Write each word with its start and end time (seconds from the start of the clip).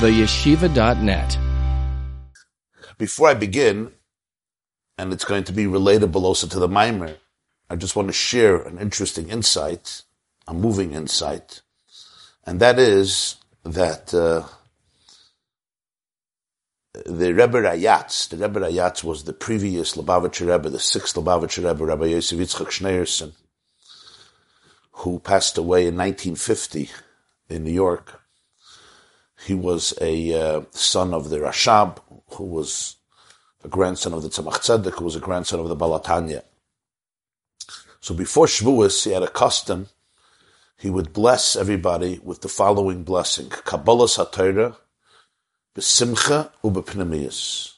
theyeshiva.net. 0.00 1.38
Before 2.98 3.28
I 3.28 3.34
begin, 3.34 3.92
and 4.98 5.12
it's 5.12 5.24
going 5.24 5.44
to 5.44 5.52
be 5.52 5.64
relatable 5.64 6.22
also 6.22 6.46
to 6.46 6.58
the 6.58 6.68
mimer, 6.68 7.16
I 7.70 7.76
just 7.76 7.96
want 7.96 8.08
to 8.08 8.12
share 8.12 8.56
an 8.56 8.78
interesting 8.78 9.30
insight, 9.30 10.02
a 10.46 10.52
moving 10.52 10.92
insight, 10.92 11.62
and 12.44 12.60
that 12.60 12.78
is 12.78 13.36
that 13.64 14.12
uh, 14.12 14.46
the 17.06 17.32
Rebbe 17.32 17.62
Rayatz, 17.62 18.28
the 18.28 18.36
Rebbe 18.36 18.60
Rayatz 18.60 19.02
was 19.02 19.24
the 19.24 19.32
previous 19.32 19.96
Lubavitcher 19.96 20.46
Rebbe, 20.52 20.68
the 20.68 20.78
sixth 20.78 21.16
Lubavitcher 21.16 21.66
Rebbe, 21.66 21.84
Rabbi 21.84 22.06
Yosef 22.06 22.38
Yitzchak 22.38 22.68
Schneerson, 22.68 23.32
who 24.92 25.20
passed 25.20 25.56
away 25.56 25.86
in 25.86 25.96
1950 25.96 26.90
in 27.48 27.64
New 27.64 27.72
York. 27.72 28.20
He 29.46 29.54
was 29.54 29.94
a 30.00 30.34
uh, 30.34 30.62
son 30.72 31.14
of 31.14 31.30
the 31.30 31.38
Rashab, 31.38 31.98
who 32.32 32.42
was 32.42 32.96
a 33.62 33.68
grandson 33.68 34.12
of 34.12 34.22
the 34.22 34.28
Tzemach 34.28 34.58
Tzedek, 34.58 34.98
who 34.98 35.04
was 35.04 35.14
a 35.14 35.20
grandson 35.20 35.60
of 35.60 35.68
the 35.68 35.76
Baal 35.76 36.00
HaTanya. 36.00 36.42
So 38.00 38.12
before 38.12 38.46
Shavuos, 38.46 39.04
he 39.04 39.12
had 39.12 39.22
a 39.22 39.28
custom. 39.28 39.86
He 40.76 40.90
would 40.90 41.12
bless 41.12 41.54
everybody 41.54 42.18
with 42.24 42.40
the 42.40 42.48
following 42.48 43.04
blessing: 43.04 43.46
Kabbalas 43.46 44.18
HaTorah, 44.18 44.76
Besimcha 45.76 46.50
Ubepnimiyas, 46.64 47.74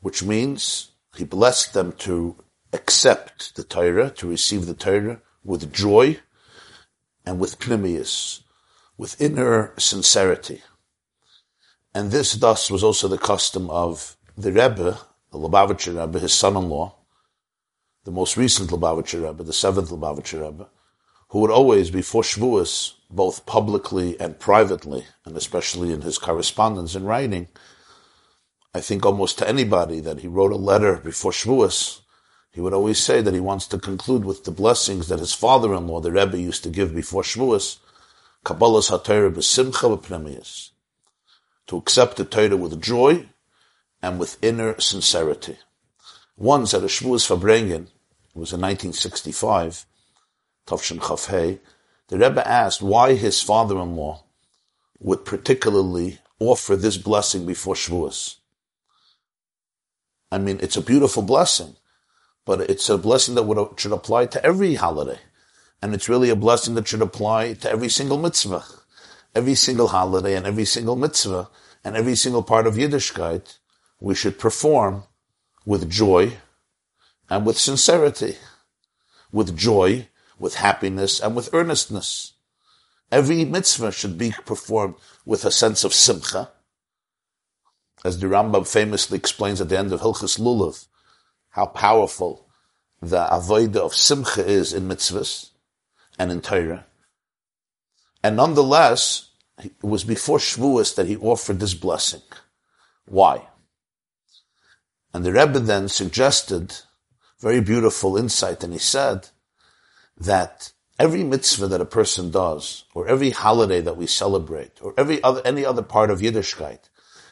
which 0.00 0.24
means 0.24 0.90
he 1.16 1.22
blessed 1.22 1.74
them 1.74 1.92
to 1.98 2.34
accept 2.72 3.54
the 3.54 3.62
Torah, 3.62 4.10
to 4.10 4.28
receive 4.28 4.66
the 4.66 4.74
Torah 4.74 5.20
with 5.44 5.72
joy 5.72 6.18
and 7.24 7.38
with 7.38 7.60
pnimius, 7.60 8.40
with 8.96 9.20
inner 9.20 9.72
sincerity. 9.78 10.62
And 11.94 12.10
this 12.10 12.34
thus 12.34 12.70
was 12.70 12.84
also 12.84 13.08
the 13.08 13.18
custom 13.18 13.70
of 13.70 14.16
the 14.36 14.52
Rebbe, 14.52 14.98
the 15.32 15.38
Lubavitcher 15.38 15.98
Rebbe, 15.98 16.18
his 16.18 16.34
son-in-law, 16.34 16.94
the 18.04 18.10
most 18.10 18.36
recent 18.36 18.70
Lubavitcher 18.70 19.26
Rebbe, 19.26 19.42
the 19.42 19.52
seventh 19.52 19.90
Lubavitcher 19.90 20.44
Rebbe, 20.46 20.68
who 21.28 21.40
would 21.40 21.50
always, 21.50 21.90
before 21.90 22.22
Shavuos, 22.22 22.92
both 23.10 23.46
publicly 23.46 24.18
and 24.20 24.38
privately, 24.38 25.06
and 25.24 25.36
especially 25.36 25.92
in 25.92 26.02
his 26.02 26.18
correspondence 26.18 26.94
and 26.94 27.06
writing, 27.06 27.48
I 28.74 28.80
think 28.80 29.04
almost 29.04 29.38
to 29.38 29.48
anybody 29.48 30.00
that 30.00 30.20
he 30.20 30.28
wrote 30.28 30.52
a 30.52 30.56
letter 30.56 30.96
before 30.96 31.32
Shavuos, 31.32 32.00
he 32.52 32.60
would 32.60 32.74
always 32.74 32.98
say 32.98 33.20
that 33.22 33.34
he 33.34 33.40
wants 33.40 33.66
to 33.68 33.78
conclude 33.78 34.24
with 34.24 34.44
the 34.44 34.50
blessings 34.50 35.08
that 35.08 35.18
his 35.18 35.34
father-in-law, 35.34 36.00
the 36.00 36.12
Rebbe, 36.12 36.38
used 36.38 36.62
to 36.64 36.70
give 36.70 36.94
before 36.94 37.22
Shavuos, 37.22 37.78
Kabbalas 38.46 38.90
HaTorah 38.90 39.34
b'simcha 39.34 39.98
v'pnimius, 39.98 40.70
to 41.66 41.76
accept 41.76 42.16
the 42.16 42.24
Torah 42.24 42.56
with 42.56 42.80
joy 42.80 43.26
and 44.00 44.20
with 44.20 44.38
inner 44.40 44.78
sincerity. 44.80 45.56
Once 46.36 46.72
at 46.72 46.82
a 46.82 46.86
Shavuos 46.86 47.26
Farbrengen, 47.26 47.88
it 47.88 48.38
was 48.38 48.52
in 48.52 48.60
1965, 48.60 49.84
Tavshin 50.64 51.00
Chafhei, 51.00 51.58
the 52.06 52.18
Rebbe 52.18 52.46
asked 52.46 52.82
why 52.82 53.14
his 53.14 53.42
father-in-law 53.42 54.22
would 55.00 55.24
particularly 55.24 56.20
offer 56.38 56.76
this 56.76 56.96
blessing 56.96 57.46
before 57.46 57.74
Shavuos. 57.74 58.36
I 60.30 60.38
mean, 60.38 60.60
it's 60.62 60.76
a 60.76 60.82
beautiful 60.82 61.22
blessing 61.22 61.74
but 62.46 62.60
it's 62.60 62.88
a 62.88 62.96
blessing 62.96 63.34
that 63.34 63.42
would, 63.42 63.78
should 63.78 63.92
apply 63.92 64.26
to 64.26 64.42
every 64.46 64.76
holiday. 64.76 65.18
And 65.82 65.94
it's 65.94 66.08
really 66.08 66.30
a 66.30 66.36
blessing 66.36 66.74
that 66.74 66.88
should 66.88 67.02
apply 67.02 67.54
to 67.54 67.70
every 67.70 67.88
single 67.88 68.18
mitzvah. 68.18 68.64
Every 69.34 69.54
single 69.54 69.88
holiday 69.88 70.34
and 70.34 70.46
every 70.46 70.64
single 70.64 70.96
mitzvah 70.96 71.48
and 71.84 71.96
every 71.96 72.16
single 72.16 72.42
part 72.42 72.66
of 72.66 72.74
Yiddishkeit, 72.74 73.58
we 74.00 74.14
should 74.14 74.38
perform 74.38 75.04
with 75.64 75.90
joy 75.90 76.38
and 77.28 77.44
with 77.44 77.58
sincerity, 77.58 78.36
with 79.32 79.56
joy, 79.56 80.08
with 80.38 80.56
happiness, 80.56 81.20
and 81.20 81.36
with 81.36 81.52
earnestness. 81.52 82.32
Every 83.12 83.44
mitzvah 83.44 83.92
should 83.92 84.16
be 84.16 84.32
performed 84.44 84.94
with 85.24 85.44
a 85.44 85.50
sense 85.50 85.84
of 85.84 85.94
simcha, 85.94 86.50
as 88.04 88.18
the 88.18 88.26
Rambam 88.26 88.66
famously 88.66 89.18
explains 89.18 89.60
at 89.60 89.68
the 89.68 89.78
end 89.78 89.92
of 89.92 90.00
Hilchas 90.00 90.38
Lulav, 90.38 90.86
how 91.50 91.66
powerful 91.66 92.48
the 93.00 93.26
avodah 93.26 93.76
of 93.76 93.94
simcha 93.94 94.44
is 94.46 94.72
in 94.72 94.88
mitzvahs 94.88 95.50
and 96.18 96.30
in 96.30 96.40
Torah. 96.40 96.86
And 98.22 98.36
nonetheless, 98.36 99.30
it 99.62 99.72
was 99.82 100.04
before 100.04 100.38
Shavuos 100.38 100.94
that 100.96 101.06
he 101.06 101.16
offered 101.16 101.60
this 101.60 101.74
blessing. 101.74 102.22
Why? 103.06 103.46
And 105.14 105.24
the 105.24 105.32
Rebbe 105.32 105.60
then 105.60 105.88
suggested 105.88 106.74
very 107.40 107.60
beautiful 107.60 108.16
insight, 108.16 108.64
and 108.64 108.72
he 108.72 108.78
said 108.78 109.28
that 110.18 110.72
every 110.98 111.22
mitzvah 111.22 111.68
that 111.68 111.80
a 111.80 111.86
person 111.86 112.30
does, 112.30 112.84
or 112.94 113.06
every 113.06 113.30
holiday 113.30 113.80
that 113.80 113.96
we 113.96 114.06
celebrate, 114.06 114.72
or 114.82 114.94
every 114.96 115.22
other, 115.22 115.42
any 115.44 115.64
other 115.64 115.82
part 115.82 116.10
of 116.10 116.20
Yiddishkeit, 116.20 116.88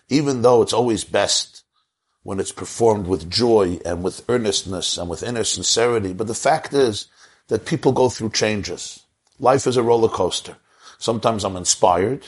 even 0.08 0.42
though 0.42 0.62
it's 0.62 0.72
always 0.72 1.04
best 1.04 1.64
when 2.22 2.40
it's 2.40 2.52
performed 2.52 3.06
with 3.06 3.30
joy 3.30 3.78
and 3.84 4.02
with 4.02 4.24
earnestness 4.28 4.96
and 4.96 5.08
with 5.10 5.22
inner 5.22 5.44
sincerity. 5.44 6.12
But 6.12 6.26
the 6.26 6.34
fact 6.34 6.72
is 6.72 7.06
that 7.48 7.66
people 7.66 7.92
go 7.92 8.08
through 8.08 8.30
changes. 8.30 9.04
Life 9.38 9.66
is 9.66 9.76
a 9.76 9.82
roller 9.82 10.08
coaster. 10.08 10.56
Sometimes 10.98 11.44
I'm 11.44 11.56
inspired 11.56 12.26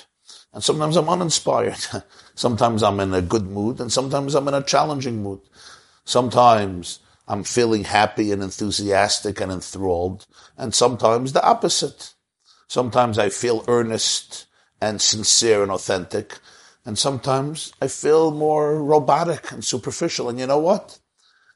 and 0.52 0.62
sometimes 0.62 0.96
I'm 0.96 1.08
uninspired. 1.08 1.86
sometimes 2.34 2.82
I'm 2.82 3.00
in 3.00 3.14
a 3.14 3.22
good 3.22 3.46
mood 3.46 3.80
and 3.80 3.92
sometimes 3.92 4.34
I'm 4.34 4.48
in 4.48 4.54
a 4.54 4.62
challenging 4.62 5.22
mood. 5.22 5.40
Sometimes 6.04 7.00
I'm 7.28 7.44
feeling 7.44 7.84
happy 7.84 8.32
and 8.32 8.42
enthusiastic 8.42 9.40
and 9.40 9.50
enthralled 9.50 10.26
and 10.56 10.74
sometimes 10.74 11.32
the 11.32 11.44
opposite. 11.44 12.14
Sometimes 12.68 13.18
I 13.18 13.28
feel 13.28 13.64
earnest 13.68 14.46
and 14.80 15.00
sincere 15.00 15.62
and 15.62 15.70
authentic 15.70 16.38
and 16.84 16.98
sometimes 16.98 17.72
I 17.82 17.88
feel 17.88 18.30
more 18.30 18.82
robotic 18.82 19.50
and 19.50 19.64
superficial. 19.64 20.28
And 20.28 20.38
you 20.38 20.46
know 20.46 20.58
what? 20.58 20.98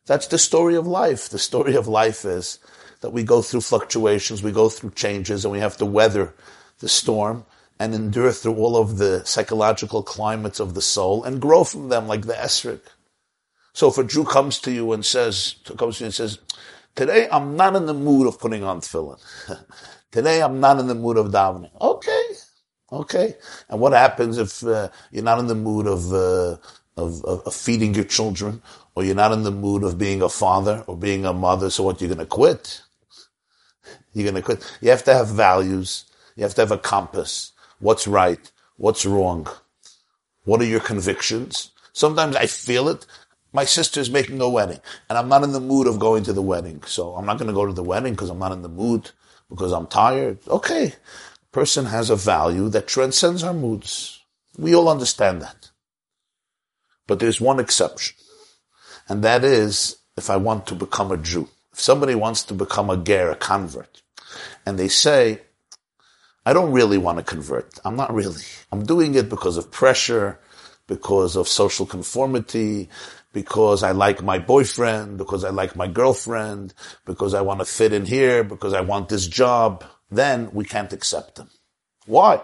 That's 0.07 0.27
the 0.27 0.39
story 0.39 0.75
of 0.75 0.87
life. 0.87 1.29
The 1.29 1.39
story 1.39 1.77
of 1.77 1.87
life 1.87 2.25
is 2.25 2.59
that 3.01 3.11
we 3.11 3.23
go 3.23 3.43
through 3.43 3.63
fluctuations, 3.63 4.43
we 4.43 4.53
go 4.53 4.69
through 4.69 4.91
changes, 4.91 5.45
and 5.45 5.53
we 5.53 5.61
have 5.61 5.77
to 5.79 5.87
weather 5.87 6.35
the 6.81 6.89
storm 6.89 7.45
and 7.79 7.95
endure 7.95 8.31
through 8.31 8.55
all 8.57 8.77
of 8.77 8.99
the 8.99 9.25
psychological 9.25 10.03
climates 10.03 10.61
of 10.61 10.75
the 10.75 10.83
soul 10.83 11.25
and 11.25 11.41
grow 11.41 11.65
from 11.65 11.89
them 11.89 12.07
like 12.07 12.27
the 12.27 12.35
esrog. 12.35 12.81
So 13.73 13.89
if 13.89 13.97
a 13.97 14.05
Jew 14.05 14.25
comes 14.25 14.59
to 14.61 14.71
you 14.71 14.93
and 14.93 15.05
says, 15.05 15.57
comes 15.79 15.97
to 15.97 16.05
you 16.05 16.07
and 16.07 16.15
says, 16.15 16.39
today 16.95 17.27
I'm 17.33 17.57
not 17.57 17.77
in 17.77 17.87
the 17.87 17.95
mood 17.95 18.27
of 18.27 18.39
putting 18.39 18.65
on 18.65 18.81
tefillin. 18.81 19.19
today 20.11 20.43
I'm 20.43 20.61
not 20.61 20.79
in 20.79 20.89
the 20.89 20.95
mood 20.95 21.17
of 21.17 21.29
davening. 21.29 21.71
Okay. 21.81 22.23
Okay. 22.93 23.37
And 23.71 23.81
what 23.81 23.93
happens 23.93 24.37
if 24.37 24.63
uh, 24.63 24.89
you're 25.11 25.25
not 25.25 25.39
in 25.39 25.47
the 25.47 25.55
mood 25.55 25.87
of, 25.87 26.13
uh, 26.13 26.57
of, 26.97 27.25
of, 27.25 27.55
feeding 27.55 27.95
your 27.95 28.05
children, 28.05 28.61
or 28.95 29.05
you're 29.05 29.15
not 29.15 29.33
in 29.33 29.45
the 29.45 29.53
mood 29.53 29.85
of 29.85 29.97
being 29.97 30.21
a 30.21 30.29
father 30.29 30.85
or 30.87 30.97
being 30.97 31.25
a 31.25 31.33
mother? 31.33 31.71
So 31.71 31.85
what? 31.85 32.01
You're 32.01 32.09
going 32.09 32.19
to 32.19 32.27
quit. 32.27 32.83
You're 34.13 34.25
going 34.25 34.35
to 34.35 34.43
quit. 34.43 34.79
You 34.81 34.91
have 34.91 35.05
to 35.05 35.15
have 35.15 35.29
values. 35.29 36.05
You 36.37 36.43
have 36.45 36.55
to 36.55 36.63
have 36.63 36.73
a 36.73 36.79
compass. 36.79 37.53
What's 37.79 38.07
right? 38.07 38.51
What's 38.77 39.07
wrong? 39.07 39.47
What 40.45 40.61
are 40.61 40.67
your 40.67 40.81
convictions? 40.81 41.71
Sometimes 41.93 42.37
I 42.37 42.47
feel 42.47 42.89
it. 42.89 43.07
My 43.53 43.65
sister's 43.65 44.11
making 44.11 44.41
a 44.41 44.49
wedding 44.49 44.81
and 45.09 45.19
I'm 45.19 45.29
not 45.29 45.43
in 45.43 45.53
the 45.53 45.61
mood 45.61 45.87
of 45.87 45.99
going 45.99 46.23
to 46.25 46.33
the 46.33 46.43
wedding. 46.43 46.83
So 46.87 47.15
I'm 47.15 47.27
not 47.27 47.39
going 47.39 47.49
to 47.49 47.55
go 47.55 47.67
to 47.67 47.73
the 47.73 47.83
wedding 47.83 48.15
because 48.15 48.31
I'm 48.31 48.39
not 48.39 48.53
in 48.53 48.63
the 48.63 48.69
mood 48.69 49.11
because 49.49 49.73
I'm 49.73 49.87
tired. 49.87 50.39
Okay 50.47 50.95
person 51.53 51.87
has 51.87 52.11
a 52.11 52.17
value 52.17 52.69
that 52.69 52.87
transcends 52.87 53.43
our 53.43 53.55
moods. 53.55 54.23
We 54.57 54.75
all 54.75 54.89
understand 54.89 55.43
that. 55.43 55.71
But 57.07 57.19
there's 57.19 57.41
one 57.41 57.59
exception. 57.59 58.17
And 59.09 59.25
that 59.25 59.45
is 59.45 59.97
if 60.17 60.31
I 60.31 60.37
want 60.37 60.67
to 60.67 60.75
become 60.75 61.11
a 61.11 61.17
Jew. 61.17 61.49
If 61.81 61.85
somebody 61.85 62.15
wants 62.15 62.43
to 62.43 62.53
become 62.53 62.91
a 62.91 62.97
ger, 62.99 63.31
a 63.31 63.35
convert, 63.35 64.03
and 64.67 64.79
they 64.79 64.89
say, 64.89 65.41
I 66.45 66.53
don't 66.53 66.73
really 66.73 66.99
want 66.99 67.17
to 67.17 67.25
convert. 67.25 67.79
I'm 67.87 67.97
not 67.97 68.13
really. 68.13 68.45
I'm 68.71 68.85
doing 68.85 69.15
it 69.15 69.31
because 69.31 69.57
of 69.57 69.71
pressure, 69.71 70.39
because 70.87 71.37
of 71.37 71.49
social 71.49 71.87
conformity, 71.87 72.91
because 73.33 73.83
I 73.83 73.93
like 73.93 74.23
my 74.23 74.39
boyfriend, 74.39 75.17
because 75.17 75.43
I 75.43 75.49
like 75.49 75.75
my 75.75 75.89
girlfriend, 75.89 76.75
because 77.07 77.33
I 77.33 77.41
want 77.41 77.61
to 77.61 77.65
fit 77.65 77.95
in 77.95 78.05
here, 78.05 78.45
because 78.45 78.75
I 78.75 78.83
want 78.83 79.09
this 79.09 79.27
job 79.27 79.83
then 80.11 80.51
we 80.53 80.67
can't 80.67 80.93
accept 80.93 81.37
them. 81.37 81.49
Why? 82.05 82.43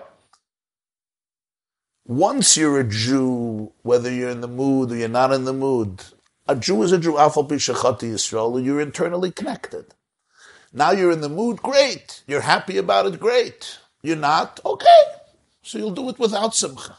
Once 2.07 2.57
you're 2.57 2.81
a 2.81 2.89
Jew, 2.89 3.71
whether 3.83 4.11
you're 4.11 4.31
in 4.31 4.41
the 4.41 4.49
mood 4.49 4.93
or 4.93 4.97
you're 4.97 5.09
not 5.09 5.33
in 5.33 5.45
the 5.45 5.53
mood, 5.53 6.03
a 6.49 6.57
Jew 6.57 6.83
is 6.83 6.93
a 6.93 6.99
Jew, 6.99 7.19
Alpha 7.19 7.43
Pishachati 7.43 8.13
Yisrael, 8.13 8.65
you're 8.65 8.81
internally 8.81 9.31
connected. 9.31 9.95
Now 10.73 10.93
you're 10.93 11.11
in 11.11 11.21
the 11.21 11.29
mood, 11.29 11.63
great. 11.63 12.23
You're 12.27 12.43
happy 12.43 12.77
about 12.77 13.07
it, 13.07 13.19
great. 13.19 13.79
You're 14.03 14.17
not, 14.17 14.61
okay. 14.65 15.03
So 15.63 15.79
you'll 15.79 15.91
do 15.91 16.09
it 16.09 16.19
without 16.19 16.55
simcha. 16.55 16.97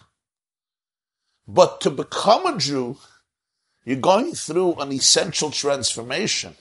But 1.47 1.79
to 1.81 1.89
become 1.89 2.45
a 2.45 2.57
Jew, 2.57 2.97
you're 3.85 3.95
going 3.97 4.33
through 4.33 4.75
an 4.75 4.91
essential 4.91 5.51
transformation. 5.51 6.55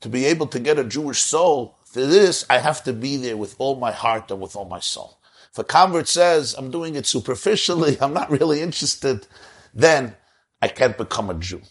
To 0.00 0.08
be 0.08 0.24
able 0.24 0.48
to 0.48 0.58
get 0.58 0.78
a 0.78 0.84
Jewish 0.84 1.20
soul, 1.20 1.78
for 1.84 2.04
this, 2.04 2.44
I 2.50 2.58
have 2.58 2.82
to 2.84 2.92
be 2.92 3.16
there 3.16 3.36
with 3.36 3.54
all 3.58 3.76
my 3.76 3.92
heart 3.92 4.28
and 4.32 4.40
with 4.40 4.56
all 4.56 4.64
my 4.64 4.80
soul. 4.80 5.20
If 5.52 5.58
a 5.60 5.62
convert 5.62 6.08
says, 6.08 6.56
I'm 6.58 6.72
doing 6.72 6.96
it 6.96 7.06
superficially, 7.06 7.96
I'm 8.00 8.12
not 8.12 8.32
really 8.32 8.60
interested, 8.60 9.28
then 9.72 10.16
I 10.60 10.66
can't 10.66 10.98
become 10.98 11.30
a 11.30 11.34
Jew. 11.34 11.62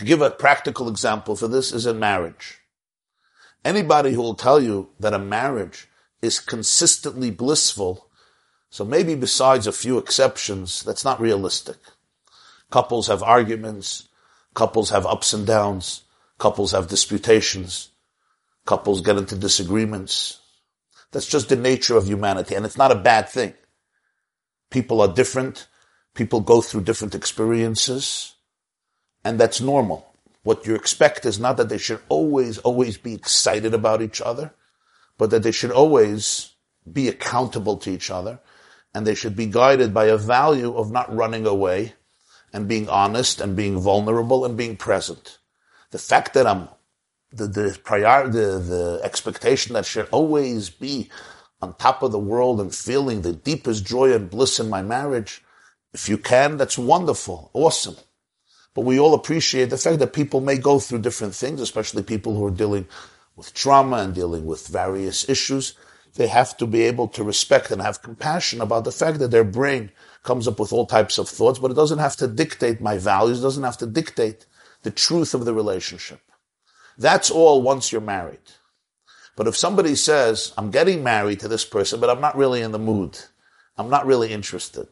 To 0.00 0.06
give 0.06 0.22
a 0.22 0.30
practical 0.30 0.88
example 0.88 1.36
for 1.36 1.46
this 1.46 1.72
is 1.72 1.84
in 1.84 1.98
marriage. 1.98 2.60
Anybody 3.66 4.14
who 4.14 4.22
will 4.22 4.34
tell 4.34 4.58
you 4.58 4.88
that 4.98 5.12
a 5.12 5.18
marriage 5.18 5.88
is 6.22 6.40
consistently 6.40 7.30
blissful, 7.30 8.08
so 8.70 8.82
maybe 8.82 9.14
besides 9.14 9.66
a 9.66 9.72
few 9.72 9.98
exceptions, 9.98 10.82
that's 10.82 11.04
not 11.04 11.20
realistic. 11.20 11.76
Couples 12.70 13.08
have 13.08 13.22
arguments, 13.22 14.08
couples 14.54 14.88
have 14.88 15.04
ups 15.04 15.34
and 15.34 15.46
downs, 15.46 16.04
couples 16.38 16.72
have 16.72 16.88
disputations, 16.88 17.90
couples 18.64 19.02
get 19.02 19.18
into 19.18 19.36
disagreements. 19.36 20.40
That's 21.12 21.28
just 21.28 21.50
the 21.50 21.56
nature 21.56 21.98
of 21.98 22.06
humanity, 22.06 22.54
and 22.54 22.64
it's 22.64 22.78
not 22.78 22.90
a 22.90 22.94
bad 22.94 23.28
thing. 23.28 23.52
People 24.70 25.02
are 25.02 25.12
different, 25.12 25.68
people 26.14 26.40
go 26.40 26.62
through 26.62 26.84
different 26.84 27.14
experiences, 27.14 28.36
and 29.24 29.38
that's 29.38 29.60
normal. 29.60 30.14
What 30.42 30.66
you 30.66 30.74
expect 30.74 31.26
is 31.26 31.38
not 31.38 31.56
that 31.58 31.68
they 31.68 31.78
should 31.78 32.00
always, 32.08 32.58
always 32.58 32.96
be 32.96 33.14
excited 33.14 33.74
about 33.74 34.00
each 34.00 34.20
other, 34.20 34.54
but 35.18 35.30
that 35.30 35.42
they 35.42 35.52
should 35.52 35.70
always 35.70 36.54
be 36.90 37.08
accountable 37.08 37.76
to 37.78 37.90
each 37.90 38.10
other, 38.10 38.40
and 38.94 39.06
they 39.06 39.14
should 39.14 39.36
be 39.36 39.46
guided 39.46 39.92
by 39.92 40.06
a 40.06 40.16
value 40.16 40.74
of 40.74 40.90
not 40.90 41.14
running 41.14 41.46
away, 41.46 41.94
and 42.52 42.66
being 42.66 42.88
honest, 42.88 43.40
and 43.40 43.54
being 43.54 43.78
vulnerable, 43.78 44.44
and 44.44 44.56
being 44.56 44.76
present. 44.76 45.38
The 45.90 45.98
fact 45.98 46.34
that 46.34 46.46
I'm 46.46 46.68
the 47.32 47.46
the 47.46 47.78
prior 47.84 48.26
the 48.28 48.58
the 48.58 49.00
expectation 49.04 49.74
that 49.74 49.86
should 49.86 50.08
always 50.10 50.70
be 50.70 51.10
on 51.62 51.74
top 51.74 52.02
of 52.02 52.12
the 52.12 52.18
world 52.18 52.60
and 52.60 52.74
feeling 52.74 53.22
the 53.22 53.32
deepest 53.32 53.84
joy 53.84 54.12
and 54.12 54.30
bliss 54.30 54.58
in 54.58 54.70
my 54.70 54.82
marriage. 54.82 55.42
If 55.92 56.08
you 56.08 56.18
can, 56.18 56.56
that's 56.56 56.78
wonderful, 56.78 57.50
awesome. 57.52 57.96
But 58.74 58.84
we 58.84 59.00
all 59.00 59.14
appreciate 59.14 59.70
the 59.70 59.78
fact 59.78 59.98
that 59.98 60.12
people 60.12 60.40
may 60.40 60.56
go 60.56 60.78
through 60.78 61.00
different 61.00 61.34
things, 61.34 61.60
especially 61.60 62.02
people 62.02 62.34
who 62.34 62.46
are 62.46 62.52
dealing 62.52 62.86
with 63.36 63.52
trauma 63.54 63.98
and 63.98 64.14
dealing 64.14 64.46
with 64.46 64.68
various 64.68 65.28
issues. 65.28 65.74
They 66.14 66.28
have 66.28 66.56
to 66.58 66.66
be 66.66 66.82
able 66.82 67.08
to 67.08 67.24
respect 67.24 67.70
and 67.70 67.82
have 67.82 68.02
compassion 68.02 68.60
about 68.60 68.84
the 68.84 68.92
fact 68.92 69.18
that 69.18 69.30
their 69.30 69.44
brain 69.44 69.90
comes 70.22 70.46
up 70.46 70.60
with 70.60 70.72
all 70.72 70.86
types 70.86 71.18
of 71.18 71.28
thoughts, 71.28 71.58
but 71.58 71.70
it 71.70 71.74
doesn't 71.74 71.98
have 71.98 72.16
to 72.16 72.28
dictate 72.28 72.80
my 72.80 72.98
values, 72.98 73.40
doesn't 73.40 73.64
have 73.64 73.78
to 73.78 73.86
dictate 73.86 74.46
the 74.82 74.90
truth 74.90 75.34
of 75.34 75.44
the 75.44 75.54
relationship. 75.54 76.20
That's 76.98 77.30
all 77.30 77.62
once 77.62 77.92
you're 77.92 78.00
married. 78.00 78.40
But 79.36 79.46
if 79.46 79.56
somebody 79.56 79.94
says, 79.94 80.52
I'm 80.58 80.70
getting 80.70 81.02
married 81.02 81.40
to 81.40 81.48
this 81.48 81.64
person, 81.64 82.00
but 82.00 82.10
I'm 82.10 82.20
not 82.20 82.36
really 82.36 82.60
in 82.60 82.72
the 82.72 82.78
mood. 82.78 83.18
I'm 83.78 83.88
not 83.88 84.04
really 84.04 84.32
interested. 84.32 84.88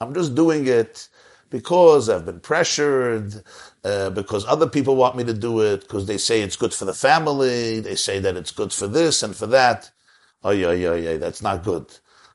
I'm 0.00 0.14
just 0.14 0.34
doing 0.34 0.66
it 0.66 1.08
because 1.54 2.08
I've 2.08 2.26
been 2.26 2.40
pressured, 2.40 3.44
uh, 3.84 4.10
because 4.10 4.44
other 4.46 4.68
people 4.68 4.96
want 4.96 5.16
me 5.16 5.24
to 5.24 5.34
do 5.34 5.60
it, 5.60 5.82
because 5.82 6.06
they 6.06 6.18
say 6.18 6.42
it's 6.42 6.56
good 6.56 6.74
for 6.74 6.84
the 6.84 6.94
family, 6.94 7.80
they 7.80 7.94
say 7.94 8.18
that 8.20 8.36
it's 8.36 8.50
good 8.50 8.72
for 8.72 8.88
this 8.88 9.22
and 9.22 9.36
for 9.36 9.46
that. 9.48 9.90
Oh 10.42 10.50
yeah, 10.50 10.72
yeah, 10.72 10.96
yeah, 10.96 11.16
that's 11.18 11.42
not 11.42 11.62
good. 11.62 11.86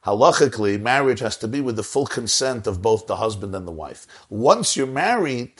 Halachically, 0.05 0.79
marriage 0.81 1.19
has 1.19 1.37
to 1.39 1.49
be 1.49 1.61
with 1.61 1.75
the 1.75 1.83
full 1.83 2.07
consent 2.07 2.67
of 2.67 2.81
both 2.81 3.07
the 3.07 3.17
husband 3.17 3.53
and 3.55 3.67
the 3.67 3.73
wife. 3.73 4.07
Once 4.29 4.77
you're 4.77 4.87
married, 4.87 5.53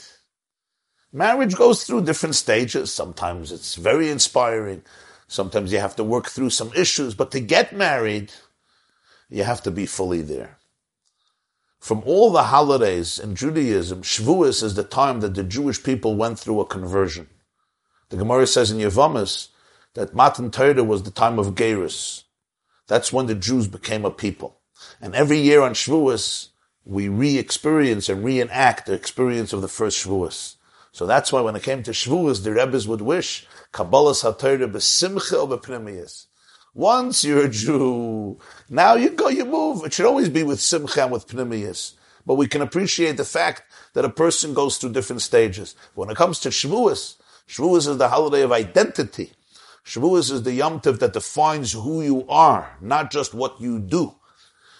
Marriage 1.12 1.56
goes 1.56 1.84
through 1.84 2.04
different 2.04 2.36
stages. 2.36 2.94
Sometimes 2.94 3.50
it's 3.50 3.74
very 3.74 4.10
inspiring. 4.10 4.82
Sometimes 5.28 5.72
you 5.72 5.80
have 5.80 5.96
to 5.96 6.04
work 6.04 6.28
through 6.28 6.50
some 6.50 6.72
issues, 6.74 7.14
but 7.14 7.32
to 7.32 7.40
get 7.40 7.72
married, 7.74 8.32
you 9.28 9.44
have 9.44 9.62
to 9.64 9.72
be 9.72 9.86
fully 9.86 10.22
there. 10.22 10.58
From 11.80 12.02
all 12.04 12.30
the 12.30 12.44
holidays 12.44 13.18
in 13.18 13.34
Judaism, 13.34 14.02
Shavuos 14.02 14.62
is 14.62 14.74
the 14.74 14.84
time 14.84 15.20
that 15.20 15.34
the 15.34 15.42
Jewish 15.42 15.82
people 15.82 16.14
went 16.14 16.38
through 16.38 16.60
a 16.60 16.66
conversion. 16.66 17.28
The 18.10 18.18
Gemara 18.18 18.46
says 18.46 18.70
in 18.70 18.78
Yevamos 18.78 19.48
that 19.94 20.14
Matan 20.14 20.50
Torah 20.50 20.84
was 20.84 21.02
the 21.02 21.10
time 21.10 21.38
of 21.38 21.54
Gerus. 21.54 22.24
That's 22.86 23.14
when 23.14 23.26
the 23.26 23.34
Jews 23.34 23.66
became 23.66 24.04
a 24.04 24.10
people. 24.10 24.58
And 25.00 25.14
every 25.14 25.38
year 25.38 25.62
on 25.62 25.72
Shavuos, 25.72 26.48
we 26.84 27.08
re-experience 27.08 28.10
and 28.10 28.22
reenact 28.22 28.84
the 28.84 28.92
experience 28.92 29.54
of 29.54 29.62
the 29.62 29.68
first 29.68 30.04
Shavuos. 30.04 30.56
So 30.92 31.06
that's 31.06 31.32
why 31.32 31.40
when 31.40 31.56
it 31.56 31.62
came 31.62 31.82
to 31.84 31.92
Shavuos, 31.92 32.44
the 32.44 32.52
Rebbe's 32.52 32.86
would 32.88 33.00
wish 33.00 33.46
Kabbalas 33.72 34.22
HaTorah 34.22 34.70
b'simcha 34.70 35.48
or 35.48 35.58
b'pnimiyas. 35.58 36.26
Once 36.80 37.24
you're 37.24 37.44
a 37.44 37.48
Jew, 37.50 38.38
now 38.70 38.94
you 38.94 39.10
go, 39.10 39.28
you 39.28 39.44
move. 39.44 39.84
It 39.84 39.92
should 39.92 40.06
always 40.06 40.30
be 40.30 40.42
with 40.42 40.62
simcha 40.62 41.02
and 41.02 41.12
with 41.12 41.28
pnimiyas. 41.28 41.92
But 42.24 42.36
we 42.36 42.48
can 42.48 42.62
appreciate 42.62 43.18
the 43.18 43.24
fact 43.26 43.64
that 43.92 44.06
a 44.06 44.08
person 44.08 44.54
goes 44.54 44.78
through 44.78 44.94
different 44.94 45.20
stages. 45.20 45.76
When 45.94 46.08
it 46.08 46.16
comes 46.16 46.40
to 46.40 46.48
Shavuos, 46.48 47.16
Shavuos 47.46 47.86
is 47.86 47.98
the 47.98 48.08
holiday 48.08 48.40
of 48.40 48.50
identity. 48.50 49.32
Shavuos 49.84 50.32
is 50.32 50.42
the 50.42 50.54
Yom 50.54 50.80
Tov 50.80 51.00
that 51.00 51.12
defines 51.12 51.72
who 51.72 52.00
you 52.00 52.26
are, 52.30 52.74
not 52.80 53.10
just 53.10 53.34
what 53.34 53.60
you 53.60 53.78
do. 53.78 54.14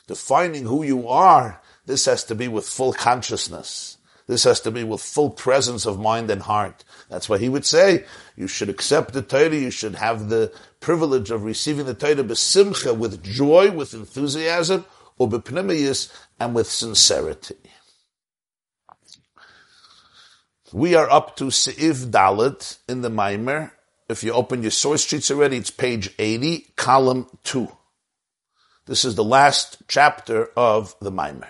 Defining 0.07 0.65
who 0.65 0.83
you 0.83 1.07
are, 1.07 1.61
this 1.85 2.07
has 2.07 2.25
to 2.25 2.35
be 2.35 2.49
with 2.49 2.67
full 2.67 2.95
consciousness. 2.95 3.99
This 4.31 4.45
has 4.45 4.61
to 4.61 4.71
be 4.71 4.85
with 4.85 5.03
full 5.03 5.31
presence 5.31 5.87
of 5.87 5.99
mind 5.99 6.31
and 6.31 6.41
heart. 6.41 6.85
That's 7.09 7.29
why 7.29 7.39
he 7.39 7.49
would 7.49 7.67
say, 7.67 8.05
you 8.37 8.47
should 8.47 8.69
accept 8.69 9.13
the 9.13 9.23
Torah, 9.23 9.57
you 9.57 9.73
should 9.73 9.97
have 9.97 10.29
the 10.29 10.53
privilege 10.79 11.33
of 11.33 11.43
receiving 11.43 11.85
the 11.85 11.95
Torah 11.95 12.23
besimcha, 12.23 12.97
with 12.97 13.25
joy, 13.25 13.73
with 13.73 13.93
enthusiasm, 13.93 14.85
or 15.19 15.29
bepnimiyus, 15.29 16.17
and 16.39 16.55
with 16.55 16.71
sincerity. 16.71 17.57
We 20.73 20.95
are 20.95 21.11
up 21.11 21.35
to 21.39 21.51
Se'iv 21.51 22.13
Dalit 22.13 22.79
in 22.89 23.01
the 23.01 23.11
Maimer. 23.11 23.73
If 24.09 24.23
you 24.23 24.33
open 24.33 24.63
your 24.63 24.71
source 24.71 25.05
sheets 25.05 25.33
already, 25.33 25.57
it's 25.57 25.73
page 25.73 26.15
80, 26.21 26.75
column 26.77 27.27
2. 27.43 27.67
This 28.87 29.05
is 29.05 29.17
the 29.17 29.25
last 29.25 29.79
chapter 29.89 30.51
of 30.57 30.95
the 31.01 31.11
Maimer. 31.11 31.49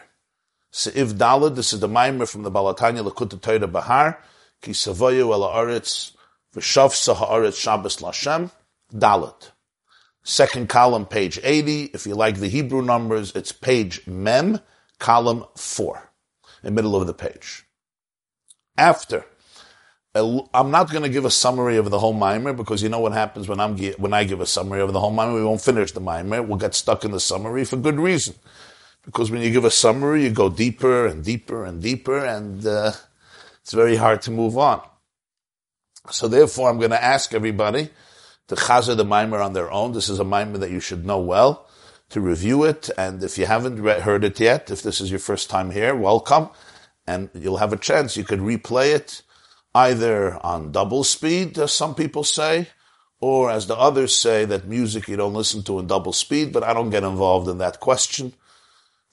Se'iv 0.72 1.14
Dalad, 1.14 1.56
this 1.56 1.72
is 1.72 1.80
the 1.80 1.88
Maimer 1.88 2.28
from 2.28 2.42
the 2.42 2.50
Balatanya 2.50 3.08
Likkutei 3.08 3.40
Torah 3.40 3.66
Bahar, 3.66 4.22
Ki 4.62 4.70
Savoyu 4.70 5.32
El 5.32 5.40
Haaretz, 5.40 6.12
V'shav 6.54 6.92
Sahaaretz 6.92 7.60
Shabbos 7.60 7.96
Lashem, 7.96 8.52
Dalad. 8.94 9.50
Second 10.22 10.68
column, 10.68 11.06
page 11.06 11.40
80. 11.42 11.84
If 11.94 12.06
you 12.06 12.14
like 12.14 12.36
the 12.36 12.48
Hebrew 12.48 12.82
numbers, 12.82 13.34
it's 13.34 13.50
page 13.50 14.06
Mem, 14.06 14.60
column 15.00 15.44
4, 15.56 16.12
in 16.62 16.74
middle 16.74 16.94
of 16.94 17.06
the 17.08 17.14
page. 17.14 17.64
After, 18.76 19.24
I'm 20.14 20.70
not 20.70 20.90
going 20.90 21.02
to 21.02 21.08
give 21.08 21.24
a 21.24 21.30
summary 21.30 21.78
of 21.78 21.90
the 21.90 21.98
whole 21.98 22.12
mimer 22.12 22.52
because 22.52 22.82
you 22.82 22.88
know 22.88 23.00
what 23.00 23.12
happens 23.12 23.48
when 23.48 23.60
I'm 23.60 23.76
when 23.76 24.12
I 24.12 24.24
give 24.24 24.40
a 24.40 24.46
summary 24.46 24.80
of 24.80 24.92
the 24.92 25.00
whole 25.00 25.10
mimer. 25.10 25.34
We 25.34 25.44
won't 25.44 25.60
finish 25.60 25.92
the 25.92 26.00
mimer. 26.00 26.42
We'll 26.42 26.58
get 26.58 26.74
stuck 26.74 27.04
in 27.04 27.10
the 27.10 27.20
summary 27.20 27.64
for 27.64 27.76
good 27.76 27.98
reason 27.98 28.34
because 29.02 29.30
when 29.30 29.42
you 29.42 29.50
give 29.50 29.64
a 29.64 29.70
summary, 29.70 30.24
you 30.24 30.30
go 30.30 30.48
deeper 30.48 31.06
and 31.06 31.24
deeper 31.24 31.64
and 31.64 31.82
deeper, 31.82 32.24
and 32.24 32.66
uh, 32.66 32.92
it's 33.62 33.72
very 33.72 33.96
hard 33.96 34.22
to 34.22 34.30
move 34.30 34.58
on. 34.58 34.82
So 36.10 36.28
therefore, 36.28 36.70
I'm 36.70 36.78
going 36.78 36.90
to 36.90 37.02
ask 37.02 37.34
everybody 37.34 37.90
to 38.48 38.54
chazer 38.54 38.96
the 38.96 39.04
mimer 39.04 39.38
on 39.38 39.52
their 39.52 39.70
own. 39.70 39.92
This 39.92 40.08
is 40.08 40.18
a 40.18 40.24
mimer 40.24 40.58
that 40.58 40.70
you 40.70 40.80
should 40.80 41.06
know 41.06 41.20
well, 41.20 41.68
to 42.10 42.20
review 42.20 42.64
it, 42.64 42.90
and 42.98 43.22
if 43.22 43.38
you 43.38 43.46
haven't 43.46 43.80
re- 43.80 44.00
heard 44.00 44.24
it 44.24 44.40
yet, 44.40 44.70
if 44.70 44.82
this 44.82 45.00
is 45.00 45.10
your 45.10 45.20
first 45.20 45.48
time 45.48 45.70
here, 45.70 45.94
welcome, 45.94 46.48
and 47.06 47.30
you'll 47.34 47.58
have 47.58 47.72
a 47.72 47.76
chance. 47.76 48.16
You 48.16 48.24
could 48.24 48.40
replay 48.40 48.94
it 48.94 49.22
either 49.74 50.44
on 50.44 50.72
double 50.72 51.04
speed, 51.04 51.56
as 51.58 51.72
some 51.72 51.94
people 51.94 52.24
say, 52.24 52.68
or 53.20 53.50
as 53.50 53.66
the 53.66 53.76
others 53.76 54.14
say, 54.14 54.44
that 54.46 54.66
music 54.66 55.06
you 55.06 55.16
don't 55.16 55.34
listen 55.34 55.62
to 55.62 55.78
in 55.78 55.86
double 55.86 56.12
speed, 56.12 56.52
but 56.52 56.64
I 56.64 56.74
don't 56.74 56.90
get 56.90 57.04
involved 57.04 57.48
in 57.48 57.58
that 57.58 57.78
question. 57.78 58.34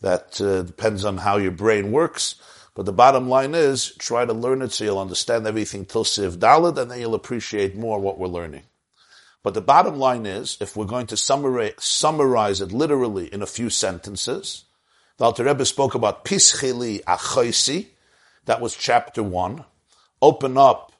That 0.02 0.40
uh, 0.40 0.64
depends 0.64 1.06
on 1.06 1.18
how 1.18 1.38
your 1.38 1.52
brain 1.52 1.92
works. 1.92 2.36
But 2.76 2.86
the 2.86 2.94
bottom 2.94 3.28
line 3.28 3.56
is, 3.56 3.96
try 3.98 4.26
to 4.26 4.34
learn 4.34 4.62
it 4.62 4.72
so 4.72 4.84
you'll 4.84 5.00
understand 5.00 5.48
everything 5.48 5.86
till 5.86 6.04
Siv 6.04 6.38
Dalad, 6.38 6.78
and 6.78 6.92
then 6.92 7.00
you'll 7.00 7.16
appreciate 7.16 7.76
more 7.76 8.00
what 8.00 8.20
we're 8.20 8.28
learning. 8.28 8.64
But 9.42 9.56
the 9.56 9.62
bottom 9.62 9.98
line 9.98 10.26
is, 10.26 10.58
if 10.60 10.76
we're 10.76 10.86
going 10.86 11.08
to 11.08 11.18
summarize, 11.18 11.74
summarize 11.80 12.62
it 12.62 12.72
literally 12.72 13.34
in 13.34 13.42
a 13.42 13.48
few 13.48 13.70
sentences, 13.70 14.66
the 15.18 15.26
Alter 15.26 15.46
Rebbe 15.46 15.66
spoke 15.66 15.96
about 15.96 16.26
Pischili 16.26 17.04
Achoisi, 17.06 17.88
that 18.46 18.62
was 18.62 18.76
chapter 18.76 19.24
one. 19.24 19.66
Open 20.22 20.58
up 20.58 20.94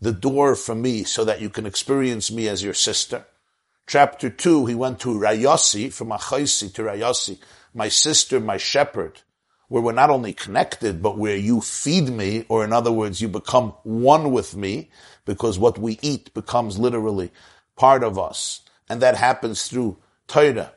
the 0.00 0.12
door 0.12 0.54
for 0.54 0.74
me 0.74 1.04
so 1.04 1.24
that 1.24 1.40
you 1.40 1.50
can 1.50 1.66
experience 1.66 2.30
me 2.30 2.48
as 2.48 2.62
your 2.62 2.74
sister. 2.74 3.24
Chapter 3.86 4.30
2, 4.30 4.66
he 4.66 4.74
went 4.74 5.00
to 5.00 5.08
Rayasi, 5.08 5.92
from 5.92 6.08
Achaisi 6.08 6.72
to 6.74 6.82
Rayasi, 6.82 7.38
my 7.74 7.88
sister, 7.88 8.40
my 8.40 8.56
shepherd, 8.56 9.20
where 9.68 9.82
we're 9.82 9.92
not 9.92 10.10
only 10.10 10.32
connected, 10.32 11.00
but 11.00 11.16
where 11.16 11.36
you 11.36 11.60
feed 11.60 12.08
me, 12.08 12.44
or 12.48 12.64
in 12.64 12.72
other 12.72 12.90
words, 12.90 13.20
you 13.20 13.28
become 13.28 13.68
one 13.84 14.32
with 14.32 14.56
me, 14.56 14.90
because 15.24 15.58
what 15.58 15.78
we 15.78 15.98
eat 16.02 16.34
becomes 16.34 16.78
literally 16.78 17.30
part 17.76 18.02
of 18.02 18.18
us. 18.18 18.62
And 18.88 19.00
that 19.00 19.16
happens 19.16 19.68
through 19.68 19.96
Torah. 20.26 20.72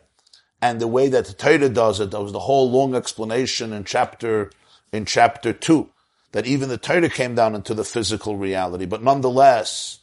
And 0.61 0.79
the 0.79 0.87
way 0.87 1.09
that 1.09 1.25
the 1.25 1.33
Torah 1.33 1.69
does 1.69 1.99
it, 1.99 2.11
that 2.11 2.21
was 2.21 2.31
the 2.31 2.39
whole 2.39 2.69
long 2.69 2.93
explanation 2.95 3.73
in 3.73 3.83
chapter, 3.83 4.51
in 4.91 5.05
chapter 5.05 5.53
two, 5.53 5.89
that 6.31 6.45
even 6.45 6.69
the 6.69 6.77
Torah 6.77 7.09
came 7.09 7.35
down 7.35 7.55
into 7.55 7.73
the 7.73 7.83
physical 7.83 8.37
reality. 8.37 8.85
But 8.85 9.03
nonetheless, 9.03 9.99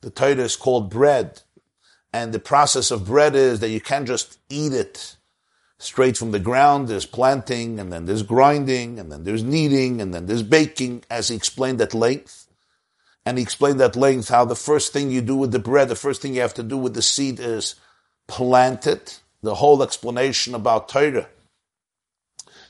the 0.00 0.10
Torah 0.10 0.36
is 0.36 0.56
called 0.56 0.90
bread. 0.90 1.42
And 2.12 2.32
the 2.32 2.40
process 2.40 2.90
of 2.90 3.06
bread 3.06 3.36
is 3.36 3.60
that 3.60 3.68
you 3.68 3.80
can't 3.80 4.06
just 4.06 4.38
eat 4.48 4.72
it 4.72 5.16
straight 5.80 6.16
from 6.16 6.30
the 6.30 6.38
ground. 6.38 6.86
There's 6.86 7.06
planting, 7.06 7.80
and 7.80 7.92
then 7.92 8.04
there's 8.04 8.22
grinding, 8.22 9.00
and 9.00 9.10
then 9.10 9.24
there's 9.24 9.42
kneading, 9.42 10.00
and 10.00 10.14
then 10.14 10.26
there's 10.26 10.44
baking, 10.44 11.04
as 11.10 11.28
he 11.28 11.36
explained 11.36 11.80
at 11.80 11.94
length. 11.94 12.46
And 13.26 13.38
he 13.38 13.42
explained 13.42 13.80
at 13.80 13.96
length 13.96 14.28
how 14.28 14.44
the 14.44 14.54
first 14.54 14.92
thing 14.92 15.10
you 15.10 15.20
do 15.20 15.36
with 15.36 15.52
the 15.52 15.58
bread, 15.58 15.88
the 15.88 15.96
first 15.96 16.22
thing 16.22 16.34
you 16.34 16.40
have 16.42 16.54
to 16.54 16.62
do 16.62 16.76
with 16.76 16.94
the 16.94 17.02
seed 17.02 17.40
is 17.40 17.74
plant 18.28 18.86
it. 18.86 19.20
The 19.42 19.56
whole 19.56 19.82
explanation 19.82 20.54
about 20.54 20.88
Torah. 20.88 21.28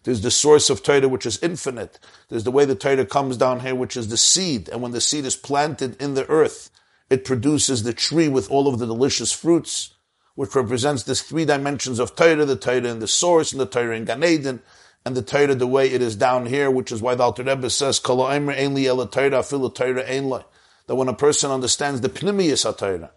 There's 0.05 0.21
the 0.23 0.31
source 0.31 0.71
of 0.71 0.83
Torah, 0.83 1.09
which 1.09 1.27
is 1.27 1.43
infinite. 1.43 1.99
There's 2.29 2.45
the 2.45 2.53
way 2.53 2.65
the 2.65 2.77
Torah 2.77 3.05
comes 3.05 3.37
down 3.37 3.61
here, 3.61 3.75
which 3.75 3.97
is 3.97 4.09
the 4.09 4.17
seed. 4.17 4.69
And 4.69 4.81
when 4.81 4.93
the 4.93 5.01
seed 5.01 5.25
is 5.25 5.37
planted 5.37 6.01
in 6.01 6.15
the 6.15 6.27
earth, 6.29 6.71
it 7.11 7.25
produces 7.25 7.83
the 7.83 7.93
tree 7.93 8.29
with 8.29 8.51
all 8.51 8.69
of 8.69 8.79
the 8.79 8.87
delicious 8.87 9.33
fruits, 9.33 9.95
which 10.35 10.55
represents 10.55 11.03
this 11.03 11.23
three 11.23 11.45
dimensions 11.45 11.99
of 11.99 12.15
Torah, 12.17 12.45
the 12.45 12.57
Torah 12.57 12.85
in 12.85 12.99
the 12.99 13.09
source, 13.09 13.53
and 13.53 13.61
the 13.61 13.67
Torah 13.67 13.97
in 13.97 14.05
Gan 14.05 14.25
Eden, 14.25 14.63
and 15.05 15.17
the 15.17 15.23
Torah 15.23 15.55
the 15.55 15.67
way 15.67 15.91
it 15.91 16.03
is 16.03 16.17
down 16.17 16.47
here, 16.47 16.71
which 16.71 16.93
is 16.93 17.03
why 17.03 17.15
the 17.15 17.23
Alter 17.23 17.43
Rebbe 17.43 17.71
says, 17.71 18.01
that 20.91 20.97
when 20.97 21.09
a 21.09 21.15
person 21.15 21.51
understands 21.51 22.01
the 22.01 22.09
Pnimiyas 22.09 22.77
Torah, 22.77 23.11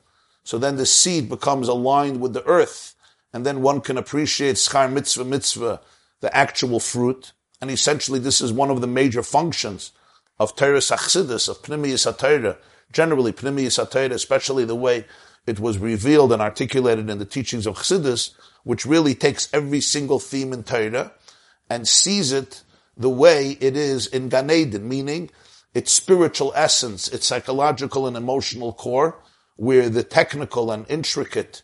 so 0.43 0.57
then 0.57 0.75
the 0.75 0.85
seed 0.85 1.29
becomes 1.29 1.67
aligned 1.67 2.19
with 2.19 2.33
the 2.33 2.43
earth, 2.45 2.95
and 3.31 3.45
then 3.45 3.61
one 3.61 3.81
can 3.81 3.97
appreciate 3.97 4.57
schar 4.57 4.91
mitzvah 4.91 5.25
mitzvah, 5.25 5.81
the 6.19 6.35
actual 6.35 6.79
fruit. 6.79 7.33
And 7.61 7.71
essentially, 7.71 8.19
this 8.19 8.41
is 8.41 8.51
one 8.51 8.69
of 8.69 8.81
the 8.81 8.87
major 8.87 9.23
functions 9.23 9.91
of 10.39 10.55
Torah 10.55 10.79
Sachsidis, 10.79 11.47
of 11.49 11.61
Pnimiyas 11.61 12.17
Torah, 12.17 12.57
generally 12.91 13.31
Pnimiyas 13.31 13.89
Torah, 13.89 14.13
especially 14.13 14.65
the 14.65 14.75
way 14.75 15.05
it 15.45 15.59
was 15.59 15.77
revealed 15.77 16.31
and 16.31 16.41
articulated 16.41 17.09
in 17.09 17.19
the 17.19 17.25
teachings 17.25 17.67
of 17.67 17.75
Chassidus, 17.75 18.31
which 18.63 18.85
really 18.85 19.13
takes 19.15 19.49
every 19.53 19.81
single 19.81 20.19
theme 20.19 20.53
in 20.53 20.63
Torah 20.63 21.11
and 21.69 21.87
sees 21.87 22.31
it 22.31 22.63
the 22.95 23.09
way 23.09 23.57
it 23.59 23.75
is 23.75 24.07
in 24.07 24.29
Gan 24.29 24.51
Eden, 24.51 24.87
meaning 24.87 25.29
its 25.73 25.91
spiritual 25.91 26.53
essence, 26.55 27.07
its 27.07 27.25
psychological 27.25 28.07
and 28.07 28.15
emotional 28.15 28.73
core, 28.73 29.19
where 29.55 29.89
the 29.89 30.03
technical 30.03 30.71
and 30.71 30.85
intricate 30.89 31.63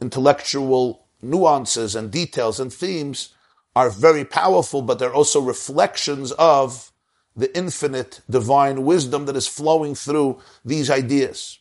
intellectual 0.00 1.06
nuances 1.22 1.94
and 1.94 2.10
details 2.10 2.60
and 2.60 2.72
themes 2.72 3.34
are 3.74 3.90
very 3.90 4.24
powerful, 4.24 4.82
but 4.82 4.98
they're 4.98 5.12
also 5.12 5.40
reflections 5.40 6.32
of 6.32 6.92
the 7.34 7.54
infinite 7.56 8.20
divine 8.28 8.84
wisdom 8.84 9.26
that 9.26 9.36
is 9.36 9.46
flowing 9.46 9.94
through 9.94 10.40
these 10.64 10.90
ideas. 10.90 11.58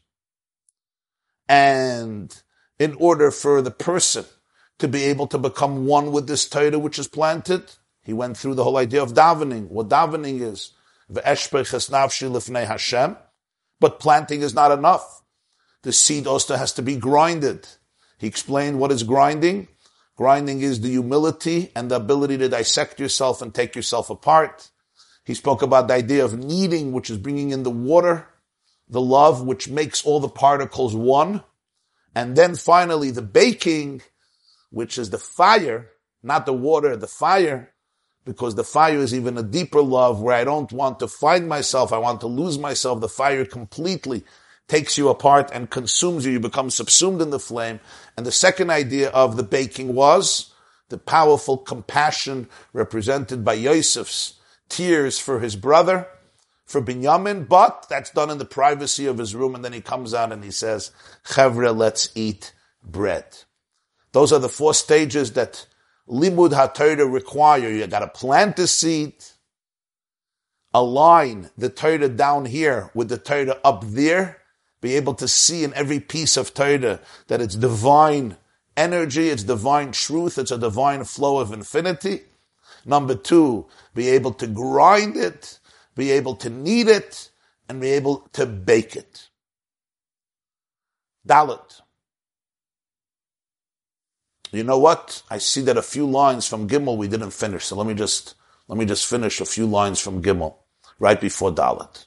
And 1.48 2.36
in 2.80 2.96
order 2.96 3.32
for 3.32 3.62
the 3.62 3.72
person 3.72 4.26
to 4.80 4.88
be 4.88 5.04
able 5.04 5.28
to 5.28 5.38
become 5.38 5.86
one 5.86 6.12
with 6.12 6.28
this 6.28 6.48
Torah 6.50 6.80
which 6.80 7.00
is 7.00 7.08
planted, 7.08 7.72
he 8.04 8.14
went 8.14 8.38
through 8.38 8.56
the 8.56 8.64
whole 8.64 8.78
idea 8.78 9.02
of 9.02 9.14
davening, 9.14 9.70
what 9.70 9.90
davening 9.90 10.42
is. 10.42 10.72
But 13.80 14.00
planting 14.00 14.42
is 14.42 14.54
not 14.54 14.72
enough. 14.72 15.22
The 15.84 15.94
seed 15.94 16.26
also 16.28 16.56
has 16.56 16.74
to 16.74 16.82
be 16.82 16.96
grinded. 16.96 17.68
He 18.18 18.28
explained 18.28 18.80
what 18.80 18.92
is 18.92 19.04
grinding. 19.04 19.68
Grinding 20.16 20.62
is 20.62 20.82
the 20.82 20.90
humility 20.90 21.72
and 21.76 21.92
the 21.92 21.98
ability 21.98 22.38
to 22.40 22.50
dissect 22.50 23.00
yourself 23.00 23.42
and 23.42 23.54
take 23.54 23.76
yourself 23.76 24.10
apart. 24.10 24.72
He 25.26 25.34
spoke 25.34 25.62
about 25.62 25.88
the 25.88 25.96
idea 25.96 26.24
of 26.24 26.38
kneading, 26.38 26.92
which 26.92 27.10
is 27.10 27.18
bringing 27.18 27.52
in 27.52 27.64
the 27.64 27.72
water, 27.72 28.28
the 28.88 29.02
love, 29.02 29.44
which 29.44 29.70
makes 29.70 30.06
all 30.06 30.20
the 30.20 30.30
particles 30.30 30.96
one. 30.96 31.44
And 32.14 32.36
then 32.36 32.56
finally 32.56 33.12
the 33.12 33.22
baking, 33.22 34.02
which 34.70 34.98
is 34.98 35.10
the 35.10 35.18
fire, 35.18 35.90
not 36.24 36.46
the 36.46 36.54
water, 36.54 36.96
the 36.96 37.08
fire, 37.08 37.74
because 38.26 38.56
the 38.56 38.64
fire 38.64 38.98
is 38.98 39.14
even 39.14 39.38
a 39.38 39.44
deeper 39.44 39.82
love 39.82 40.22
where 40.22 40.36
I 40.36 40.44
don't 40.44 40.72
want 40.72 41.00
to 41.00 41.08
find 41.08 41.48
myself. 41.48 41.94
I 41.94 42.00
want 42.00 42.22
to 42.22 42.28
lose 42.28 42.58
myself. 42.58 43.00
The 43.00 43.10
fire 43.10 43.46
completely 43.46 44.24
takes 44.68 44.98
you 44.98 45.10
apart 45.10 45.52
and 45.54 45.70
consumes 45.70 46.26
you. 46.26 46.34
You 46.34 46.40
become 46.40 46.72
subsumed 46.72 47.22
in 47.22 47.30
the 47.30 47.40
flame. 47.40 47.80
And 48.18 48.26
the 48.26 48.32
second 48.32 48.72
idea 48.72 49.10
of 49.10 49.38
the 49.38 49.44
baking 49.44 49.94
was 49.94 50.54
the 50.90 50.98
powerful 50.98 51.58
compassion 51.58 52.50
represented 52.74 53.46
by 53.46 53.54
Yosef's 53.54 54.40
tears 54.70 55.20
for 55.20 55.40
his 55.40 55.56
brother, 55.56 56.08
for 56.66 56.82
Binyamin, 56.82 57.48
but 57.48 57.86
that's 57.90 58.10
done 58.10 58.30
in 58.30 58.38
the 58.38 58.46
privacy 58.46 59.06
of 59.06 59.18
his 59.18 59.36
room. 59.36 59.56
And 59.56 59.64
then 59.64 59.74
he 59.74 59.82
comes 59.82 60.14
out 60.14 60.32
and 60.32 60.44
he 60.44 60.52
says, 60.52 60.92
Chevra, 61.24 61.76
let's 61.76 62.12
eat 62.16 62.54
bread. 62.84 63.26
Those 64.12 64.34
are 64.34 64.40
the 64.40 64.50
four 64.50 64.74
stages 64.74 65.34
that 65.34 65.68
Limud 66.08 66.52
HaTorah 66.52 67.12
require. 67.12 67.70
You 67.70 67.86
gotta 67.88 68.08
plant 68.08 68.56
the 68.56 68.68
seed, 68.68 69.14
align 70.74 71.50
the 71.58 71.70
Torah 71.70 72.10
down 72.10 72.46
here 72.46 72.92
with 72.94 73.10
the 73.10 73.18
Torah 73.18 73.60
up 73.64 73.84
there, 73.86 74.42
be 74.82 74.96
able 74.96 75.14
to 75.16 75.28
see 75.28 75.64
in 75.64 75.74
every 75.74 76.00
piece 76.00 76.38
of 76.38 76.54
Torah 76.54 77.00
that 77.28 77.42
it's 77.42 77.56
divine 77.56 78.38
energy, 78.78 79.30
it's 79.30 79.44
divine 79.44 79.92
truth, 79.92 80.38
it's 80.38 80.52
a 80.52 80.58
divine 80.58 81.04
flow 81.04 81.40
of 81.40 81.52
infinity. 81.52 82.22
Number 82.86 83.16
two, 83.16 83.66
be 83.94 84.10
able 84.10 84.34
to 84.34 84.48
grind 84.48 85.18
it, 85.18 85.60
be 85.96 86.12
able 86.12 86.36
to 86.36 86.50
knead 86.50 86.88
it, 86.88 87.30
and 87.68 87.82
be 87.82 87.92
able 87.92 88.28
to 88.34 88.46
bake 88.46 88.96
it. 88.96 89.30
Dalit. 91.28 91.82
You 94.52 94.64
know 94.64 94.78
what? 94.78 95.24
I 95.30 95.40
see 95.40 95.62
that 95.62 95.78
a 95.78 95.82
few 95.82 96.06
lines 96.06 96.48
from 96.48 96.70
Gimel 96.70 96.98
we 96.98 97.08
didn't 97.08 97.32
finish, 97.32 97.66
so 97.66 97.76
let 97.76 97.88
me 97.88 97.94
just, 97.94 98.36
let 98.68 98.78
me 98.78 98.86
just 98.86 99.06
finish 99.06 99.42
a 99.42 99.46
few 99.46 99.66
lines 99.66 100.00
from 100.00 100.22
Gimel, 100.22 100.56
right 101.00 101.20
before 101.20 101.52
Dalit. 101.52 102.06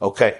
Okay. 0.00 0.38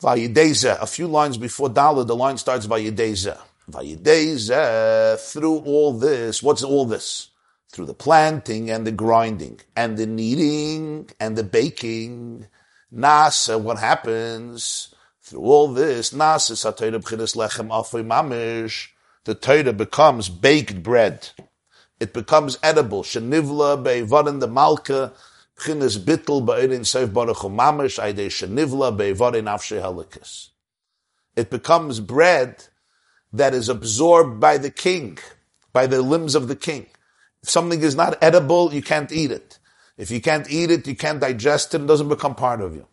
Vayideza, 0.00 0.80
a 0.80 0.86
few 0.86 1.08
lines 1.08 1.36
before 1.36 1.68
Dalit, 1.68 2.06
the 2.06 2.14
line 2.14 2.36
starts 2.36 2.66
Vayideza. 2.66 3.38
Vayideza, 3.68 5.18
through 5.32 5.58
all 5.58 5.92
this, 5.92 6.42
what's 6.42 6.62
all 6.62 6.84
this? 6.84 7.30
Through 7.70 7.86
the 7.86 7.94
planting 7.94 8.70
and 8.70 8.86
the 8.86 8.92
grinding 8.92 9.60
and 9.76 9.96
the 9.96 10.06
kneading 10.06 11.10
and 11.20 11.36
the 11.36 11.44
baking. 11.44 12.46
Nasa, 12.94 13.54
uh, 13.54 13.58
what 13.58 13.78
happens? 13.78 14.94
Through 15.22 15.40
all 15.40 15.68
this, 15.68 16.12
Nasa 16.12 16.52
satayra 16.52 17.02
b'chidas 17.02 17.36
lechem 17.36 17.68
afoy 17.68 18.02
mamish, 18.02 18.88
the 19.24 19.34
Torah 19.34 19.74
becomes 19.74 20.30
baked 20.30 20.82
bread. 20.82 21.28
It 22.00 22.14
becomes 22.14 22.58
edible. 22.62 23.02
Shenivla 23.02 23.82
be'evarin 23.82 24.40
the 24.40 24.48
malka, 24.48 25.12
Chinas 25.58 25.98
bittel 25.98 26.46
ba'erin 26.46 26.86
seif 26.86 27.12
baruch 27.12 27.38
mamish 27.38 27.98
aydei 27.98 28.28
shenivla 28.28 28.96
be'evarin 28.96 29.44
afshe 29.44 29.82
helikas. 29.82 30.50
It 31.36 31.50
becomes 31.50 32.00
bread 32.00 32.64
that 33.32 33.54
is 33.54 33.68
absorbed 33.68 34.40
by 34.40 34.56
the 34.56 34.70
king, 34.70 35.18
by 35.72 35.86
the 35.86 36.00
limbs 36.00 36.34
of 36.34 36.48
the 36.48 36.56
king. 36.56 36.86
If 37.42 37.50
something 37.50 37.82
is 37.82 37.94
not 37.94 38.18
edible, 38.22 38.72
you 38.72 38.82
can't 38.82 39.12
eat 39.12 39.30
it. 39.30 39.58
If 39.96 40.10
you 40.10 40.20
can't 40.20 40.50
eat 40.50 40.70
it, 40.70 40.86
you 40.86 40.94
can't 40.94 41.20
digest 41.20 41.74
it, 41.74 41.80
it 41.80 41.86
doesn't 41.86 42.08
become 42.08 42.34
part 42.34 42.60
of 42.60 42.74
you. 42.74 42.86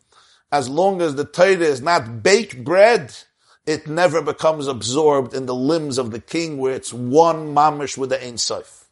As 0.52 0.70
long 0.70 1.02
as 1.02 1.16
the 1.16 1.26
Torah 1.26 1.58
is 1.58 1.82
not 1.82 2.24
baked 2.24 2.64
bread, 2.64 3.16
it 3.66 3.88
never 3.88 4.22
becomes 4.22 4.68
absorbed 4.68 5.34
in 5.34 5.46
the 5.46 5.56
limbs 5.56 5.98
of 5.98 6.12
the 6.12 6.20
king 6.20 6.58
where 6.58 6.74
it's 6.74 6.94
one 6.94 7.54
mamish 7.54 7.98
with 7.98 8.10
the 8.10 8.24
Ein 8.24 8.38
Sof. 8.38 8.86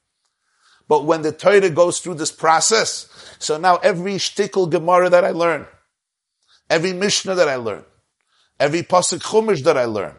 But 0.87 1.05
when 1.05 1.21
the 1.21 1.31
Torah 1.31 1.69
goes 1.69 1.99
through 1.99 2.15
this 2.15 2.31
process, 2.31 3.07
so 3.39 3.57
now 3.57 3.77
every 3.77 4.15
shtickle 4.15 4.69
Gemara 4.69 5.09
that 5.09 5.23
I 5.23 5.29
learn, 5.29 5.65
every 6.69 6.93
Mishnah 6.93 7.35
that 7.35 7.47
I 7.47 7.55
learn, 7.55 7.85
every 8.59 8.83
Pasuk 8.83 9.21
Chumash 9.21 9.63
that 9.63 9.77
I 9.77 9.85
learn, 9.85 10.15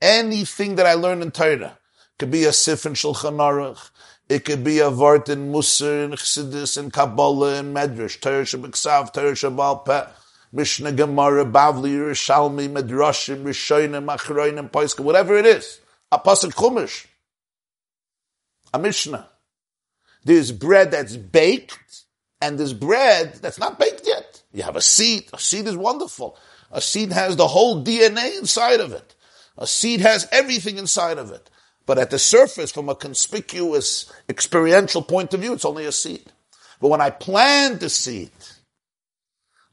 anything 0.00 0.76
that 0.76 0.86
I 0.86 0.94
learn 0.94 1.22
in 1.22 1.30
Torah, 1.30 1.78
could 2.18 2.30
be 2.30 2.44
a 2.44 2.52
Sif 2.52 2.86
in 2.86 2.92
Shulchan 2.92 3.36
Aruch, 3.36 3.90
it 4.28 4.44
could 4.44 4.64
be 4.64 4.80
a 4.80 4.90
Vart 4.90 5.28
in 5.28 5.52
Musar, 5.52 6.04
in 6.04 6.10
Chassidus, 6.12 6.78
in 6.78 6.90
Kabbalah, 6.90 7.60
in 7.60 7.72
Medrash, 7.72 8.20
Torah 8.20 8.42
Shabbat 8.42 9.12
Torah 9.12 9.32
Shabbal 9.32 9.84
Peh, 9.84 10.10
Mishnah 10.52 10.92
Gemara, 10.92 11.44
Bavli, 11.44 11.90
Yerushalmi, 11.90 12.68
Medrashim, 12.68 13.44
Rishonim, 13.44 14.06
Achroinim, 14.06 14.70
Poiska, 14.70 15.00
whatever 15.00 15.36
it 15.36 15.46
is. 15.46 15.80
A 16.10 16.18
Pasuk 16.18 16.52
Chumash. 16.52 17.06
A 18.74 18.78
Mishnah. 18.78 19.28
There's 20.24 20.50
bread 20.50 20.90
that's 20.90 21.16
baked, 21.16 22.04
and 22.40 22.58
there's 22.58 22.72
bread 22.72 23.34
that's 23.34 23.60
not 23.60 23.78
baked 23.78 24.06
yet. 24.06 24.42
You 24.52 24.64
have 24.64 24.74
a 24.74 24.80
seed. 24.80 25.28
A 25.32 25.38
seed 25.38 25.66
is 25.68 25.76
wonderful. 25.76 26.36
A 26.72 26.80
seed 26.80 27.12
has 27.12 27.36
the 27.36 27.46
whole 27.46 27.84
DNA 27.84 28.38
inside 28.38 28.80
of 28.80 28.92
it. 28.92 29.14
A 29.56 29.66
seed 29.66 30.00
has 30.00 30.26
everything 30.32 30.78
inside 30.78 31.18
of 31.18 31.30
it. 31.30 31.48
But 31.86 31.98
at 31.98 32.10
the 32.10 32.18
surface, 32.18 32.72
from 32.72 32.88
a 32.88 32.96
conspicuous 32.96 34.12
experiential 34.28 35.02
point 35.02 35.32
of 35.32 35.40
view, 35.40 35.52
it's 35.52 35.64
only 35.64 35.86
a 35.86 35.92
seed. 35.92 36.32
But 36.80 36.88
when 36.88 37.00
I 37.00 37.10
plant 37.10 37.80
the 37.80 37.88
seed, 37.88 38.32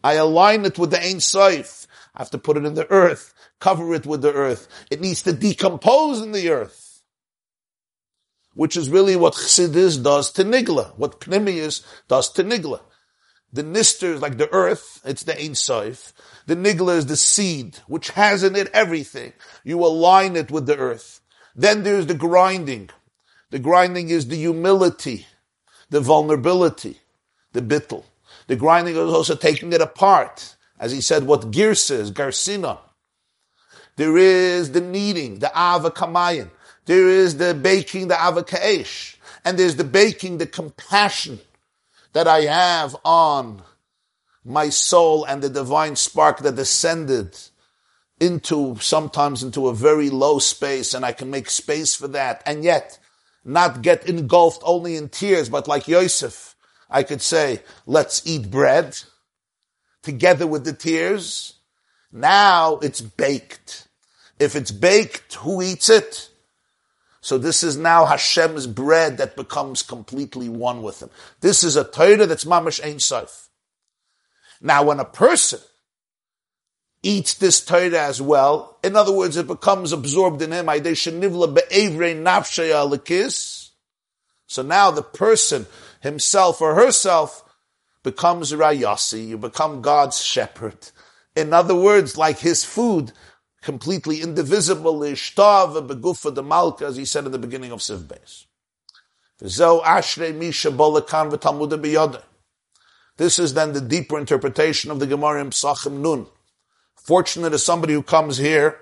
I 0.03 0.13
align 0.13 0.65
it 0.65 0.77
with 0.77 0.91
the 0.91 1.03
Ein 1.03 1.19
Sof. 1.19 1.87
I 2.15 2.21
have 2.21 2.29
to 2.31 2.37
put 2.37 2.57
it 2.57 2.65
in 2.65 2.75
the 2.75 2.89
earth, 2.91 3.33
cover 3.59 3.95
it 3.95 4.05
with 4.05 4.21
the 4.21 4.31
earth. 4.31 4.67
It 4.91 5.01
needs 5.01 5.23
to 5.23 5.33
decompose 5.33 6.21
in 6.21 6.31
the 6.31 6.49
earth. 6.49 7.01
Which 8.53 8.77
is 8.77 8.89
really 8.89 9.15
what 9.15 9.33
Chassidus 9.33 10.01
does 10.01 10.31
to 10.33 10.43
Nigla, 10.43 10.95
what 10.97 11.19
Pnimius 11.19 11.83
does 12.07 12.31
to 12.33 12.43
Nigla. 12.43 12.81
The 13.51 13.63
nister 13.63 14.13
is 14.13 14.21
like 14.21 14.37
the 14.37 14.51
earth, 14.51 15.01
it's 15.03 15.23
the 15.23 15.39
Ein 15.39 15.55
Sof. 15.55 16.13
The 16.45 16.55
Nigla 16.55 16.97
is 16.97 17.07
the 17.07 17.17
seed, 17.17 17.79
which 17.87 18.09
has 18.11 18.43
in 18.43 18.55
it 18.55 18.69
everything. 18.73 19.33
You 19.63 19.79
align 19.79 20.35
it 20.35 20.51
with 20.51 20.67
the 20.67 20.77
earth. 20.77 21.21
Then 21.55 21.83
there's 21.83 22.07
the 22.07 22.13
grinding. 22.13 22.89
The 23.51 23.59
grinding 23.59 24.09
is 24.09 24.27
the 24.27 24.35
humility, 24.35 25.27
the 25.89 26.01
vulnerability, 26.01 26.97
the 27.51 27.61
bittel. 27.61 28.03
The 28.47 28.55
grinding 28.55 28.95
is 28.95 29.13
also 29.13 29.35
taking 29.35 29.71
it 29.73 29.81
apart. 29.81 30.55
As 30.79 30.91
he 30.91 31.01
said, 31.01 31.23
what 31.25 31.51
girsa 31.51 31.99
is, 31.99 32.11
garsina. 32.11 32.79
There 33.95 34.17
is 34.17 34.71
the 34.71 34.81
kneading, 34.81 35.39
the 35.39 35.49
ava 35.49 35.91
kamayin. 35.91 36.49
There 36.85 37.07
is 37.07 37.37
the 37.37 37.53
baking, 37.53 38.07
the 38.07 38.15
ava 38.15 38.43
kaesh. 38.43 39.17
And 39.45 39.57
there's 39.57 39.75
the 39.75 39.83
baking, 39.83 40.39
the 40.39 40.47
compassion 40.47 41.39
that 42.13 42.27
I 42.27 42.41
have 42.41 42.95
on 43.05 43.61
my 44.43 44.69
soul 44.69 45.25
and 45.25 45.41
the 45.41 45.49
divine 45.49 45.95
spark 45.95 46.39
that 46.39 46.55
descended 46.55 47.37
into 48.23 48.77
sometimes 48.79 49.43
into 49.43 49.67
a 49.67 49.75
very 49.75 50.09
low 50.09 50.39
space 50.39 50.93
and 50.93 51.05
I 51.05 51.11
can 51.11 51.29
make 51.29 51.49
space 51.49 51.93
for 51.93 52.07
that 52.09 52.41
and 52.45 52.63
yet 52.63 52.97
not 53.43 53.81
get 53.81 54.07
engulfed 54.07 54.61
only 54.65 54.95
in 54.95 55.09
tears, 55.09 55.49
but 55.49 55.67
like 55.67 55.87
Yosef, 55.87 56.55
I 56.89 57.03
could 57.03 57.21
say, 57.21 57.61
let's 57.85 58.25
eat 58.25 58.49
bread 58.49 58.97
together 60.01 60.47
with 60.47 60.63
the 60.63 60.73
tears. 60.73 61.55
Now 62.11 62.77
it's 62.77 63.01
baked. 63.01 63.87
If 64.39 64.55
it's 64.55 64.71
baked, 64.71 65.35
who 65.35 65.61
eats 65.61 65.89
it? 65.89 66.29
So 67.19 67.37
this 67.37 67.63
is 67.63 67.77
now 67.77 68.05
Hashem's 68.05 68.67
bread 68.67 69.17
that 69.17 69.35
becomes 69.35 69.81
completely 69.81 70.49
one 70.49 70.81
with 70.81 71.01
him. 71.01 71.09
This 71.41 71.63
is 71.63 71.75
a 71.75 71.83
Torah 71.83 72.25
that's 72.25 72.45
mamash 72.45 72.83
ein 72.83 72.99
sof. 72.99 73.49
Now 74.61 74.83
when 74.83 74.99
a 74.99 75.05
person 75.05 75.59
eats 77.03 77.35
this 77.35 77.63
Torah 77.63 78.07
as 78.07 78.21
well. 78.21 78.79
In 78.83 78.95
other 78.95 79.11
words, 79.11 79.37
it 79.37 79.45
becomes 79.45 79.91
absorbed 79.91 80.41
in 80.41 80.51
him. 80.51 80.65
So 84.47 84.61
now 84.61 84.91
the 84.91 85.03
person 85.03 85.65
himself 86.01 86.61
or 86.61 86.75
herself 86.75 87.43
becomes 88.03 88.51
Rayasi. 88.51 89.27
You 89.27 89.37
become 89.37 89.81
God's 89.81 90.21
shepherd. 90.21 90.89
In 91.35 91.53
other 91.53 91.75
words, 91.75 92.17
like 92.17 92.39
his 92.39 92.63
food, 92.63 93.11
completely 93.61 94.21
indivisible, 94.21 94.99
ishtav 94.99 95.87
begufa 95.87 96.33
the 96.33 96.43
malka, 96.43 96.85
as 96.85 96.95
he 96.95 97.05
said 97.05 97.25
in 97.25 97.31
the 97.31 97.39
beginning 97.39 97.71
of 97.71 97.79
Siv 97.79 98.03
Beis. 98.03 98.45
This 103.17 103.39
is 103.39 103.53
then 103.53 103.73
the 103.73 103.81
deeper 103.81 104.19
interpretation 104.19 104.91
of 104.91 104.99
the 104.99 105.07
Gemara 105.07 105.41
in 105.41 105.49
Psachim 105.49 105.99
Nun. 105.99 106.27
Fortunate 107.03 107.53
is 107.53 107.63
somebody 107.63 107.93
who 107.93 108.01
comes 108.01 108.37
here, 108.37 108.77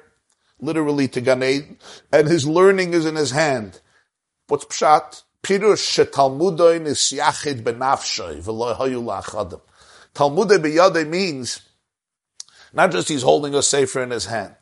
literally 0.60 1.08
to 1.08 1.22
Gan 1.22 1.44
Eden, 1.44 1.78
and 2.14 2.28
his 2.28 2.48
learning 2.48 2.94
is 2.94 3.06
in 3.06 3.16
his 3.16 3.32
hand. 3.32 3.82
What's 4.48 4.66
pshat? 4.66 5.24
Pirush 5.42 6.06
shetalmudoin 6.06 6.86
is 6.86 7.00
yachid 7.00 7.64
benafshay 7.64 8.44
v'lohayu 8.44 9.04
la'achadim. 9.04 9.62
Talmudei 10.14 10.60
biyadei 10.60 11.08
means 11.08 11.62
not 12.74 12.92
just 12.92 13.10
he's 13.10 13.24
holding 13.24 13.56
a 13.56 13.64
sefer 13.64 14.04
in 14.04 14.12
his 14.12 14.26
hand. 14.26 14.56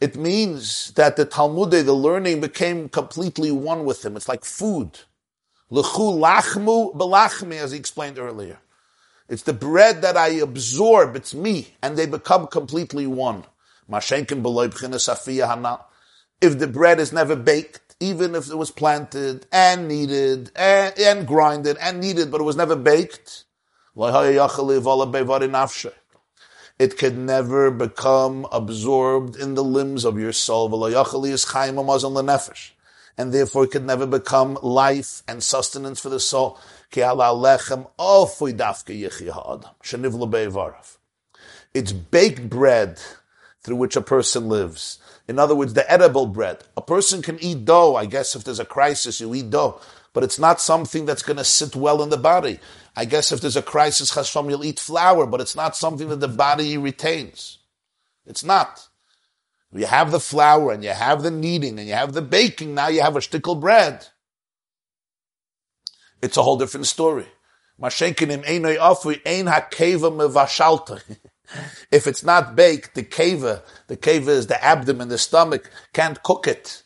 It 0.00 0.16
means 0.16 0.92
that 0.92 1.16
the 1.16 1.26
Talmudei, 1.26 1.84
the 1.84 1.92
learning, 1.92 2.40
became 2.40 2.88
completely 2.88 3.50
one 3.50 3.84
with 3.84 4.04
him. 4.04 4.16
It's 4.16 4.28
like 4.28 4.44
food. 4.44 5.00
L'chu 5.70 6.18
lachmu 6.18 6.94
belachmi, 6.94 7.56
as 7.56 7.72
he 7.72 7.78
explained 7.78 8.18
earlier. 8.18 8.58
It's 9.28 9.42
the 9.42 9.52
bread 9.52 10.02
that 10.02 10.16
I 10.16 10.28
absorb. 10.28 11.16
It's 11.16 11.34
me. 11.34 11.74
And 11.82 11.96
they 11.96 12.06
become 12.06 12.46
completely 12.46 13.06
one. 13.06 13.44
If 16.40 16.58
the 16.58 16.66
bread 16.66 17.00
is 17.00 17.12
never 17.12 17.36
baked, 17.36 17.96
even 18.00 18.34
if 18.34 18.50
it 18.50 18.56
was 18.56 18.70
planted 18.70 19.46
and 19.52 19.88
kneaded 19.88 20.50
and, 20.56 20.98
and 20.98 21.26
grinded 21.26 21.76
and 21.78 22.00
kneaded, 22.00 22.30
but 22.30 22.40
it 22.40 22.44
was 22.44 22.56
never 22.56 22.76
baked, 22.76 23.44
it 26.76 26.98
could 26.98 27.16
never 27.16 27.70
become 27.70 28.46
absorbed 28.50 29.36
in 29.36 29.54
the 29.54 29.62
limbs 29.62 30.04
of 30.04 30.18
your 30.18 30.32
soul. 30.32 30.68
And 33.16 33.32
therefore 33.32 33.64
it 33.64 33.70
could 33.70 33.86
never 33.86 34.06
become 34.06 34.58
life 34.60 35.22
and 35.28 35.40
sustenance 35.42 36.00
for 36.00 36.08
the 36.08 36.18
soul. 36.18 36.58
It's 41.74 41.92
baked 41.92 42.48
bread 42.48 43.00
through 43.62 43.76
which 43.76 43.96
a 43.96 44.00
person 44.00 44.48
lives. 44.48 44.98
In 45.26 45.38
other 45.38 45.54
words, 45.54 45.74
the 45.74 45.90
edible 45.90 46.26
bread. 46.26 46.64
A 46.76 46.82
person 46.82 47.22
can 47.22 47.42
eat 47.42 47.64
dough. 47.64 47.96
I 47.96 48.06
guess 48.06 48.36
if 48.36 48.44
there's 48.44 48.60
a 48.60 48.64
crisis, 48.64 49.20
you 49.20 49.34
eat 49.34 49.50
dough. 49.50 49.80
But 50.12 50.22
it's 50.22 50.38
not 50.38 50.60
something 50.60 51.06
that's 51.06 51.22
going 51.22 51.38
to 51.38 51.44
sit 51.44 51.74
well 51.74 52.02
in 52.02 52.10
the 52.10 52.16
body. 52.16 52.60
I 52.94 53.06
guess 53.06 53.32
if 53.32 53.40
there's 53.40 53.56
a 53.56 53.62
crisis, 53.62 54.14
chas 54.14 54.30
v'shalom, 54.30 54.50
you'll 54.50 54.64
eat 54.64 54.78
flour, 54.78 55.26
but 55.26 55.40
it's 55.40 55.56
not 55.56 55.76
something 55.76 56.08
that 56.08 56.20
the 56.20 56.28
body 56.28 56.78
retains. 56.78 57.58
It's 58.26 58.44
not. 58.44 58.88
You 59.72 59.86
have 59.86 60.12
the 60.12 60.20
flour 60.20 60.70
and 60.70 60.84
you 60.84 60.90
have 60.90 61.22
the 61.22 61.32
kneading 61.32 61.80
and 61.80 61.88
you 61.88 61.94
have 61.94 62.12
the 62.12 62.22
baking. 62.22 62.74
Now 62.74 62.88
you 62.88 63.02
have 63.02 63.16
a 63.16 63.20
shtickle 63.20 63.60
bread 63.60 64.06
it's 66.24 66.38
a 66.38 66.42
whole 66.42 66.56
different 66.56 66.86
story. 66.86 67.26
If 71.92 72.06
it's 72.06 72.24
not 72.24 72.56
baked, 72.56 72.94
the 72.94 73.02
keva, 73.02 73.62
the 73.86 73.98
keva 73.98 74.28
is 74.28 74.46
the 74.46 74.64
abdomen, 74.64 75.08
the 75.08 75.18
stomach, 75.18 75.70
can't 75.92 76.22
cook 76.22 76.48
it, 76.48 76.82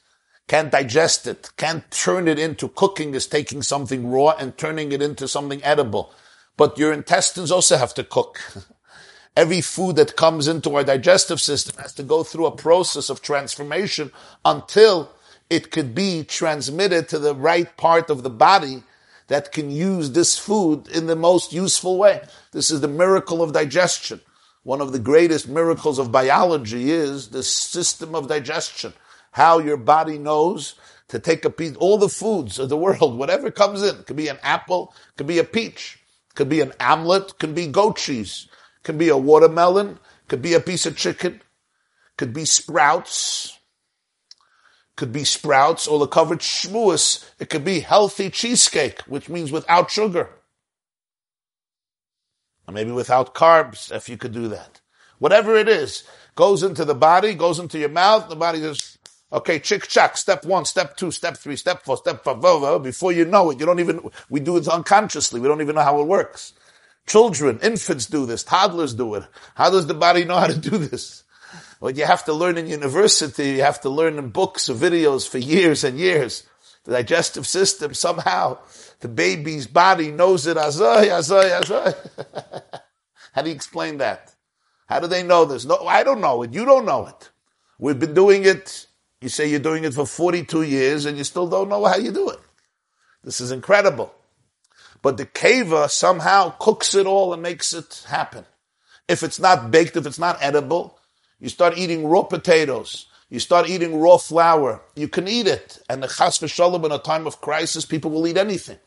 can't 0.49 0.73
digest 0.73 1.29
it, 1.29 1.51
can't 1.57 1.89
turn 1.93 2.27
it 2.27 2.41
into 2.41 2.69
cooking 2.69 3.15
is 3.15 3.29
taking 3.29 3.63
something 3.63 4.11
raw 4.11 4.31
and 4.31 4.59
turning 4.59 4.91
it 4.91 5.01
into 5.01 5.29
something 5.29 5.63
edible. 5.63 6.13
But 6.57 6.77
your 6.77 6.93
intestines 6.93 7.53
also 7.53 7.77
have 7.77 7.95
to 7.95 8.03
cook. 8.03 8.41
Every 9.37 9.61
food 9.61 9.95
that 9.97 10.17
comes 10.17 10.49
into 10.49 10.75
our 10.75 10.83
digestive 10.83 11.41
system 11.41 11.81
has 11.81 11.95
to 11.95 12.03
go 12.03 12.25
through 12.25 12.47
a 12.47 12.57
process 12.57 13.09
of 13.09 13.23
transformation 13.23 14.11
until 14.45 15.13
it 15.49 15.71
could 15.71 15.95
be 15.95 16.25
transmitted 16.25 17.09
to 17.09 17.21
the 17.21 17.37
right 17.37 17.75
part 17.77 18.11
of 18.11 18.25
the 18.25 18.31
body 18.31 18.83
that 19.29 19.53
can 19.53 19.71
use 19.71 20.11
this 20.11 20.37
food 20.37 20.89
in 20.89 21.07
the 21.07 21.17
most 21.17 21.53
useful 21.53 21.97
way. 21.97 22.23
This 22.53 22.71
is 22.71 22.81
the 22.81 22.89
miracle 22.89 23.43
of 23.43 23.53
digestion. 23.53 24.21
One 24.65 24.81
of 24.81 24.93
the 24.93 24.99
greatest 24.99 25.49
miracles 25.49 25.99
of 25.99 26.13
biology 26.13 26.91
is 26.91 27.29
the 27.29 27.43
system 27.43 28.15
of 28.15 28.29
digestion. 28.29 28.93
How 29.33 29.61
your 29.61 29.77
body 29.77 30.19
knows 30.19 30.75
to 31.09 31.19
take 31.19 31.45
a 31.45 31.51
piece, 31.51 31.77
all 31.77 31.99
the 31.99 32.09
foods 32.09 32.59
of 32.59 32.69
the 32.69 32.77
world, 32.77 33.19
whatever 33.19 33.51
comes 33.51 33.83
in, 33.83 34.03
could 34.05 34.17
be 34.17 34.29
an 34.29 34.39
apple, 34.43 34.95
could 35.17 35.27
be 35.27 35.39
a 35.39 35.45
peach, 35.45 35.99
could 36.35 36.49
be 36.49 36.61
an 36.61 36.73
omelet, 36.81 37.39
could 37.39 37.55
be 37.55 37.67
goat 37.67 37.97
cheese, 37.97 38.49
could 38.83 38.99
be 38.99 39.09
a 39.09 39.17
watermelon, 39.17 39.99
could 40.29 40.43
be 40.43 40.55
a 40.55 40.61
piece 40.61 40.87
of 40.87 40.97
chicken, 40.97 41.41
could 42.17 42.33
be 42.33 42.45
sprouts, 42.45 43.58
could 44.99 45.13
be 45.13 45.25
sprouts 45.25 45.87
or 45.87 45.99
the 45.99 46.07
covered 46.07 46.41
shmuas. 46.41 47.25
It 47.39 47.49
could 47.49 47.65
be 47.65 47.81
healthy 47.81 48.29
cheesecake, 48.29 49.01
which 49.03 49.31
means 49.31 49.51
without 49.51 49.91
sugar. 49.91 50.29
Or 52.67 52.75
maybe 52.75 52.91
without 52.91 53.35
carbs, 53.35 53.91
if 53.91 54.11
you 54.11 54.19
could 54.19 54.33
do 54.33 54.49
that. 54.49 54.81
Whatever 55.19 55.57
it 55.57 55.69
is, 55.69 56.05
goes 56.35 56.63
into 56.63 56.85
the 56.85 56.95
body, 56.95 57.35
goes 57.35 57.59
into 57.59 57.79
your 57.79 57.89
mouth, 57.89 58.29
the 58.29 58.37
body 58.37 58.59
says, 58.59 58.99
okay, 59.33 59.59
chick 59.59 59.87
chack, 59.89 60.17
step 60.17 60.45
one, 60.45 60.65
step 60.65 60.97
two, 60.97 61.11
step 61.11 61.37
three, 61.37 61.57
step 61.57 61.83
four, 61.85 61.97
step 61.97 62.23
five, 62.23 62.83
before 62.83 63.13
you 63.13 63.25
know 63.25 63.51
it, 63.51 63.59
you 63.59 63.67
don't 63.67 63.81
even, 63.81 64.01
we 64.29 64.41
do 64.41 64.57
it 64.57 64.69
unconsciously, 64.69 65.41
we 65.41 65.49
don't 65.49 65.63
even 65.63 65.77
know 65.77 65.83
how 65.83 66.01
it 66.01 66.07
works. 66.07 66.53
Children, 67.07 67.59
infants 67.63 68.07
do 68.07 68.27
this, 68.27 68.43
toddlers 68.43 68.95
do 68.95 69.15
it. 69.15 69.25
How 69.55 69.71
does 69.71 69.87
the 69.87 69.95
body 69.95 70.25
know 70.25 70.37
how 70.37 70.49
to 70.49 70.59
do 70.59 70.77
this? 70.77 71.25
What 71.79 71.97
you 71.97 72.05
have 72.05 72.25
to 72.25 72.33
learn 72.33 72.59
in 72.59 72.67
university, 72.67 73.51
you 73.51 73.63
have 73.63 73.81
to 73.83 73.91
learn 73.91 74.19
in 74.19 74.31
books 74.31 74.69
or 74.69 74.75
videos 74.75 75.29
for 75.29 75.39
years 75.39 75.85
and 75.85 75.99
years. 75.99 76.45
The 76.85 76.93
digestive 76.93 77.47
system, 77.47 77.95
somehow, 77.95 78.59
the 79.01 79.09
baby's 79.09 79.67
body 79.67 80.11
knows 80.11 80.47
it. 80.47 80.57
Azoy, 80.57 81.07
azoy, 81.07 81.61
azoy. 81.61 81.95
How 83.33 83.43
do 83.43 83.51
you 83.51 83.55
explain 83.55 83.99
that? 83.99 84.35
How 84.87 85.01
do 85.01 85.07
they 85.07 85.23
know 85.23 85.45
this? 85.45 85.65
No, 85.65 85.87
I 85.87 86.03
don't 86.03 86.21
know 86.21 86.43
it. 86.43 86.53
You 86.53 86.65
don't 86.65 86.87
know 86.87 87.07
it. 87.07 87.31
We've 87.79 87.99
been 87.99 88.15
doing 88.15 88.45
it. 88.45 88.87
You 89.21 89.29
say 89.29 89.49
you're 89.49 89.61
doing 89.61 89.85
it 89.85 89.95
for 89.95 90.07
42 90.07 90.63
years 90.63 91.05
and 91.05 91.19
you 91.19 91.25
still 91.25 91.49
don't 91.49 91.69
know 91.69 91.85
how 91.85 91.97
you 91.97 92.11
do 92.11 92.31
it. 92.31 92.39
This 93.23 93.41
is 93.41 93.53
incredible. 93.53 94.15
But 95.03 95.17
the 95.17 95.27
keva 95.27 95.91
somehow 95.91 96.55
cooks 96.59 96.95
it 96.95 97.07
all 97.07 97.33
and 97.33 97.43
makes 97.43 97.73
it 97.73 98.05
happen. 98.09 98.45
If 99.07 99.23
it's 99.23 99.39
not 99.39 99.71
baked, 99.71 99.97
if 99.97 100.07
it's 100.07 100.19
not 100.19 100.39
edible, 100.41 100.98
you 101.41 101.49
start 101.49 101.79
eating 101.79 102.07
raw 102.07 102.23
potatoes. 102.23 103.07
You 103.31 103.41
start 103.41 103.69
eating 103.69 104.01
raw 104.01 104.17
flour. 104.17 104.83
You 104.97 105.09
can 105.09 105.29
eat 105.29 105.47
it. 105.47 105.79
And 105.89 106.03
the 106.03 106.09
chas 106.09 106.39
v'shalom 106.39 106.85
in 106.85 106.93
a 106.93 106.99
time 106.99 107.27
of 107.27 107.41
crisis, 107.41 107.85
people 107.85 108.11
will 108.11 108.27
eat 108.27 108.37
anything. 108.37 108.79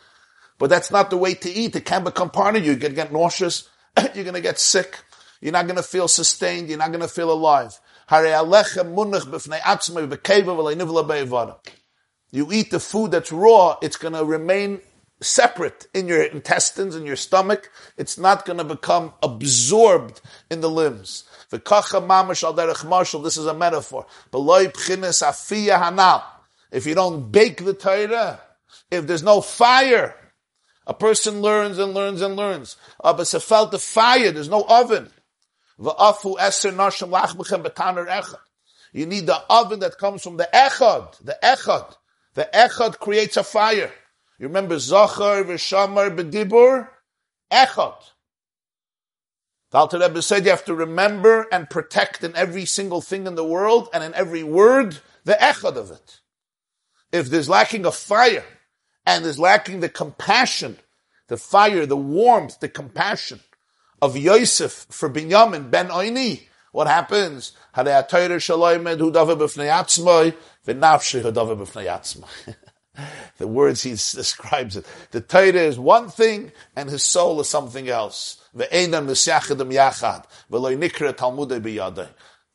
But 0.58 0.70
that's 0.70 0.92
not 0.92 1.10
the 1.10 1.18
way 1.18 1.34
to 1.36 1.50
eat. 1.50 1.76
It 1.76 1.86
can 1.86 2.04
become 2.04 2.30
part 2.30 2.56
of 2.56 2.64
you. 2.64 2.72
You're 2.72 2.80
going 2.80 2.92
to 2.92 2.96
get 2.96 3.14
nauseous. 3.14 3.70
You're 4.16 4.24
going 4.24 4.34
to 4.34 4.42
get 4.42 4.60
sick. 4.60 4.98
You're 5.42 5.54
not 5.54 5.66
going 5.66 5.78
to 5.78 5.84
feel 5.84 6.08
sustained. 6.08 6.70
You're 6.70 6.78
not 6.78 6.92
going 6.92 7.02
to 7.02 7.08
feel 7.08 7.32
alive. 7.32 7.80
You 12.34 12.52
eat 12.52 12.72
the 12.72 12.80
food 12.80 13.12
that's 13.12 13.32
raw, 13.32 13.78
it's 13.82 13.96
going 13.96 14.14
to 14.14 14.26
remain 14.26 14.82
separate 15.22 15.88
in 15.94 16.08
your 16.08 16.24
intestines, 16.24 16.96
in 16.96 17.06
your 17.06 17.16
stomach. 17.16 17.72
It's 17.98 18.18
not 18.18 18.46
going 18.46 18.58
to 18.58 18.66
become 18.66 19.14
absorbed 19.24 20.20
in 20.50 20.60
the 20.62 20.70
limbs. 20.70 21.24
This 21.52 23.38
is 23.38 23.46
a 23.46 23.54
metaphor. 23.54 24.06
If 26.72 26.86
you 26.86 26.96
don't 26.96 27.32
bake 27.32 27.66
the 27.66 27.74
Torah, 27.74 28.40
if 28.90 29.06
there's 29.06 29.24
no 29.24 29.42
fire, 29.42 30.16
a 30.88 30.94
person 30.94 31.42
learns 31.42 31.78
and 31.78 31.94
learns 31.94 32.22
and 32.22 32.38
learns. 32.38 32.78
Uh, 33.04 33.12
but 33.14 33.28
felt 33.28 33.72
the 33.72 33.80
fire, 33.80 34.32
there's 34.32 34.50
no 34.50 34.66
oven. 34.68 35.10
You 35.78 35.94
need 39.06 39.26
the 39.26 39.42
oven 39.50 39.80
that 39.80 39.98
comes 39.98 40.24
from 40.24 40.38
the 40.38 40.48
echad, 40.54 41.18
the 41.20 41.38
echad. 41.44 41.96
The 42.34 42.50
echad 42.54 43.00
creates 43.00 43.36
a 43.36 43.44
fire. 43.44 43.92
You 44.40 44.48
remember 44.48 44.80
Zachar, 44.80 45.44
Vishamar, 45.44 46.16
Bedibur? 46.16 46.88
Echad. 47.52 48.11
The 49.72 49.78
Alter 49.78 50.00
Rebbe 50.00 50.22
said 50.22 50.44
you 50.44 50.52
have 50.52 50.66
to 50.66 50.76
remember 50.76 51.48
and 51.50 51.70
protect 51.70 52.26
in 52.26 52.36
every 52.36 52.66
single 52.66 53.00
thing 53.00 53.26
in 53.26 53.36
the 53.36 53.46
world 53.46 53.88
and 53.94 54.04
in 54.04 54.14
every 54.14 54.44
word 54.44 55.00
the 55.24 55.38
echad 55.40 55.78
of 55.78 55.92
it. 55.92 56.20
If 57.14 57.30
there's 57.30 57.48
lacking 57.48 57.86
a 57.86 57.92
fire 57.92 58.44
and 59.06 59.24
there's 59.24 59.40
lacking 59.40 59.80
the 59.80 59.88
compassion, 59.88 60.78
the 61.28 61.38
fire, 61.38 61.86
the 61.86 61.96
warmth, 61.96 62.60
the 62.60 62.68
compassion 62.68 63.40
of 64.02 64.18
Yosef 64.18 64.88
for 64.90 65.10
Binyamin 65.10 65.72
ben 65.72 65.88
Oini, 65.88 66.42
what 66.74 66.88
happens? 66.88 67.54
The 73.38 73.48
words 73.48 73.84
he 73.84 73.92
describes 73.92 74.76
it. 74.76 74.86
The 75.12 75.22
Torah 75.22 75.54
is 75.54 75.80
one 75.80 76.10
thing 76.10 76.52
and 76.76 76.90
his 76.90 77.04
soul 77.04 77.40
is 77.40 77.48
something 77.48 77.88
else. 77.88 78.41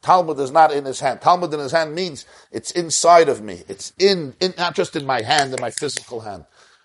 Talmud 0.02 0.38
is 0.38 0.50
not 0.52 0.72
in 0.72 0.84
his 0.84 1.00
hand. 1.00 1.20
Talmud 1.20 1.54
in 1.54 1.60
his 1.60 1.72
hand 1.72 1.94
means 1.94 2.26
it's 2.52 2.70
inside 2.70 3.28
of 3.28 3.42
me. 3.42 3.62
It's 3.66 3.92
in, 3.98 4.34
in 4.40 4.54
not 4.58 4.74
just 4.74 4.94
in 4.94 5.06
my 5.06 5.22
hand, 5.22 5.54
in 5.54 5.60
my 5.60 5.70
physical 5.70 6.20
hand. 6.20 6.44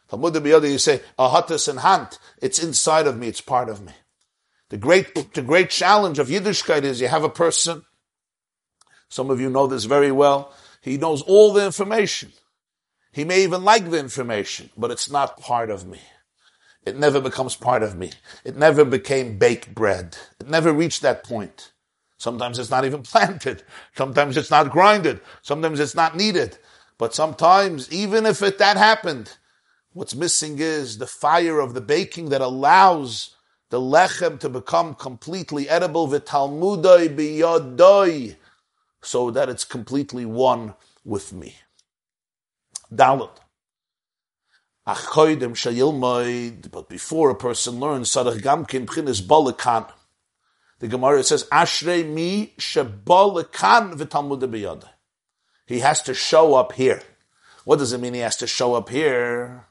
Talmud 0.09 0.33
biyada, 0.33 0.71
you 0.71 0.77
say, 0.77 1.01
ahatas 1.19 1.69
in 1.69 1.77
hand. 1.77 2.17
It's 2.41 2.63
inside 2.63 3.07
of 3.07 3.17
me. 3.17 3.27
It's 3.27 3.41
part 3.41 3.69
of 3.69 3.81
me. 3.81 3.93
The 4.69 4.77
great, 4.77 5.33
the 5.33 5.41
great 5.41 5.69
challenge 5.69 6.17
of 6.17 6.29
Yiddishkeit 6.29 6.83
is 6.83 7.01
you 7.01 7.09
have 7.09 7.25
a 7.25 7.29
person, 7.29 7.83
some 9.09 9.29
of 9.29 9.41
you 9.41 9.49
know 9.49 9.67
this 9.67 9.83
very 9.83 10.11
well, 10.11 10.53
he 10.81 10.97
knows 10.97 11.21
all 11.21 11.51
the 11.51 11.65
information. 11.65 12.31
He 13.11 13.25
may 13.25 13.43
even 13.43 13.65
like 13.65 13.89
the 13.89 13.99
information, 13.99 14.69
but 14.77 14.89
it's 14.89 15.11
not 15.11 15.39
part 15.39 15.69
of 15.69 15.85
me. 15.85 15.99
It 16.85 16.97
never 16.97 17.21
becomes 17.21 17.55
part 17.55 17.83
of 17.83 17.97
me. 17.97 18.11
It 18.43 18.57
never 18.57 18.83
became 18.85 19.37
baked 19.37 19.75
bread. 19.75 20.17
It 20.39 20.49
never 20.49 20.73
reached 20.73 21.03
that 21.03 21.23
point. 21.23 21.73
Sometimes 22.17 22.59
it's 22.59 22.71
not 22.71 22.85
even 22.85 23.03
planted. 23.13 23.63
Sometimes 23.95 24.37
it's 24.37 24.51
not 24.51 24.71
grinded. 24.71 25.21
Sometimes 25.43 25.79
it's 25.79 25.95
not 25.95 26.17
needed. 26.17 26.57
But 26.97 27.15
sometimes, 27.15 27.91
even 27.91 28.25
if 28.25 28.41
it, 28.41 28.57
that 28.59 28.77
happened, 28.77 29.37
what's 29.93 30.15
missing 30.15 30.59
is 30.59 30.97
the 30.97 31.07
fire 31.07 31.59
of 31.59 31.73
the 31.73 31.81
baking 31.81 32.29
that 32.29 32.41
allows 32.41 33.35
the 33.69 33.79
lechem 33.81 34.39
to 34.39 34.49
become 34.49 34.95
completely 34.95 35.69
edible, 35.69 36.07
v'talmudoi 36.07 37.15
biyodoi, 37.15 38.35
so 39.01 39.31
that 39.31 39.49
it's 39.49 39.65
completely 39.65 40.25
one 40.25 40.75
with 41.05 41.33
me. 41.33 41.55
Dalit. 42.93 43.31
But 44.83 44.97
before 46.89 47.29
a 47.29 47.35
person 47.35 47.79
learns, 47.79 48.09
Sarach 48.09 48.41
Gamkin 48.41 48.85
Pchinis 48.85 49.21
Balakan. 49.21 49.91
The 50.79 50.87
Gemara 50.87 51.23
says, 51.23 51.43
Ashrei 51.51 52.03
mi 52.07 52.53
shebalakan 52.57 53.93
v'talmud. 53.95 54.83
He 55.67 55.79
has 55.79 56.01
to 56.03 56.13
show 56.15 56.55
up 56.55 56.73
here. 56.73 57.03
What 57.63 57.77
does 57.77 57.93
it 57.93 57.99
mean 58.01 58.15
he 58.15 58.21
has 58.21 58.37
to 58.37 58.47
show 58.47 58.73
up 58.73 58.89
here? 58.89 59.67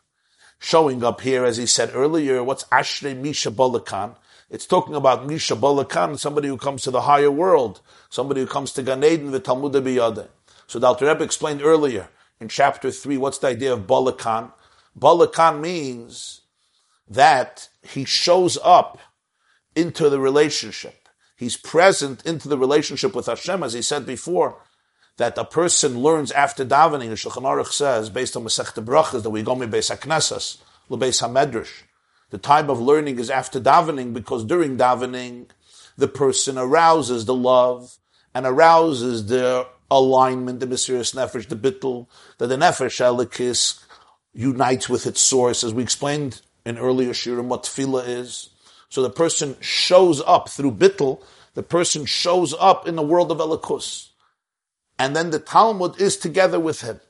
Showing 0.60 1.02
up 1.02 1.22
here, 1.22 1.44
as 1.44 1.56
he 1.56 1.66
said 1.66 1.90
earlier, 1.92 2.44
what's 2.44 2.64
Ashrei 2.64 3.16
mi 3.16 3.32
shebalakan? 3.32 4.14
It's 4.48 4.66
talking 4.66 4.94
about 4.94 5.26
Misha 5.26 5.54
Balakan, 5.54 6.18
somebody 6.18 6.48
who 6.48 6.56
comes 6.56 6.82
to 6.82 6.90
the 6.90 7.02
higher 7.02 7.30
world, 7.30 7.80
somebody 8.08 8.40
who 8.40 8.46
comes 8.46 8.72
to 8.72 8.82
Gan 8.82 9.04
Eden, 9.04 9.30
the 9.30 9.40
Biyade. 9.40 10.28
So 10.66 10.78
the 10.78 10.86
Alter 10.88 11.06
Rebbe 11.06 11.22
explained 11.24 11.62
earlier, 11.62 12.08
in 12.40 12.48
chapter 12.48 12.90
3, 12.90 13.16
what's 13.16 13.38
the 13.38 13.46
idea 13.48 13.72
of 13.72 13.86
Balakan? 13.86 14.52
Balakan 15.00 15.60
means 15.60 16.42
that 17.08 17.68
he 17.82 18.04
shows 18.04 18.58
up 18.62 18.98
into 19.74 20.10
the 20.10 20.20
relationship. 20.20 21.08
He's 21.36 21.56
present 21.56 22.24
into 22.26 22.48
the 22.48 22.58
relationship 22.58 23.14
with 23.14 23.26
Hashem, 23.26 23.62
as 23.62 23.72
he 23.72 23.82
said 23.82 24.04
before, 24.04 24.62
that 25.16 25.38
a 25.38 25.44
person 25.44 26.00
learns 26.00 26.30
after 26.32 26.64
davening. 26.64 27.08
The 27.08 27.14
Shulchan 27.14 27.44
Aruch 27.44 27.72
says, 27.72 28.10
based 28.10 28.36
on 28.36 28.44
Masech 28.44 28.74
Brachas, 28.84 29.22
that 29.22 29.30
we 29.30 29.42
go 29.42 29.56
Beis 29.56 29.94
HaKnesses, 29.94 30.58
Beis 30.90 31.22
HaMedrash. 31.22 31.82
The 32.28 32.38
time 32.38 32.68
of 32.68 32.78
learning 32.80 33.18
is 33.18 33.30
after 33.30 33.58
davening, 33.58 34.12
because 34.12 34.44
during 34.44 34.76
davening, 34.76 35.46
the 35.96 36.08
person 36.08 36.56
arouses 36.56 37.24
the 37.24 37.34
love 37.34 37.98
and 38.34 38.46
arouses 38.46 39.26
the 39.26 39.66
alignment, 39.90 40.60
the 40.60 40.66
Mesiris 40.66 41.14
Nefesh, 41.14 41.48
the 41.48 41.56
Bittul, 41.56 42.06
that 42.38 42.46
the 42.46 42.56
Nefesh 42.56 43.00
Elikis 43.00 43.79
unites 44.32 44.88
with 44.88 45.06
its 45.06 45.20
source, 45.20 45.64
as 45.64 45.74
we 45.74 45.82
explained 45.82 46.40
in 46.64 46.78
earlier 46.78 47.10
Shiurim, 47.10 47.46
what 47.46 47.64
Tefillah 47.64 48.06
is. 48.06 48.50
So 48.88 49.02
the 49.02 49.10
person 49.10 49.56
shows 49.60 50.20
up 50.26 50.48
through 50.48 50.72
Bittul, 50.72 51.22
the 51.54 51.62
person 51.62 52.04
shows 52.04 52.54
up 52.58 52.86
in 52.86 52.96
the 52.96 53.02
world 53.02 53.30
of 53.30 53.38
Elikus. 53.38 54.08
And 54.98 55.16
then 55.16 55.30
the 55.30 55.38
Talmud 55.38 56.00
is 56.00 56.16
together 56.16 56.60
with 56.60 56.82
him. 56.82 57.00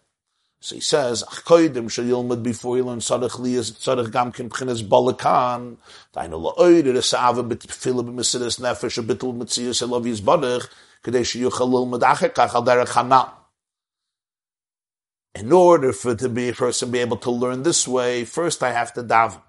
So 0.62 0.74
he 0.74 0.80
says, 0.82 1.24
"Achkoidim 1.24 1.88
sheyilmud 1.88 2.42
before 2.42 2.76
you 2.76 2.84
learn 2.84 2.98
tzarich 2.98 3.40
liyas 3.40 3.72
tzarich 3.72 4.10
gamkin 4.10 4.50
b'chinas 4.50 4.86
balakan 4.86 5.78
dainu 6.14 6.54
la'oid 6.54 6.86
it 6.86 6.96
is 6.96 7.14
ava 7.14 7.42
b'tfilah 7.42 8.04
b'mesiris 8.04 8.60
nefesh 8.60 8.98
a 8.98 9.02
bitul 9.02 9.34
mitziyas 9.34 9.80
elav 9.80 10.04
yizbarich 10.04 10.68
kadei 11.02 11.24
sheyuchal 11.24 11.70
lilmud 11.72 12.02
achekach 12.02 12.54
al 12.54 12.62
derech 12.62 12.88
hanal." 12.88 13.39
In 15.34 15.52
order 15.52 15.92
for 15.92 16.14
to 16.16 16.28
be 16.28 16.48
a 16.48 16.52
person 16.52 16.90
be 16.90 16.98
able 16.98 17.18
to 17.18 17.30
learn 17.30 17.62
this 17.62 17.86
way, 17.86 18.24
first 18.24 18.62
I 18.62 18.72
have 18.72 18.92
to 18.94 19.02
daven, 19.02 19.40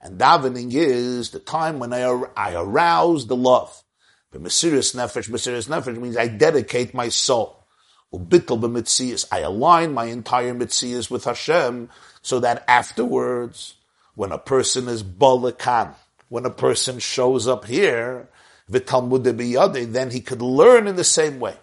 and 0.00 0.18
davening 0.18 0.72
is 0.72 1.30
the 1.30 1.38
time 1.38 1.78
when 1.78 1.92
I, 1.92 2.00
I 2.36 2.54
arouse 2.54 3.26
the 3.26 3.36
love. 3.36 3.82
But 4.30 4.42
mesiris 4.42 4.94
nefesh, 4.94 5.28
mesiris 5.28 5.68
nefesh 5.68 6.00
means 6.00 6.16
I 6.16 6.28
dedicate 6.28 6.94
my 6.94 7.10
soul. 7.10 7.64
I 8.12 9.38
align 9.40 9.92
my 9.92 10.04
entire 10.06 10.54
mitzias 10.54 11.10
with 11.10 11.24
Hashem 11.24 11.90
so 12.22 12.40
that 12.40 12.64
afterwards, 12.66 13.74
when 14.14 14.32
a 14.32 14.38
person 14.38 14.88
is 14.88 15.02
balakan, 15.02 15.94
when 16.28 16.46
a 16.46 16.50
person 16.50 16.98
shows 17.00 17.46
up 17.46 17.66
here, 17.66 18.28
then 18.68 20.10
he 20.10 20.20
could 20.20 20.42
learn 20.42 20.86
in 20.86 20.96
the 20.96 21.04
same 21.04 21.38
way. 21.38 21.56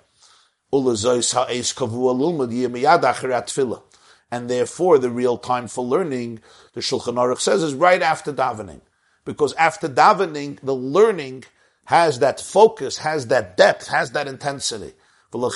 And 4.31 4.49
therefore, 4.49 4.97
the 4.97 5.09
real 5.11 5.37
time 5.37 5.67
for 5.67 5.85
learning, 5.85 6.39
the 6.73 6.81
Shulchan 6.81 7.15
Aruch 7.15 7.39
says, 7.39 7.61
is 7.61 7.75
right 7.75 8.01
after 8.01 8.33
davening. 8.33 8.81
Because 9.25 9.53
after 9.53 9.87
davening, 9.87 10.59
the 10.61 10.73
learning 10.73 11.43
has 11.85 12.19
that 12.19 12.39
focus, 12.39 12.97
has 12.97 13.27
that 13.27 13.55
depth, 13.55 13.87
has 13.89 14.11
that 14.11 14.27
intensity. 14.27 14.93
When 15.31 15.51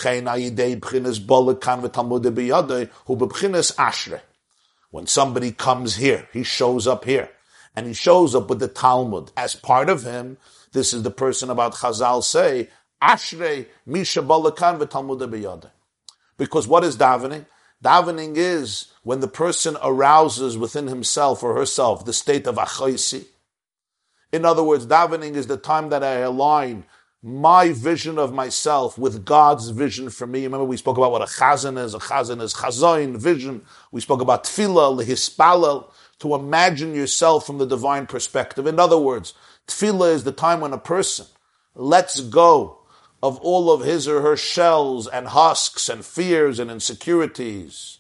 somebody 5.08 5.52
comes 5.52 5.96
here, 5.96 6.30
he 6.34 6.44
shows 6.44 6.88
up 6.88 7.06
here, 7.06 7.30
and 7.76 7.88
he 7.88 7.94
shows 7.94 8.36
up 8.36 8.50
with 8.50 8.60
the 8.60 8.68
Talmud 8.68 9.32
as 9.36 9.56
part 9.56 9.90
of 9.90 10.04
him. 10.04 10.38
This 10.72 10.94
is 10.94 11.04
the 11.04 11.12
person 11.12 11.50
about 11.50 11.76
Chazal 11.76 12.24
say, 12.24 12.70
Ashrei 13.02 13.68
Misha 13.86 14.22
Balakan 14.22 14.80
v'Talmud 14.80 15.70
Because 16.38 16.68
what 16.68 16.84
is 16.84 16.98
davening? 16.98 17.46
Davening 17.84 18.36
is 18.36 18.92
when 19.04 19.20
the 19.20 19.28
person 19.28 19.78
arouses 19.84 20.58
within 20.58 20.88
himself 20.88 21.44
or 21.44 21.56
herself 21.56 22.06
the 22.06 22.14
state 22.14 22.48
of 22.48 22.56
achoisi. 22.56 23.26
In 24.34 24.46
other 24.46 24.64
words, 24.64 24.88
davening 24.88 25.36
is 25.36 25.48
the 25.48 25.58
time 25.58 25.90
that 25.90 26.04
I 26.04 26.16
align 26.20 26.86
my 27.22 27.72
vision 27.72 28.18
of 28.18 28.34
myself 28.34 28.98
with 28.98 29.26
God's 29.26 29.70
vision 29.70 30.10
for 30.10 30.26
me. 30.26 30.44
Remember, 30.44 30.66
we 30.66 30.78
spoke 30.78 30.98
about 30.98 31.12
what 31.12 31.22
a 31.22 31.26
chazan 31.26 31.78
is. 31.84 31.94
A 31.94 32.00
chazan 32.00 32.42
is 32.42 32.54
chazain, 32.56 33.18
vision. 33.18 33.64
We 33.92 34.02
spoke 34.02 34.22
about 34.22 34.44
tefillah, 34.44 35.04
lehispalel, 35.04 35.92
to 36.20 36.36
imagine 36.36 36.96
yourself 36.96 37.46
from 37.46 37.58
the 37.58 37.66
divine 37.66 38.08
perspective. 38.08 38.66
In 38.66 38.80
other 38.80 38.98
words, 38.98 39.34
tefillah 39.68 40.14
is 40.14 40.24
the 40.24 40.32
time 40.32 40.62
when 40.62 40.74
a 40.74 40.78
person 40.78 41.28
lets 41.76 42.20
go 42.22 42.77
of 43.22 43.40
all 43.40 43.72
of 43.72 43.82
his 43.82 44.08
or 44.08 44.22
her 44.22 44.38
shells 44.38 45.08
and 45.08 45.28
husks 45.30 45.90
and 45.90 46.06
fears 46.06 46.60
and 46.60 46.70
insecurities. 46.70 48.00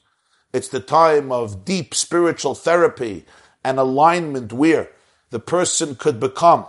It's 0.54 0.68
the 0.68 0.80
time 0.80 1.32
of 1.32 1.66
deep 1.66 1.94
spiritual 1.94 2.56
therapy 2.56 3.26
and 3.64 3.80
alignment 3.80 4.54
where 4.54 4.90
the 5.30 5.40
person 5.40 5.96
could 5.96 6.20
become 6.20 6.66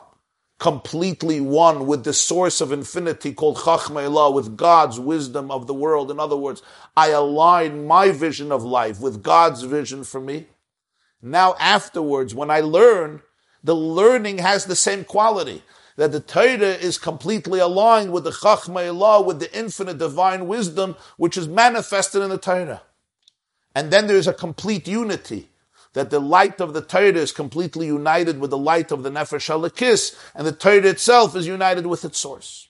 completely 0.58 1.40
one 1.40 1.86
with 1.86 2.02
the 2.02 2.12
source 2.12 2.60
of 2.60 2.72
infinity 2.72 3.32
called 3.32 3.58
Chachma 3.58 4.34
with 4.34 4.56
God's 4.56 4.98
wisdom 4.98 5.50
of 5.50 5.66
the 5.66 5.74
world. 5.74 6.10
In 6.10 6.18
other 6.18 6.36
words, 6.36 6.62
I 6.96 7.10
align 7.10 7.86
my 7.86 8.10
vision 8.10 8.50
of 8.50 8.64
life 8.64 9.00
with 9.00 9.22
God's 9.22 9.62
vision 9.62 10.02
for 10.02 10.20
me. 10.20 10.48
Now 11.22 11.54
afterwards, 11.60 12.34
when 12.34 12.50
I 12.50 12.60
learn, 12.60 13.22
the 13.62 13.76
learning 13.76 14.38
has 14.38 14.64
the 14.64 14.76
same 14.76 15.04
quality. 15.04 15.62
That 15.98 16.12
the 16.12 16.20
Torah 16.20 16.76
is 16.78 16.96
completely 16.96 17.58
aligned 17.58 18.12
with 18.12 18.22
the 18.22 18.30
Chachma 18.30 19.26
with 19.26 19.40
the 19.40 19.52
infinite 19.52 19.98
divine 19.98 20.46
wisdom, 20.46 20.94
which 21.16 21.36
is 21.36 21.48
manifested 21.48 22.22
in 22.22 22.30
the 22.30 22.38
Torah. 22.38 22.82
And 23.74 23.90
then 23.90 24.06
there's 24.06 24.28
a 24.28 24.32
complete 24.32 24.86
unity 24.86 25.50
that 25.94 26.10
the 26.10 26.20
light 26.20 26.60
of 26.60 26.72
the 26.72 26.82
Torah 26.82 27.14
is 27.14 27.32
completely 27.32 27.86
united 27.86 28.38
with 28.38 28.50
the 28.50 28.56
light 28.56 28.92
of 28.92 29.02
the 29.02 29.10
Nefesh 29.10 29.50
Halakis, 29.50 30.16
and 30.36 30.46
the 30.46 30.52
Torah 30.52 30.86
itself 30.86 31.34
is 31.34 31.48
united 31.48 31.88
with 31.88 32.04
its 32.04 32.18
source. 32.18 32.68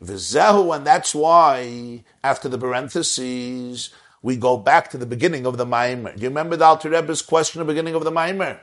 Vizehu, 0.00 0.76
and 0.76 0.86
that's 0.86 1.12
why, 1.12 2.04
after 2.22 2.48
the 2.48 2.58
parentheses, 2.58 3.90
we 4.22 4.36
go 4.36 4.56
back 4.56 4.90
to 4.90 4.98
the 4.98 5.06
beginning 5.06 5.44
of 5.44 5.56
the 5.56 5.66
Maimer. 5.66 6.14
Do 6.14 6.22
you 6.22 6.28
remember 6.28 6.54
the 6.54 6.66
Alter 6.66 6.90
Rebbe's 6.90 7.22
question 7.22 7.60
at 7.60 7.66
the 7.66 7.72
beginning 7.72 7.96
of 7.96 8.04
the 8.04 8.12
Maimer? 8.12 8.60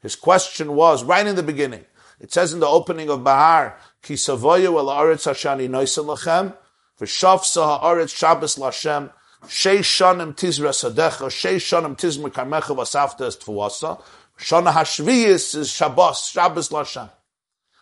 His 0.00 0.16
question 0.16 0.74
was, 0.74 1.04
right 1.04 1.26
in 1.26 1.36
the 1.36 1.42
beginning, 1.42 1.84
it 2.22 2.32
says 2.32 2.54
in 2.54 2.60
the 2.60 2.66
opening 2.66 3.10
of 3.10 3.22
Bahar, 3.22 3.76
Ki 4.00 4.14
savoyu 4.14 4.78
el 4.78 4.86
aretz 4.86 5.30
hashani 5.30 5.68
noisel 5.68 6.06
lachem, 6.06 6.54
v'shavsa 6.98 7.80
ha'aretz 7.80 8.16
shabbos 8.16 8.56
lashem, 8.56 9.10
Sheish 9.42 9.98
shanim 9.98 10.34
tizra 10.34 10.70
sadecha, 10.70 11.26
sheish 11.26 11.66
shanim 11.66 11.96
tizma 11.96 12.30
karmecha 12.30 12.76
vasafta 12.76 13.26
es 13.26 13.36
tfuasa. 13.36 14.00
Shana 14.38 14.72
hashviyis 14.72 15.56
is 15.56 15.70
Shabbos, 15.70 16.26
Shabbos 16.26 16.70
Lashem. 16.70 17.10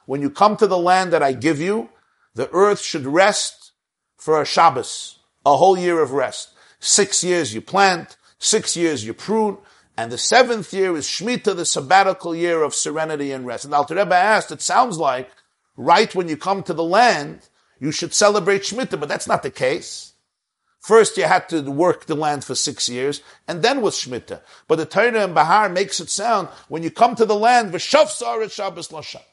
When 0.06 0.20
you 0.20 0.30
come 0.30 0.56
to 0.56 0.66
the 0.66 0.78
land 0.78 1.12
that 1.12 1.22
I 1.22 1.32
give 1.32 1.60
you, 1.60 1.88
the 2.34 2.50
earth 2.50 2.80
should 2.80 3.06
rest 3.06 3.72
for 4.16 4.40
a 4.40 4.44
Shabbos, 4.44 5.18
a 5.46 5.56
whole 5.56 5.78
year 5.78 6.02
of 6.02 6.12
rest. 6.12 6.50
Six 6.78 7.24
years 7.24 7.54
you 7.54 7.60
plant, 7.60 8.16
six 8.38 8.76
years 8.76 9.04
you 9.04 9.14
prune, 9.14 9.58
and 10.00 10.10
the 10.10 10.16
seventh 10.16 10.72
year 10.72 10.96
is 10.96 11.04
Shemitah, 11.06 11.54
the 11.54 11.66
sabbatical 11.66 12.34
year 12.34 12.62
of 12.62 12.74
serenity 12.74 13.32
and 13.32 13.44
rest. 13.44 13.66
And 13.66 13.74
Alter 13.74 13.96
Rebbe 13.96 14.14
asked, 14.14 14.50
it 14.50 14.62
sounds 14.62 14.96
like 14.96 15.30
right 15.76 16.14
when 16.14 16.26
you 16.26 16.38
come 16.38 16.62
to 16.62 16.72
the 16.72 16.82
land, 16.82 17.50
you 17.78 17.92
should 17.92 18.14
celebrate 18.14 18.62
Shemitah, 18.62 18.98
but 18.98 19.10
that's 19.10 19.28
not 19.28 19.42
the 19.42 19.50
case. 19.50 20.14
First, 20.78 21.18
you 21.18 21.24
had 21.24 21.50
to 21.50 21.60
work 21.70 22.06
the 22.06 22.14
land 22.14 22.44
for 22.44 22.54
six 22.54 22.88
years, 22.88 23.20
and 23.46 23.60
then 23.60 23.82
was 23.82 23.94
Shemitah. 23.94 24.40
But 24.68 24.76
the 24.76 24.86
Torah 24.86 25.22
in 25.22 25.34
Bahar 25.34 25.68
makes 25.68 26.00
it 26.00 26.08
sound, 26.08 26.48
when 26.68 26.82
you 26.82 26.90
come 26.90 27.14
to 27.16 27.26
the 27.26 27.36
land. 27.36 27.70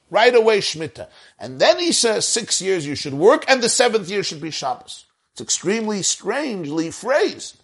Right 0.10 0.36
away, 0.36 0.60
Shemitah. 0.60 1.08
And 1.39 1.62
then 1.62 1.80
he 1.80 1.93
says, 1.93 2.27
six 2.27 2.62
years 2.62 2.86
you 2.86 2.95
should 2.95 3.13
work, 3.13 3.45
and 3.47 3.63
the 3.63 3.69
seventh 3.69 4.10
year 4.10 4.21
should 4.21 4.41
be 4.41 4.51
Shabbos. 4.51 5.06
It's 5.32 5.39
extremely 5.39 6.01
strangely 6.01 6.91
phrased. 6.91 7.63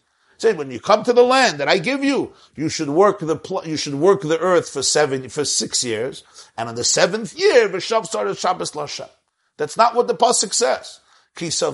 When 0.52 0.72
you 0.72 0.80
come 0.80 1.04
to 1.04 1.14
the 1.14 1.24
land 1.24 1.60
that 1.60 1.70
I 1.70 1.78
give 1.78 2.04
you, 2.04 2.34
you 2.56 2.68
should 2.68 2.90
work 2.90 3.20
the, 3.20 3.38
pl- 3.38 3.66
you 3.66 3.78
should 3.78 3.96
work 3.96 4.22
the 4.22 4.40
earth 4.40 4.70
for 4.70 4.84
seven, 4.84 5.30
for 5.30 5.46
six 5.46 5.84
years, 5.84 6.24
and 6.58 6.68
on 6.68 6.76
the 6.76 6.84
seventh 6.84 7.38
year, 7.40 7.70
V'shav 7.70 8.10
Shabbos 8.38 8.72
Lashem. 8.72 9.10
That's 9.58 9.78
not 9.78 9.96
what 9.96 10.08
the 10.08 10.16
Pasuk 10.16 10.54
says. 10.54 11.00
Even 11.36 11.50
though 11.58 11.72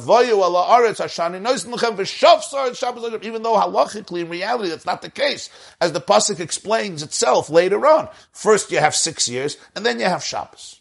halachically, 3.57 4.21
in 4.21 4.29
reality, 4.29 4.69
that's 4.69 4.85
not 4.85 5.01
the 5.01 5.09
case, 5.09 5.49
as 5.81 5.91
the 5.91 5.99
pasuk 5.99 6.39
explains 6.39 7.03
itself 7.03 7.49
later 7.49 7.85
on. 7.85 8.07
First, 8.31 8.71
you 8.71 8.77
have 8.79 8.95
six 8.95 9.27
years, 9.27 9.57
and 9.75 9.85
then 9.85 9.99
you 9.99 10.05
have 10.05 10.23
Shabbos. 10.23 10.79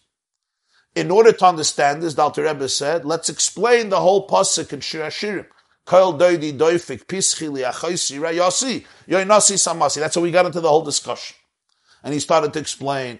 In 0.94 1.10
order 1.10 1.32
to 1.32 1.44
understand 1.44 2.02
this, 2.02 2.14
Dr. 2.14 2.44
Rebbe 2.44 2.68
said, 2.68 3.04
let's 3.04 3.28
explain 3.28 3.88
the 3.88 3.98
whole 4.00 4.28
pasuk 4.28 4.72
in 4.72 4.78
Shir 4.80 5.06
Hashirim. 5.06 5.46
Doidi 5.90 6.52
doifik 6.52 7.06
pischili 7.06 7.62
rayasi 8.20 8.86
yoinasi 9.08 9.56
samasi. 9.56 10.00
That's 10.00 10.14
how 10.14 10.22
we 10.22 10.30
got 10.30 10.46
into 10.46 10.60
the 10.60 10.68
whole 10.68 10.84
discussion. 10.84 11.36
And 12.02 12.14
he 12.14 12.20
started 12.20 12.52
to 12.52 12.58
explain 12.58 13.18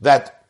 that 0.00 0.44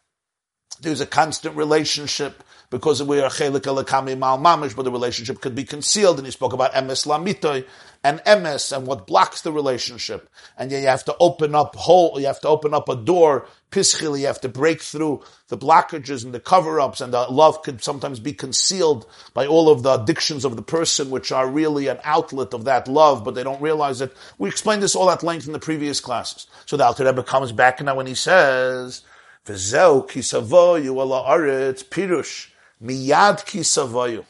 there's 0.80 1.00
a 1.00 1.06
constant 1.06 1.56
relationship 1.56 2.42
because 2.70 3.02
we 3.02 3.20
are 3.20 3.30
chelik 3.30 3.62
alakami 3.62 4.18
mal 4.18 4.38
mamish, 4.38 4.76
but 4.76 4.82
the 4.82 4.90
relationship 4.90 5.40
could 5.40 5.54
be 5.54 5.64
concealed. 5.64 6.18
And 6.18 6.26
he 6.26 6.30
spoke 6.30 6.52
about 6.52 6.72
emes 6.72 7.06
lamitoy 7.06 7.64
and 8.04 8.20
emes 8.20 8.76
and 8.76 8.86
what 8.86 9.06
blocks 9.06 9.40
the 9.40 9.52
relationship. 9.52 10.28
And 10.56 10.70
you 10.70 10.78
have 10.78 11.04
to 11.04 11.16
open 11.18 11.54
up 11.54 11.74
hole, 11.76 12.20
you 12.20 12.26
have 12.26 12.40
to 12.40 12.48
open 12.48 12.74
up 12.74 12.88
a 12.88 12.96
door, 12.96 13.46
pischil, 13.70 14.18
you 14.18 14.26
have 14.26 14.40
to 14.42 14.48
break 14.48 14.82
through 14.82 15.22
the 15.48 15.56
blockages 15.56 16.24
and 16.24 16.34
the 16.34 16.40
cover-ups, 16.40 17.00
and 17.00 17.12
the 17.12 17.22
love 17.22 17.62
could 17.62 17.82
sometimes 17.82 18.20
be 18.20 18.32
concealed 18.32 19.06
by 19.34 19.46
all 19.46 19.70
of 19.70 19.82
the 19.82 19.94
addictions 19.94 20.44
of 20.44 20.56
the 20.56 20.62
person, 20.62 21.10
which 21.10 21.32
are 21.32 21.48
really 21.48 21.88
an 21.88 21.98
outlet 22.04 22.52
of 22.54 22.64
that 22.64 22.86
love, 22.86 23.24
but 23.24 23.34
they 23.34 23.42
don't 23.42 23.62
realize 23.62 24.00
it. 24.00 24.14
We 24.38 24.48
explained 24.48 24.82
this 24.82 24.94
all 24.94 25.10
at 25.10 25.22
length 25.22 25.46
in 25.46 25.52
the 25.52 25.58
previous 25.58 26.00
classes. 26.00 26.46
So 26.66 26.76
the 26.76 26.84
Alter 26.84 27.04
Rebbe 27.04 27.22
comes 27.22 27.52
back 27.52 27.80
now 27.80 27.96
when 27.96 28.06
he 28.06 28.14
says, 28.14 29.02
V'zeu 29.46 30.06
kisavoyu 30.08 30.90
ala 30.90 31.24
aretz 31.24 31.82
pirush 31.82 32.47
Miyad 32.82 33.44
kisavayu. 33.44 34.24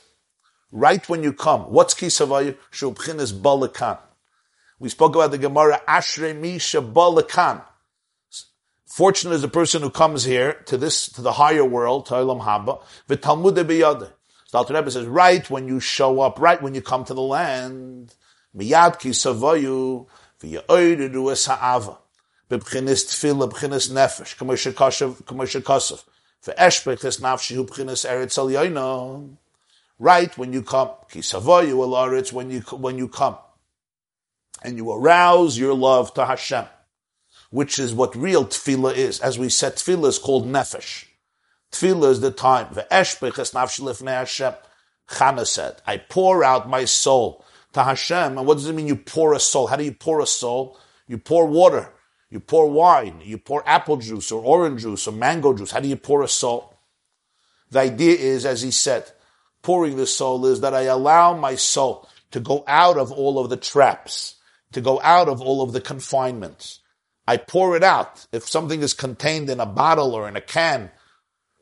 Right 0.71 1.09
when 1.09 1.23
you 1.23 1.33
come. 1.33 1.63
What's 1.63 1.95
kisavayu? 1.95 2.57
Shubchinis 2.73 3.33
balakan. 3.33 3.99
We 4.79 4.89
spoke 4.89 5.15
about 5.17 5.33
the 5.33 5.39
Gemara, 5.39 5.81
Ashre 5.89 6.39
Misha 6.39 6.81
balakan. 6.81 7.63
Fortunate 8.87 9.35
is 9.35 9.43
the 9.43 9.49
person 9.49 9.83
who 9.83 9.91
comes 9.91 10.25
here 10.25 10.55
to 10.67 10.77
this, 10.79 11.11
to 11.11 11.21
the 11.21 11.33
higher 11.33 11.65
world, 11.65 12.07
to 12.07 12.15
Olam 12.15 12.41
Haba, 12.43 12.81
v'talmud 13.09 13.55
biyade. 13.65 14.11
So 14.47 14.59
Alter 14.59 14.75
Rebbe 14.75 14.91
says, 14.91 15.07
right 15.07 15.49
when 15.51 15.69
you 15.69 15.79
show 15.79 16.21
up, 16.21 16.41
right 16.41 16.61
when 16.63 16.75
you 16.75 16.81
come 16.81 17.05
to 17.05 17.13
the 17.13 17.21
land, 17.21 18.15
miyad 18.57 18.99
ki 18.99 19.11
savayu, 19.11 20.07
v'ya'oidu 20.41 21.31
es 21.31 21.45
ha'ava, 21.45 21.99
b'bchinis 22.49 23.05
tefillah, 23.05 23.51
b'chinis 23.51 23.91
nefesh, 23.93 24.37
k'moshe 24.39 24.73
kosov, 24.73 26.03
Right, 30.01 30.39
when 30.39 30.53
you 30.53 30.63
come, 30.63 30.91
kisavoyu 31.11 32.33
when 32.33 32.51
you, 32.51 32.61
when 32.61 32.99
you 32.99 33.09
come, 33.09 33.37
and 34.63 34.77
you 34.77 34.93
arouse 34.93 35.59
your 35.59 35.75
love 35.75 36.15
to 36.15 36.25
Hashem, 36.25 36.67
which 37.51 37.79
is 37.79 37.95
what 37.95 38.15
real 38.17 38.45
tefillah 38.45 38.95
is. 38.95 39.21
As 39.21 39.39
we 39.39 39.49
said, 39.49 39.77
tefillah 39.77 40.09
is 40.09 40.19
called 40.19 40.47
nefesh. 40.47 41.07
Tefillah 41.73 42.11
is 42.11 42.21
the 42.21 42.31
time. 42.31 42.69
Hashem. 44.07 44.55
Chana 45.09 45.47
said, 45.47 45.81
I 45.87 45.97
pour 45.97 46.45
out 46.45 46.69
my 46.69 46.85
soul 46.85 47.45
to 47.73 47.83
Hashem. 47.83 48.39
And 48.39 48.47
what 48.47 48.55
does 48.55 48.69
it 48.69 48.75
mean 48.75 48.87
you 48.87 48.97
pour 48.97 49.33
a 49.33 49.41
soul? 49.41 49.67
How 49.67 49.77
do 49.77 49.85
you 49.85 49.93
pour 49.93 50.21
a 50.21 50.27
soul? 50.27 50.79
You 51.07 51.19
pour 51.19 51.47
water. 51.47 51.93
You 52.31 52.41
pour 52.41 52.71
wine, 52.71 53.23
you 53.25 53.39
pour 53.39 53.63
apple 53.67 53.97
juice 53.97 54.31
or 54.31 54.45
orange 54.45 54.83
juice 54.83 55.07
or 55.07 55.13
mango 55.13 55.55
juice. 55.55 55.71
How 55.71 55.81
do 55.81 55.89
you 55.89 55.97
pour 55.97 56.23
a 56.23 56.29
soul? 56.29 56.75
The 57.71 57.81
idea 57.81 58.17
is, 58.17 58.45
as 58.45 58.63
he 58.63 58.71
said, 58.71 59.11
pouring 59.63 59.97
the 59.97 60.07
soul 60.07 60.47
is 60.47 60.61
that 60.61 60.75
I 60.75 60.83
allow 60.83 61.35
my 61.35 61.55
soul 61.55 62.09
to 62.31 62.41
go 62.41 62.65
out 62.67 62.99
of 62.99 63.11
all 63.11 63.39
of 63.39 63.49
the 63.49 63.57
traps, 63.57 64.37
to 64.73 64.81
go 64.81 65.01
out 65.03 65.29
of 65.29 65.41
all 65.41 65.63
of 65.63 65.73
the 65.73 65.81
confinements. 65.81 66.81
I 67.27 67.37
pour 67.37 67.77
it 67.77 67.83
out. 67.83 68.27
If 68.33 68.49
something 68.49 68.83
is 68.83 68.95
contained 68.95 69.51
in 69.51 69.61
a 69.61 69.67
bottle 69.67 70.15
or 70.15 70.29
in 70.29 70.37
a 70.37 70.41
can, 70.41 70.91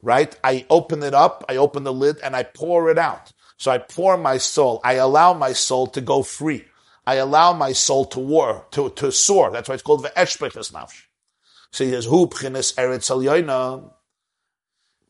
right? 0.02 0.36
I 0.44 0.66
open 0.70 1.02
it 1.02 1.14
up, 1.14 1.44
I 1.48 1.56
open 1.56 1.84
the 1.84 1.92
lid, 1.92 2.18
and 2.22 2.36
I 2.36 2.42
pour 2.44 2.90
it 2.90 2.98
out. 2.98 3.32
So 3.56 3.70
I 3.70 3.78
pour 3.78 4.16
my 4.16 4.38
soul. 4.38 4.80
I 4.84 4.94
allow 4.94 5.32
my 5.32 5.52
soul 5.52 5.86
to 5.88 6.00
go 6.00 6.22
free. 6.22 6.64
I 7.06 7.16
allow 7.16 7.52
my 7.52 7.72
soul 7.72 8.04
to 8.06 8.18
war, 8.18 8.66
to, 8.72 8.90
to 8.90 9.12
soar. 9.12 9.50
That's 9.50 9.68
why 9.68 9.74
it's 9.74 9.82
called 9.82 10.02
the 10.02 10.12
Eshpeches 10.16 10.72
Nafsh. 10.72 11.04
So 11.70 11.84
he 11.84 11.90
says, 11.90 12.06
Hu 12.06 12.26
Pchines 12.26 12.74
Eretz 12.74 13.10
Al 13.10 13.96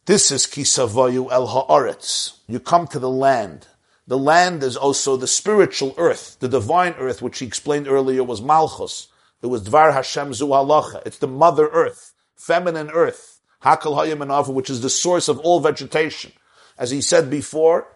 This 0.04 0.30
is 0.30 0.46
Kisavoyu 0.46 1.30
El 1.30 1.48
Haaretz. 1.48 2.38
You 2.46 2.60
come 2.60 2.86
to 2.88 2.98
the 2.98 3.08
land. 3.08 3.68
The 4.06 4.18
land 4.18 4.62
is 4.62 4.76
also 4.76 5.16
the 5.16 5.26
spiritual 5.26 5.94
earth, 5.96 6.36
the 6.38 6.48
divine 6.48 6.94
earth, 6.98 7.22
which 7.22 7.40
he 7.40 7.46
explained 7.46 7.88
earlier 7.88 8.22
was 8.22 8.40
Malchus. 8.40 9.08
It 9.42 9.46
was 9.46 9.68
Dvar 9.68 9.92
Hashem 9.92 10.34
Zu 10.34 10.46
Halacha. 10.46 11.02
It's 11.06 11.18
the 11.18 11.26
mother 11.26 11.68
earth, 11.68 12.14
feminine 12.36 12.90
earth. 12.90 13.40
Hakal 13.62 13.96
Hayim 13.96 14.54
which 14.54 14.70
is 14.70 14.80
the 14.80 14.90
source 14.90 15.28
of 15.28 15.40
all 15.40 15.60
vegetation. 15.60 16.32
As 16.78 16.90
he 16.90 17.00
said 17.00 17.30
before, 17.30 17.88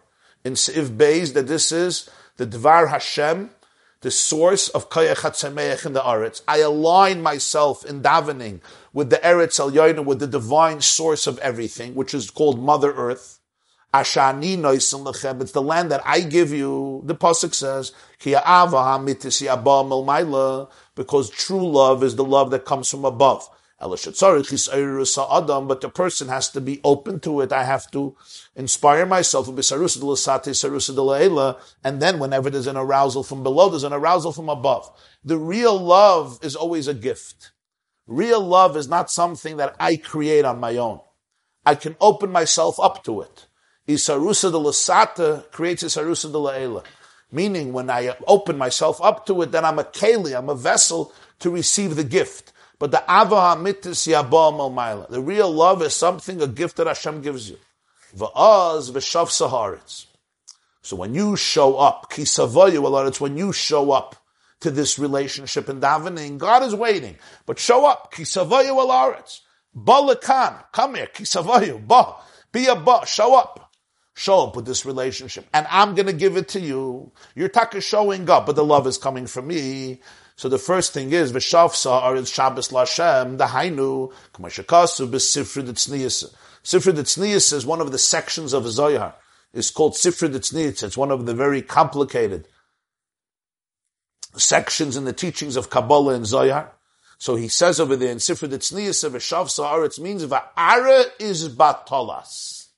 in 0.42 0.54
Siv 0.54 0.96
Beis, 0.96 1.34
that 1.34 1.46
this 1.46 1.70
is 1.70 2.08
the 2.38 2.46
Dvar 2.46 2.88
Hashem, 2.88 3.50
the 4.02 4.10
source 4.10 4.68
of 4.68 4.88
Kayach 4.88 5.16
HaTzameach 5.16 5.84
in 5.84 5.92
the 5.92 6.00
Eretz. 6.00 6.40
I 6.48 6.58
align 6.58 7.22
myself 7.22 7.84
in 7.84 8.02
davening 8.02 8.60
with 8.92 9.10
the 9.10 9.18
Eretz 9.18 9.60
El 9.60 10.04
with 10.04 10.20
the 10.20 10.26
divine 10.26 10.80
source 10.80 11.26
of 11.26 11.38
everything, 11.40 11.94
which 11.94 12.14
is 12.14 12.30
called 12.30 12.58
Mother 12.58 12.92
Earth. 12.92 13.40
Ashani 13.92 14.56
Noisim 14.56 15.40
It's 15.42 15.52
the 15.52 15.60
land 15.60 15.90
that 15.90 16.00
I 16.06 16.20
give 16.20 16.52
you. 16.52 17.02
The 17.04 17.14
pasuk 17.14 17.54
says, 17.54 17.92
"Ki 18.20 18.36
because 20.94 21.30
true 21.30 21.70
love 21.70 22.04
is 22.04 22.16
the 22.16 22.24
love 22.24 22.50
that 22.52 22.64
comes 22.64 22.88
from 22.88 23.04
above. 23.04 23.48
But 23.80 24.02
the 25.80 25.90
person 25.94 26.28
has 26.28 26.50
to 26.50 26.60
be 26.60 26.80
open 26.84 27.18
to 27.20 27.40
it. 27.40 27.50
I 27.50 27.64
have 27.64 27.90
to 27.92 28.14
inspire 28.54 29.06
myself. 29.06 29.48
And 29.48 29.56
then 32.02 32.18
whenever 32.18 32.50
there's 32.50 32.66
an 32.66 32.76
arousal 32.76 33.22
from 33.22 33.42
below, 33.42 33.70
there's 33.70 33.84
an 33.84 33.94
arousal 33.94 34.32
from 34.32 34.50
above. 34.50 34.90
The 35.24 35.38
real 35.38 35.78
love 35.78 36.38
is 36.42 36.54
always 36.56 36.88
a 36.88 36.94
gift. 36.94 37.52
Real 38.06 38.40
love 38.40 38.76
is 38.76 38.86
not 38.88 39.10
something 39.10 39.56
that 39.56 39.76
I 39.80 39.96
create 39.96 40.44
on 40.44 40.60
my 40.60 40.76
own. 40.76 41.00
I 41.64 41.74
can 41.74 41.96
open 42.00 42.30
myself 42.30 42.78
up 42.78 43.02
to 43.04 43.22
it. 43.22 43.46
Isarusa 43.88 44.50
de 44.52 44.58
Lasata 44.58 45.50
creates 45.52 45.82
Isarusa 45.84 46.30
de 46.30 46.38
La'ela. 46.38 46.84
Meaning, 47.32 47.72
when 47.72 47.88
I 47.88 48.16
open 48.26 48.58
myself 48.58 49.00
up 49.00 49.24
to 49.26 49.40
it, 49.42 49.52
then 49.52 49.64
I'm 49.64 49.78
a 49.78 49.84
keli, 49.84 50.36
I'm 50.36 50.48
a 50.48 50.54
vessel 50.54 51.12
to 51.38 51.48
receive 51.48 51.96
the 51.96 52.04
gift. 52.04 52.52
But 52.80 52.92
the 52.92 53.02
ava 53.02 53.36
hamitis 53.36 54.08
yabam 54.08 55.08
The 55.10 55.20
real 55.20 55.52
love 55.52 55.82
is 55.82 55.94
something, 55.94 56.40
a 56.40 56.46
gift 56.48 56.78
that 56.78 56.86
Hashem 56.86 57.20
gives 57.20 57.50
you. 57.50 57.58
Va'az 58.16 58.90
v'shav 58.90 59.28
saharitz. 59.28 60.06
So 60.80 60.96
when 60.96 61.14
you 61.14 61.36
show 61.36 61.76
up, 61.76 62.10
Kisavayu 62.10 62.80
kisavoyu 62.80 63.06
it's 63.06 63.20
when 63.20 63.36
you 63.36 63.52
show 63.52 63.92
up 63.92 64.16
to 64.60 64.70
this 64.70 64.98
relationship 64.98 65.68
in 65.68 65.78
davening, 65.78 66.38
God 66.38 66.62
is 66.62 66.74
waiting. 66.74 67.16
But 67.44 67.58
show 67.58 67.84
up, 67.84 68.14
kisavoyu 68.14 68.72
alaretz. 68.72 69.40
Balakan, 69.76 70.64
come 70.72 70.94
here, 70.94 71.06
kisavoyu, 71.06 71.86
ba, 71.86 72.14
be 72.50 72.66
a 72.66 72.74
ba, 72.74 73.02
show 73.06 73.38
up 73.38 73.70
show 74.20 74.46
up 74.46 74.54
with 74.54 74.66
this 74.66 74.84
relationship, 74.84 75.46
and 75.54 75.66
I'm 75.70 75.94
going 75.94 76.06
to 76.06 76.12
give 76.12 76.36
it 76.36 76.48
to 76.48 76.60
you. 76.60 77.10
Your 77.34 77.48
tak 77.48 77.74
is 77.74 77.84
showing 77.84 78.28
up, 78.28 78.44
but 78.44 78.54
the 78.54 78.64
love 78.64 78.86
is 78.86 78.98
coming 78.98 79.26
from 79.26 79.46
me. 79.46 80.00
So 80.40 80.48
the 80.48 80.56
first 80.56 80.94
thing 80.94 81.12
is 81.12 81.32
v'shavsa 81.32 81.90
are 81.90 82.24
Shabbos 82.24 82.70
lashem 82.70 83.36
dahainu 83.36 84.10
k'mashakasu 84.32 85.10
b'sifrid 85.10 85.68
tznius. 85.68 86.34
Sifrid 86.64 86.94
tznius 86.94 87.52
is 87.52 87.66
one 87.66 87.82
of 87.82 87.92
the 87.92 87.98
sections 87.98 88.54
of 88.54 88.66
Zohar. 88.66 89.14
It's 89.52 89.70
called 89.70 89.92
Sifrid 89.92 90.30
tznius. 90.30 90.82
It's 90.82 90.96
one 90.96 91.10
of 91.10 91.26
the 91.26 91.34
very 91.34 91.60
complicated 91.60 92.48
sections 94.34 94.96
in 94.96 95.04
the 95.04 95.12
teachings 95.12 95.56
of 95.56 95.68
Kabbalah 95.68 96.14
and 96.14 96.26
Zohar. 96.26 96.72
So 97.18 97.36
he 97.36 97.48
says 97.48 97.78
over 97.78 97.94
there 97.94 98.10
in 98.10 98.16
Sifrid 98.16 98.54
of 98.54 99.12
v'shavsa 99.12 99.84
it 99.84 100.02
means 100.02 100.24
va'ara 100.24 101.04
is 101.18 101.50
batolas. 101.50 102.68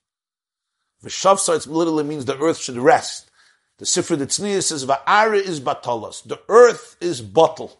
V'shavsa, 1.01 1.55
it 1.55 1.71
literally 1.71 2.03
means 2.03 2.25
the 2.25 2.37
earth 2.39 2.57
should 2.57 2.75
rest. 2.75 3.31
The 3.79 3.85
Sifra 3.85 4.17
Ditzniya 4.17 4.61
says, 4.61 4.85
Va'ara 4.85 5.41
is 5.41 5.59
batalas. 5.59 6.23
The 6.23 6.39
earth 6.47 6.95
is 7.01 7.21
bottle. 7.21 7.79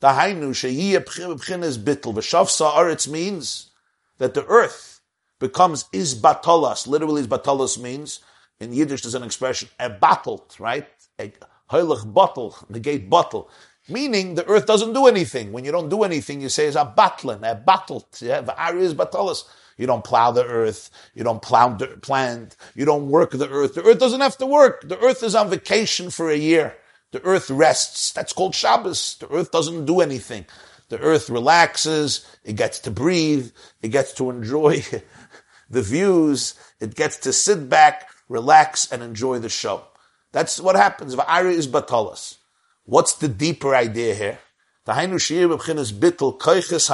The 0.00 0.08
Hainu, 0.08 0.50
Sheyiyah 0.50 1.04
Pchin 1.04 1.62
is 1.62 1.78
bittel. 1.78 2.14
V'shavsa 2.14 2.72
aretz 2.72 3.08
means 3.08 3.70
that 4.18 4.34
the 4.34 4.44
earth 4.46 5.00
becomes 5.38 5.86
is 5.92 6.14
batalas. 6.20 6.86
Literally, 6.86 7.20
is 7.20 7.28
batalas 7.28 7.80
means, 7.80 8.20
in 8.60 8.72
Yiddish 8.72 9.02
there's 9.02 9.14
an 9.14 9.22
expression, 9.22 9.68
a 9.78 9.90
battled, 9.90 10.54
right? 10.58 10.88
A 11.18 11.32
heilig 11.70 12.12
bottle, 12.12 12.56
negate 12.68 13.08
bottle. 13.10 13.50
Meaning 13.88 14.34
the 14.34 14.46
earth 14.48 14.66
doesn't 14.66 14.94
do 14.94 15.06
anything. 15.06 15.52
When 15.52 15.64
you 15.64 15.70
don't 15.70 15.88
do 15.88 16.02
anything, 16.02 16.40
you 16.40 16.48
say 16.48 16.66
it's 16.66 16.76
a 16.76 16.84
battling, 16.84 17.44
a 17.44 17.54
battled. 17.54 18.06
Yeah, 18.20 18.42
Va'ara 18.42 18.80
is 18.80 18.94
batalas. 18.94 19.44
You 19.76 19.86
don't 19.86 20.04
plow 20.04 20.30
the 20.30 20.44
earth. 20.44 20.90
You 21.14 21.24
don't 21.24 21.42
plow 21.42 21.68
the 21.68 21.88
plant. 21.88 22.56
You 22.74 22.84
don't 22.84 23.08
work 23.08 23.32
the 23.32 23.48
earth. 23.48 23.74
The 23.74 23.82
earth 23.84 23.98
doesn't 23.98 24.20
have 24.20 24.38
to 24.38 24.46
work. 24.46 24.88
The 24.88 24.98
earth 24.98 25.22
is 25.22 25.34
on 25.34 25.50
vacation 25.50 26.10
for 26.10 26.30
a 26.30 26.36
year. 26.36 26.76
The 27.12 27.22
earth 27.22 27.50
rests. 27.50 28.12
That's 28.12 28.32
called 28.32 28.54
Shabbos. 28.54 29.16
The 29.18 29.30
earth 29.30 29.50
doesn't 29.50 29.86
do 29.86 30.00
anything. 30.00 30.46
The 30.88 30.98
earth 31.00 31.28
relaxes. 31.30 32.26
It 32.44 32.56
gets 32.56 32.78
to 32.80 32.90
breathe. 32.90 33.50
It 33.82 33.88
gets 33.88 34.12
to 34.14 34.30
enjoy 34.30 34.82
the 35.70 35.82
views. 35.82 36.54
It 36.80 36.94
gets 36.94 37.16
to 37.18 37.32
sit 37.32 37.68
back, 37.68 38.08
relax, 38.28 38.90
and 38.90 39.02
enjoy 39.02 39.38
the 39.38 39.48
show. 39.48 39.84
That's 40.32 40.60
what 40.60 40.76
happens. 40.76 41.16
Va'ari 41.16 41.52
is 41.52 41.68
batalas. 41.68 42.36
What's 42.84 43.14
the 43.14 43.28
deeper 43.28 43.74
idea 43.74 44.14
here? 44.14 44.38
Bittel 44.86 46.38
koiches. 46.38 46.86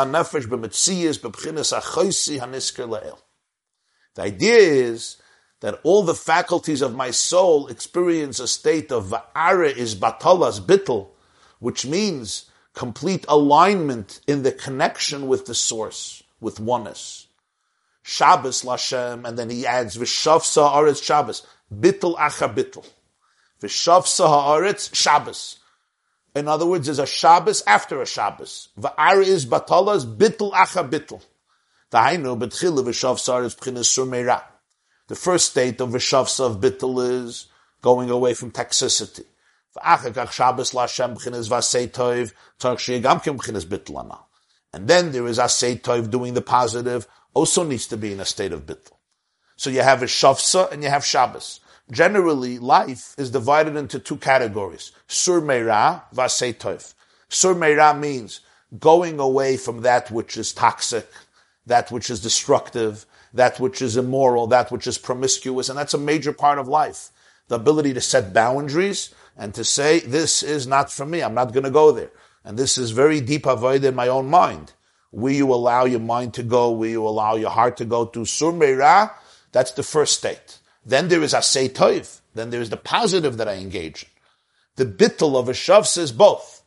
The 4.14 4.22
idea 4.22 4.56
is 4.56 5.16
that 5.60 5.80
all 5.84 6.02
the 6.02 6.14
faculties 6.14 6.82
of 6.82 6.94
my 6.94 7.10
soul 7.10 7.68
experience 7.68 8.40
a 8.40 8.48
state 8.48 8.90
of 8.90 9.06
va'are 9.06 9.76
is 9.76 9.94
batalas 9.94 10.60
bittel, 10.60 11.08
which 11.60 11.86
means 11.86 12.50
complete 12.74 13.24
alignment 13.28 14.20
in 14.26 14.42
the 14.42 14.52
connection 14.52 15.28
with 15.28 15.46
the 15.46 15.54
source, 15.54 16.22
with 16.40 16.58
oneness. 16.58 17.28
Shabbos 18.02 18.62
Lashem, 18.62 19.26
and 19.26 19.38
then 19.38 19.50
he 19.50 19.66
adds 19.66 19.96
v'shavsa 19.96 20.72
haaretz 20.72 21.02
Shabbos, 21.02 21.46
bittel 21.72 22.16
acha 22.16 22.52
bittel. 22.52 22.84
V'shavsa 23.60 24.26
haaretz 24.26 24.94
Shabbos. 24.94 25.58
In 26.34 26.48
other 26.48 26.64
words, 26.64 26.86
there's 26.86 26.98
a 26.98 27.06
Shabbos 27.06 27.62
after 27.66 28.00
a 28.00 28.06
Shabbos. 28.06 28.68
Va'ar 28.80 29.22
is 29.22 29.44
batalas 29.44 30.04
bittul 30.06 30.52
acha 30.52 30.88
bittul. 30.88 31.22
Tahainu 31.90 32.42
is 32.42 33.86
surmeira. 33.86 34.42
The 35.08 35.14
first 35.14 35.50
state 35.50 35.80
of 35.80 35.90
v'shavsa 35.90 36.40
of 36.40 36.60
bittul 36.60 37.24
is 37.26 37.48
going 37.82 38.08
away 38.08 38.32
from 38.32 38.50
toxicity. 38.50 39.24
V'achakach 39.76 40.32
Shabbos 40.32 40.72
l'Hashem 40.72 41.14
b'chinas 41.16 41.50
v'asei 41.50 41.88
toiv 41.90 42.32
kim 43.22 43.38
b'chinas 43.38 43.66
bittul 43.66 44.02
anal. 44.02 44.26
And 44.72 44.88
then 44.88 45.12
there 45.12 45.26
is 45.26 45.38
asei 45.38 45.78
toiv 45.78 46.10
doing 46.10 46.32
the 46.32 46.40
positive, 46.40 47.06
also 47.34 47.62
needs 47.62 47.86
to 47.88 47.98
be 47.98 48.12
in 48.12 48.20
a 48.20 48.24
state 48.24 48.52
of 48.52 48.64
bittul. 48.64 48.92
So 49.56 49.68
you 49.68 49.82
have 49.82 50.02
a 50.02 50.06
shavsa 50.06 50.72
and 50.72 50.82
you 50.82 50.88
have 50.88 51.04
Shabbos 51.04 51.60
generally 51.92 52.58
life 52.58 53.14
is 53.18 53.30
divided 53.30 53.76
into 53.76 53.98
two 53.98 54.16
categories. 54.16 54.90
Sur 55.06 55.40
meira, 55.40 56.02
vasetov. 56.12 56.94
Sur 57.28 57.54
meira 57.54 57.96
means 57.98 58.40
going 58.80 59.20
away 59.20 59.56
from 59.56 59.82
that 59.82 60.10
which 60.10 60.36
is 60.36 60.52
toxic, 60.52 61.08
that 61.66 61.92
which 61.92 62.10
is 62.10 62.20
destructive, 62.20 63.06
that 63.34 63.60
which 63.60 63.82
is 63.82 63.96
immoral, 63.96 64.46
that 64.48 64.72
which 64.72 64.86
is 64.86 64.98
promiscuous, 64.98 65.68
and 65.68 65.78
that's 65.78 65.94
a 65.94 65.98
major 65.98 66.32
part 66.32 66.58
of 66.58 66.66
life. 66.66 67.10
The 67.48 67.56
ability 67.56 67.92
to 67.94 68.00
set 68.00 68.32
boundaries 68.32 69.14
and 69.36 69.54
to 69.54 69.64
say, 69.64 70.00
this 70.00 70.42
is 70.42 70.66
not 70.66 70.90
for 70.90 71.04
me, 71.04 71.22
I'm 71.22 71.34
not 71.34 71.52
to 71.52 71.70
go 71.70 71.92
there. 71.92 72.10
And 72.44 72.58
this 72.58 72.76
is 72.78 72.90
very 72.90 73.20
deep 73.20 73.46
avoid 73.46 73.84
in 73.84 73.94
my 73.94 74.08
own 74.08 74.28
mind. 74.28 74.72
Will 75.12 75.32
you 75.32 75.52
allow 75.52 75.84
your 75.84 76.00
mind 76.00 76.34
to 76.34 76.42
go? 76.42 76.72
Will 76.72 76.88
you 76.88 77.06
allow 77.06 77.36
your 77.36 77.50
heart 77.50 77.76
to 77.76 77.84
go 77.84 78.06
to 78.06 78.24
Sur 78.24 78.52
Meira? 78.52 79.12
That's 79.52 79.72
the 79.72 79.82
first 79.82 80.18
state. 80.18 80.58
Then 80.84 81.08
there 81.08 81.22
is 81.22 81.32
Asay 81.32 81.68
Toiv. 81.68 82.20
Then 82.34 82.50
there 82.50 82.60
is 82.60 82.70
the 82.70 82.76
positive 82.76 83.36
that 83.36 83.48
I 83.48 83.54
engage 83.54 84.04
in. 84.04 84.08
The 84.76 84.86
bittul 84.86 85.36
of 85.36 85.48
a 85.48 85.52
shav 85.52 85.86
says 85.86 86.12
both. 86.12 86.62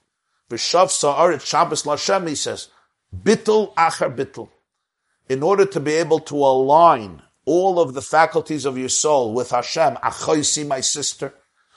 V'shav 0.49 0.91
sa'aret 0.91 1.41
Shabbos 1.41 1.83
Lashem, 1.83 2.27
he 2.27 2.35
says, 2.35 2.69
bittul 3.15 3.73
achar 3.75 4.15
bittul. 4.15 4.49
In 5.27 5.41
order 5.41 5.65
to 5.65 5.79
be 5.79 5.93
able 5.93 6.19
to 6.19 6.35
align 6.35 7.23
all 7.45 7.79
of 7.79 7.93
the 7.95 8.01
faculties 8.01 8.65
of 8.65 8.77
your 8.77 8.89
soul 8.89 9.33
with 9.33 9.49
Hashem, 9.49 9.95
achoisi, 9.95 10.67
my 10.67 10.81
sister, 10.81 11.33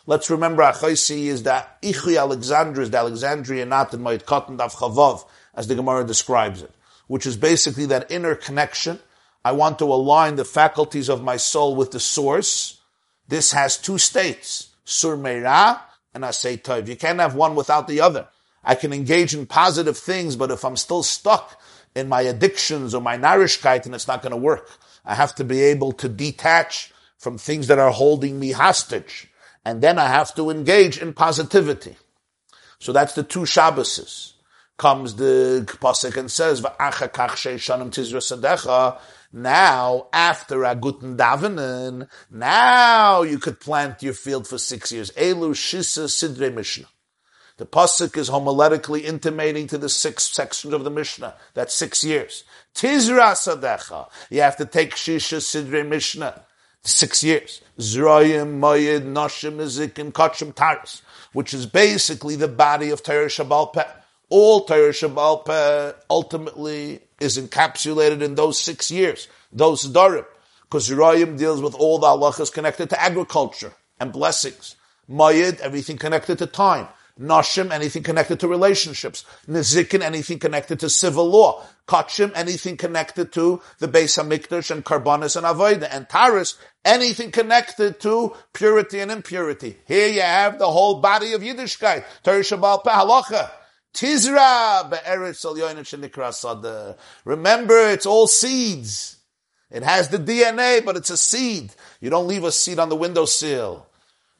Let's 0.08 0.30
remember 0.30 0.62
Achaisi 0.62 1.26
is 1.26 1.42
that 1.42 1.76
Ichi 1.82 2.16
Alexandria 2.16 2.84
is 2.84 2.90
the 2.90 2.96
Alexandria 2.96 3.66
not 3.66 3.92
in 3.92 4.00
Moed 4.00 4.24
Katan 4.24 4.56
Daf 4.56 4.72
Chavav, 4.76 5.26
as 5.54 5.68
the 5.68 5.74
Gemara 5.74 6.02
describes 6.02 6.62
it, 6.62 6.70
which 7.08 7.26
is 7.26 7.36
basically 7.36 7.84
that 7.84 8.10
inner 8.10 8.34
connection. 8.34 9.00
I 9.48 9.52
want 9.52 9.78
to 9.78 9.86
align 9.86 10.36
the 10.36 10.44
faculties 10.44 11.08
of 11.08 11.24
my 11.24 11.38
soul 11.38 11.74
with 11.74 11.90
the 11.92 12.00
source. 12.00 12.82
This 13.28 13.52
has 13.52 13.78
two 13.78 13.96
states, 13.96 14.68
Sur 14.84 15.16
Meira 15.16 15.80
and 16.12 16.22
Asay 16.22 16.60
Tov. 16.60 16.86
You 16.86 16.96
can't 16.96 17.18
have 17.18 17.34
one 17.34 17.54
without 17.54 17.88
the 17.88 18.02
other. 18.02 18.28
I 18.62 18.74
can 18.74 18.92
engage 18.92 19.34
in 19.34 19.46
positive 19.46 19.96
things, 19.96 20.36
but 20.36 20.50
if 20.50 20.66
I'm 20.66 20.76
still 20.76 21.02
stuck 21.02 21.58
in 21.94 22.10
my 22.10 22.20
addictions 22.20 22.94
or 22.94 23.00
my 23.00 23.16
narishkeit, 23.16 23.86
and 23.86 23.94
it's 23.94 24.06
not 24.06 24.20
going 24.20 24.32
to 24.32 24.36
work. 24.36 24.68
I 25.02 25.14
have 25.14 25.34
to 25.36 25.44
be 25.44 25.62
able 25.62 25.92
to 25.92 26.10
detach 26.10 26.92
from 27.16 27.38
things 27.38 27.68
that 27.68 27.78
are 27.78 27.90
holding 27.90 28.38
me 28.38 28.52
hostage. 28.52 29.28
And 29.64 29.80
then 29.80 29.98
I 29.98 30.08
have 30.08 30.34
to 30.34 30.50
engage 30.50 30.98
in 30.98 31.14
positivity. 31.14 31.96
So 32.80 32.92
that's 32.92 33.14
the 33.14 33.22
two 33.22 33.46
Shabbases. 33.46 34.34
Comes 34.76 35.14
the 35.14 35.64
Pasuk 35.80 36.18
and 36.18 36.30
says, 36.30 36.60
now, 39.32 40.08
after 40.12 40.64
a 40.64 40.74
guten 40.74 41.16
davenen, 41.16 42.08
now 42.30 43.22
you 43.22 43.38
could 43.38 43.60
plant 43.60 44.02
your 44.02 44.14
field 44.14 44.46
for 44.46 44.56
six 44.58 44.90
years. 44.90 45.10
Elu 45.12 45.50
shisa 45.50 46.08
sidre 46.08 46.50
mishnah. 46.50 46.88
The 47.58 47.66
pasuk 47.66 48.16
is 48.16 48.30
homiletically 48.30 49.02
intimating 49.02 49.66
to 49.66 49.78
the 49.78 49.88
six 49.88 50.30
sections 50.30 50.72
of 50.72 50.84
the 50.84 50.90
Mishnah. 50.90 51.34
That's 51.54 51.74
six 51.74 52.04
years. 52.04 52.44
Tizra 52.72 53.32
sadecha. 53.32 54.08
You 54.30 54.42
have 54.42 54.56
to 54.58 54.64
take 54.64 54.94
shisha 54.94 55.42
sidre 55.42 55.82
Mishnah. 55.82 56.44
Six 56.84 57.24
years. 57.24 57.60
Zroyim, 57.76 58.60
Mayid, 58.60 59.02
Noshim, 59.12 59.56
Nizikim, 59.56 60.12
Kachim, 60.12 60.54
Taris. 60.54 61.02
Which 61.32 61.52
is 61.52 61.66
basically 61.66 62.36
the 62.36 62.46
body 62.46 62.90
of 62.90 63.02
Torah 63.02 63.26
Shabbal 63.26 63.72
Peh. 63.72 63.88
All 64.30 64.64
Torah 64.64 64.90
Shabbal 64.90 65.44
Peh 65.44 65.98
ultimately 66.10 67.00
is 67.20 67.38
encapsulated 67.38 68.22
in 68.22 68.34
those 68.34 68.60
six 68.60 68.90
years. 68.90 69.28
Those 69.52 69.86
Darim. 69.86 70.26
Because 70.62 70.90
Zroyim 70.90 71.38
deals 71.38 71.62
with 71.62 71.74
all 71.74 71.98
the 71.98 72.06
halachas 72.08 72.52
connected 72.52 72.90
to 72.90 73.00
agriculture 73.00 73.72
and 73.98 74.12
blessings. 74.12 74.76
Mayid, 75.08 75.60
everything 75.60 75.96
connected 75.96 76.38
to 76.38 76.46
time. 76.46 76.88
Nashim, 77.18 77.72
anything 77.72 78.02
connected 78.02 78.38
to 78.40 78.48
relationships. 78.48 79.24
Nizikin, 79.48 80.02
anything 80.02 80.38
connected 80.38 80.78
to 80.80 80.90
civil 80.90 81.28
law. 81.28 81.64
Kachim, 81.88 82.30
anything 82.34 82.76
connected 82.76 83.32
to 83.32 83.62
the 83.78 83.88
Beis 83.88 84.22
Hamikdash 84.22 84.70
and 84.70 84.84
Karbanis 84.84 85.36
and 85.36 85.46
Avodah. 85.46 85.88
And 85.90 86.06
Taris, 86.06 86.56
anything 86.84 87.30
connected 87.30 87.98
to 88.00 88.36
purity 88.52 89.00
and 89.00 89.10
impurity. 89.10 89.78
Here 89.86 90.08
you 90.08 90.20
have 90.20 90.58
the 90.58 90.70
whole 90.70 91.00
body 91.00 91.32
of 91.32 91.40
Yiddishkeit. 91.40 92.04
Torah 92.22 92.40
Shabbal 92.40 92.84
Halacha. 92.84 93.50
Tizra 93.94 94.88
be'eretz 94.88 95.44
al 96.44 96.96
Remember, 97.24 97.90
it's 97.90 98.06
all 98.06 98.26
seeds. 98.26 99.16
It 99.70 99.82
has 99.82 100.08
the 100.08 100.18
DNA, 100.18 100.84
but 100.84 100.96
it's 100.96 101.10
a 101.10 101.16
seed. 101.16 101.70
You 102.00 102.10
don't 102.10 102.26
leave 102.26 102.44
a 102.44 102.52
seed 102.52 102.78
on 102.78 102.88
the 102.88 102.96
windowsill. 102.96 103.86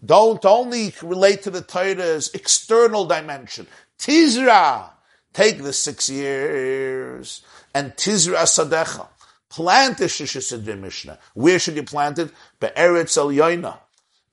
Don't 0.04 0.44
only 0.44 0.94
relate 1.02 1.42
to 1.42 1.50
the 1.50 1.60
Torah's 1.60 2.30
external 2.32 3.04
dimension. 3.04 3.66
Tizra, 3.98 4.90
take 5.32 5.62
the 5.62 5.72
six 5.72 6.08
years, 6.08 7.42
and 7.74 7.92
Tizra 7.96 8.42
Sadecha. 8.44 9.08
Plant 9.50 9.98
the 9.98 10.04
Shishisidri 10.04 10.78
Mishnah. 10.78 11.18
Where 11.34 11.58
should 11.58 11.76
you 11.76 11.82
plant 11.82 12.18
it? 12.18 12.30
Be'eretz 12.60 13.16
Yoina. 13.16 13.78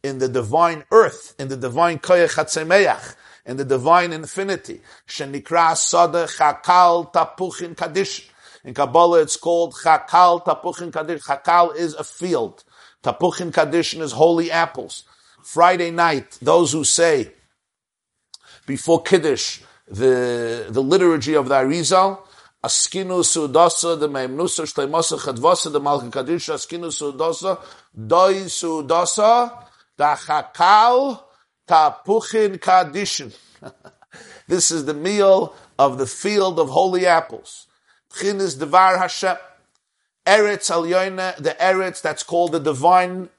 In 0.03 0.20
the 0.20 0.28
divine 0.28 0.84
earth, 0.91 1.34
in 1.39 1.47
the 1.47 1.57
divine 1.57 1.97
Koyach 1.97 2.36
HaTzemeach, 2.36 3.16
in 3.45 3.57
the 3.57 3.65
divine 3.65 4.11
infinity. 4.11 4.81
Shenikra 5.07 5.75
Sada 5.75 6.25
Chakal 6.25 7.13
Tapuchin 7.13 7.75
Kaddish. 7.75 8.29
In 8.63 8.73
Kabbalah 8.73 9.21
it's 9.21 9.37
called 9.37 9.75
Chakal 9.75 10.43
Tapuchin 10.43 10.91
Kadish. 10.91 11.23
Chakal 11.23 11.75
is 11.75 11.93
a 11.93 12.03
field. 12.03 12.63
Tapuchin 13.03 13.53
Kaddish 13.53 13.93
is 13.93 14.11
holy 14.11 14.51
apples. 14.51 15.03
Friday 15.43 15.91
night, 15.91 16.39
those 16.41 16.71
who 16.71 16.83
say 16.83 17.31
before 18.65 19.03
Kiddush, 19.03 19.61
the, 19.87 20.65
the 20.69 20.81
liturgy 20.81 21.35
of 21.35 21.47
the 21.47 21.55
Arizal, 21.55 22.19
Askinu 22.63 23.21
Sudasa, 23.21 23.99
the 23.99 24.09
Meimnusa, 24.09 24.65
Shleimasa, 24.65 25.19
Chadvasa, 25.19 25.71
the 25.71 25.79
Malka 25.79 26.09
Kaddish, 26.09 26.47
Askinu 26.47 26.87
Sudasa, 26.87 27.61
Doi 27.95 28.45
Sudasa, 28.45 29.65
Dachakal, 29.99 31.24
Tapuchin 31.68 32.57
Kadishin. 32.59 33.36
this 34.47 34.72
is 34.72 34.86
the 34.86 34.93
meal 34.93 35.55
of 35.78 35.97
the 35.97 36.07
field 36.07 36.59
of 36.59 36.70
holy 36.70 37.05
apples. 37.05 37.68
Chin 38.18 38.39
is 38.39 38.55
Devar 38.55 38.97
Hashem. 38.97 39.38
Eretz 40.26 40.72
Al 40.72 40.84
the 40.84 41.55
Eretz 41.59 42.01
that's 42.01 42.24
called 42.24 42.51
the 42.51 42.59
divine 42.59 43.30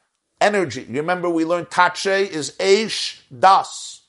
energy. 0.41 0.87
You 0.89 1.01
remember 1.01 1.29
we 1.29 1.45
learned 1.45 1.71
tache 1.71 2.29
is 2.29 2.53
Eish 2.59 3.21
Das. 3.37 4.03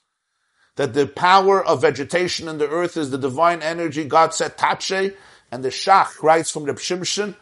That 0.76 0.94
the 0.94 1.08
power 1.08 1.64
of 1.64 1.82
vegetation 1.82 2.48
in 2.48 2.60
the 2.60 2.70
earth 2.70 2.98
is 2.98 3.10
the 3.10 3.18
divine 3.18 3.64
energy. 3.64 4.04
God 4.04 4.34
said 4.34 4.58
tache, 4.58 5.16
and 5.52 5.64
the 5.64 5.70
Shach 5.70 6.22
writes 6.22 6.52
from 6.52 6.66
the 6.66 6.74
Shimshon, 6.74 7.36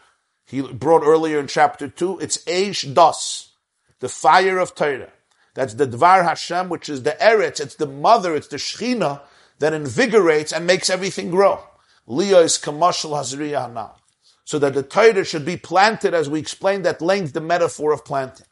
he 0.46 0.62
brought 0.62 1.02
earlier 1.02 1.38
in 1.38 1.48
chapter 1.48 1.88
2, 1.88 2.20
it's 2.20 2.38
Eish 2.44 2.94
Das, 2.94 3.52
the 3.98 4.08
fire 4.08 4.58
of 4.58 4.74
Torah. 4.74 5.10
That's 5.56 5.72
the 5.72 5.86
Dvar 5.86 6.22
Hashem, 6.22 6.68
which 6.68 6.90
is 6.90 7.02
the 7.02 7.16
Eretz, 7.18 7.60
it's 7.60 7.76
the 7.76 7.86
mother, 7.86 8.36
it's 8.36 8.48
the 8.48 8.58
Shechina 8.58 9.22
that 9.58 9.72
invigorates 9.72 10.52
and 10.52 10.66
makes 10.66 10.90
everything 10.90 11.30
grow. 11.30 11.60
Leah 12.06 12.40
is 12.40 12.58
Kamashal 12.58 13.12
Hazriya 13.12 13.90
So 14.44 14.58
that 14.58 14.74
the 14.74 14.82
Torah 14.82 15.24
should 15.24 15.46
be 15.46 15.56
planted, 15.56 16.12
as 16.12 16.28
we 16.28 16.38
explained 16.38 16.86
at 16.86 17.00
length, 17.00 17.32
the 17.32 17.40
metaphor 17.40 17.94
of 17.94 18.04
planting. 18.04 18.44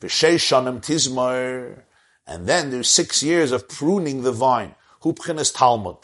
V'sheishanim 0.00 0.80
tizmar. 0.80 1.82
And 2.26 2.46
then 2.46 2.70
there's 2.70 2.88
six 2.88 3.22
years 3.22 3.52
of 3.52 3.68
pruning 3.68 4.22
the 4.22 4.32
vine. 4.32 4.74
Hupchenes 5.02 5.54
Talmud. 5.54 5.98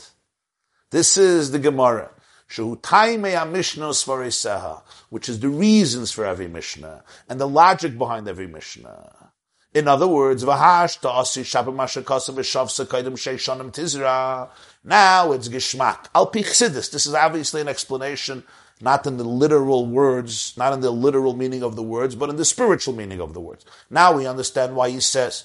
This 0.91 1.17
is 1.17 1.53
the 1.53 1.59
Gemara. 1.59 2.11
Which 5.09 5.29
is 5.29 5.41
the 5.41 5.49
reasons 5.49 6.13
for 6.13 6.27
every 6.27 6.49
Mishnah 6.49 7.03
and 7.29 7.41
the 7.41 7.49
logic 7.49 7.97
behind 7.97 8.29
every 8.29 8.47
Mishnah. 8.47 9.24
In 9.75 9.89
other 9.89 10.07
words, 10.07 10.45
Tizra. 13.73 14.49
now 14.85 15.33
it's 15.33 15.49
Gishmak. 15.49 16.07
Al 16.15 16.27
This 16.31 17.07
is 17.07 17.13
obviously 17.15 17.61
an 17.61 17.67
explanation 17.67 18.45
not 18.81 19.07
in 19.07 19.17
the 19.17 19.25
literal 19.25 19.87
words, 19.87 20.55
not 20.57 20.73
in 20.73 20.81
the 20.81 20.91
literal 20.91 21.35
meaning 21.35 21.65
of 21.65 21.75
the 21.75 21.83
words, 21.83 22.15
but 22.15 22.31
in 22.31 22.37
the 22.37 22.45
spiritual 22.45 22.95
meaning 22.95 23.21
of 23.21 23.35
the 23.35 23.41
words. 23.41 23.65
Now 23.91 24.17
we 24.17 24.27
understand 24.27 24.77
why 24.77 24.91
he 24.91 25.01
says 25.01 25.45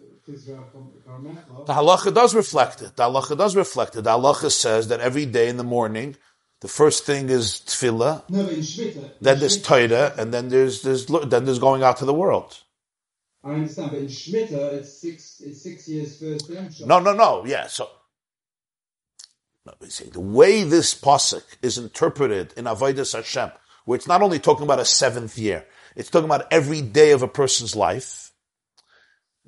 Uh, 0.33 1.63
the 1.65 1.73
halacha 1.73 2.13
does 2.13 2.33
reflect 2.35 2.81
it. 2.81 2.95
The 2.95 3.03
halacha 3.03 3.37
does 3.37 3.55
reflect 3.55 3.95
it. 3.95 4.03
The 4.03 4.11
halacha 4.11 4.51
says 4.51 4.87
that 4.89 4.99
every 4.99 5.25
day 5.25 5.49
in 5.49 5.57
the 5.57 5.63
morning, 5.63 6.15
the 6.61 6.67
first 6.67 7.05
thing 7.05 7.29
is 7.29 7.61
tefillah, 7.65 8.29
no, 8.29 8.43
then 9.19 9.39
there's 9.39 9.61
Torah, 9.61 10.13
and 10.17 10.33
then 10.33 10.49
there's, 10.49 10.83
there's 10.83 11.05
then 11.07 11.45
there's 11.45 11.59
going 11.59 11.83
out 11.83 11.97
to 11.97 12.05
the 12.05 12.13
world. 12.13 12.57
I 13.43 13.53
understand, 13.53 13.91
but 13.91 13.99
in 13.99 14.05
Shemitah, 14.05 14.73
it's 14.73 15.01
six, 15.01 15.41
it's 15.43 15.63
six 15.63 15.87
years 15.89 16.19
first 16.19 16.47
No, 16.85 16.99
no, 16.99 17.13
no, 17.13 17.43
yeah, 17.45 17.65
so, 17.65 17.89
no, 19.65 19.73
see, 19.87 20.09
the 20.09 20.19
way 20.19 20.63
this 20.63 20.93
pasuk 20.93 21.43
is 21.63 21.79
interpreted 21.79 22.53
in 22.55 22.65
Avodah 22.65 23.11
Hashem, 23.11 23.51
where 23.85 23.95
it's 23.95 24.07
not 24.07 24.21
only 24.21 24.37
talking 24.37 24.63
about 24.63 24.79
a 24.79 24.85
seventh 24.85 25.39
year, 25.39 25.65
it's 25.95 26.11
talking 26.11 26.25
about 26.25 26.45
every 26.51 26.81
day 26.81 27.11
of 27.11 27.23
a 27.23 27.27
person's 27.27 27.75
life. 27.75 28.30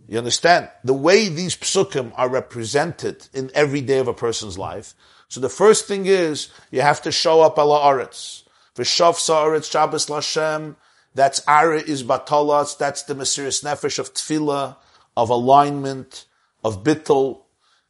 You 0.07 0.17
understand? 0.17 0.69
The 0.83 0.93
way 0.93 1.29
these 1.29 1.55
psukim 1.55 2.11
are 2.15 2.29
represented 2.29 3.27
in 3.33 3.51
every 3.53 3.81
day 3.81 3.99
of 3.99 4.07
a 4.07 4.13
person's 4.13 4.57
life. 4.57 4.93
So 5.29 5.39
the 5.39 5.49
first 5.49 5.87
thing 5.87 6.05
is, 6.05 6.49
you 6.71 6.81
have 6.81 7.01
to 7.03 7.11
show 7.11 7.41
up 7.41 7.57
ala 7.57 7.79
aretz. 7.79 8.43
V'shav 8.75 9.15
sa'aretz 9.15 9.71
Shabbos 9.71 10.07
Lashem. 10.07 10.75
That's 11.15 11.41
ara 11.47 11.79
is 11.79 12.03
batalas. 12.03 12.77
That's 12.77 13.03
the 13.03 13.15
Mesiris 13.15 13.63
Nefesh 13.63 13.99
of 13.99 14.13
tefillah, 14.13 14.75
of 15.15 15.29
alignment, 15.29 16.25
of 16.63 16.83
bittul. 16.83 17.41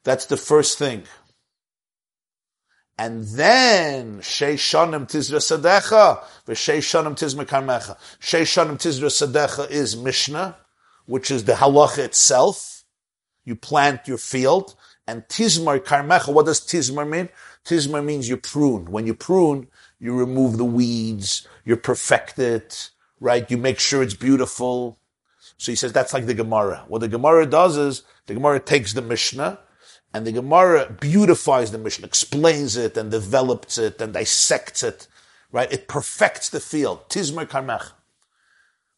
That's 0.03 0.25
the 0.25 0.37
first 0.37 0.77
thing. 0.77 1.03
And 2.97 3.23
then 3.23 4.19
Sheishanim 4.19 5.07
Tizra 5.07 5.39
Sadecha, 5.39 6.23
Sheishanim 6.47 7.15
Tizma 7.15 7.45
Karmecha. 7.45 7.97
Sheishanim 8.19 8.77
Tizra 8.77 9.09
Sadecha 9.09 9.69
is 9.71 9.97
Mishnah, 9.97 10.55
which 11.05 11.31
is 11.31 11.45
the 11.45 11.53
halacha 11.53 11.99
itself. 11.99 12.83
You 13.45 13.55
plant 13.55 14.07
your 14.07 14.17
field. 14.17 14.75
And 15.05 15.27
Tizmar 15.27 15.79
Karmecha, 15.79 16.33
what 16.33 16.45
does 16.45 16.61
Tizmar 16.61 17.07
mean? 17.07 17.29
Tizmar 17.65 18.03
means 18.03 18.29
you 18.29 18.37
prune. 18.37 18.85
When 18.85 19.05
you 19.05 19.13
prune, 19.13 19.67
you 19.99 20.17
remove 20.17 20.57
the 20.57 20.65
weeds, 20.65 21.47
you 21.65 21.75
perfect 21.75 22.39
it, 22.39 22.89
right? 23.19 23.49
You 23.49 23.57
make 23.57 23.79
sure 23.79 24.03
it's 24.03 24.13
beautiful. 24.13 24.99
So 25.57 25.71
he 25.71 25.75
says 25.75 25.93
that's 25.93 26.13
like 26.13 26.25
the 26.25 26.33
Gemara. 26.33 26.85
What 26.87 26.99
the 26.99 27.07
Gemara 27.07 27.45
does 27.45 27.77
is 27.77 28.03
the 28.25 28.33
Gemara 28.33 28.59
takes 28.59 28.93
the 28.93 29.01
Mishnah 29.01 29.59
and 30.13 30.27
the 30.27 30.31
Gemara 30.31 30.95
beautifies 30.99 31.71
the 31.71 31.77
Mishnah, 31.77 32.05
explains 32.05 32.77
it 32.77 32.97
and 32.97 33.09
develops 33.09 33.77
it 33.77 33.99
and 34.01 34.13
dissects 34.13 34.83
it, 34.83 35.07
right? 35.51 35.71
It 35.71 35.87
perfects 35.87 36.49
the 36.49 36.59
field. 36.59 37.09
Tizmer 37.09 37.47
Karmech. 37.47 37.91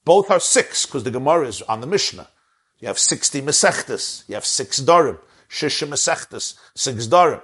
Both 0.05 0.31
are 0.31 0.39
six 0.39 0.85
because 0.85 1.03
the 1.03 1.11
Gemara 1.11 1.47
is 1.47 1.61
on 1.63 1.81
the 1.81 1.87
Mishnah. 1.87 2.27
You 2.79 2.87
have 2.87 2.99
60 2.99 3.41
Mesechtes. 3.41 4.23
You 4.29 4.35
have 4.35 4.45
six 4.45 4.79
Darim. 4.79 5.19
Shisha 5.49 5.87
Mesechtes. 5.87 6.55
Six 6.75 7.07
Darim. 7.07 7.41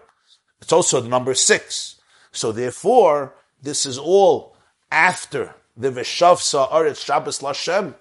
It's 0.61 0.71
also 0.71 1.01
the 1.01 1.09
number 1.09 1.33
six. 1.33 1.99
So 2.31 2.51
therefore, 2.51 3.33
this 3.61 3.85
is 3.85 3.97
all 3.97 4.55
after 4.91 5.55
the 5.75 5.91
Veshavsa 5.91 6.69
Aretz 6.69 7.03
Shabbos 7.03 7.39
Lashem 7.39 7.95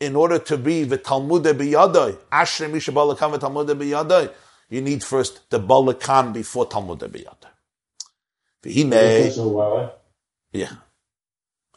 in 0.00 0.16
order 0.16 0.38
to 0.38 0.56
be 0.56 0.84
the 0.84 0.96
Talmud 0.96 1.44
biyadai, 1.44 2.16
Ashre 2.32 2.70
Misha 2.70 2.90
Balakam 2.90 3.38
Talmud 3.38 3.68
biyadai, 3.68 4.32
you 4.70 4.80
need 4.80 5.04
first 5.04 5.48
the 5.50 5.60
Balakam 5.60 6.32
before 6.32 6.66
Talmud 6.66 7.00
biyadai. 7.00 7.50
V'hine, 8.62 9.92
yeah. 10.52 10.72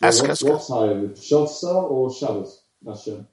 Ask, 0.03 0.25
ask. 0.25 0.45
What 0.45 0.67
time? 0.67 1.09
Shavsa 1.15 1.89
or 1.89 2.13
Shabbos? 2.13 2.61
Hashem. 2.85 3.27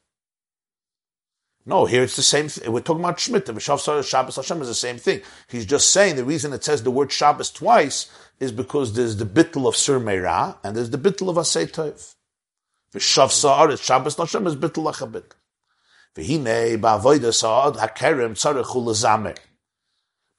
No, 1.67 1.85
here 1.85 2.03
it's 2.05 2.17
the 2.17 2.23
same 2.23 2.49
thing. 2.49 2.73
We're 2.73 2.81
talking 2.81 3.05
about 3.05 3.19
Shemitah. 3.19 3.55
V'shavsa 3.55 4.09
Shabbos 4.09 4.37
Hashem 4.37 4.63
is 4.63 4.69
the 4.69 4.75
same 4.75 4.97
thing. 4.97 5.21
He's 5.49 5.67
just 5.67 5.91
saying 5.91 6.17
the 6.17 6.25
reason 6.25 6.53
it 6.53 6.65
says 6.65 6.83
the 6.83 6.91
word 6.91 7.13
Shabbos 7.13 7.51
twice 7.51 8.11
is 8.39 8.53
because 8.53 8.95
there's 8.95 9.17
the 9.17 9.27
bittul 9.27 9.69
of 9.69 9.77
Sur 9.77 10.01
Meirah 10.01 10.57
and 10.63 10.77
there's 10.77 10.91
the 10.91 10.99
bittul 10.99 11.29
of 11.29 11.37
Asay 11.37 11.71
Tov. 11.71 12.15
V'shav 12.95 13.31
sa'ar, 13.31 13.77
Shabbos 13.77 14.17
Lashem 14.17 14.47
is 14.47 14.57
bittul 14.57 14.91
lachabit. 14.91 15.33
V'hine 16.17 16.81
ba'avoida 16.81 17.35
sa'ad 17.35 17.75
hakerem 17.75 18.33
tzarech 18.33 18.65
lazamer. 18.65 19.37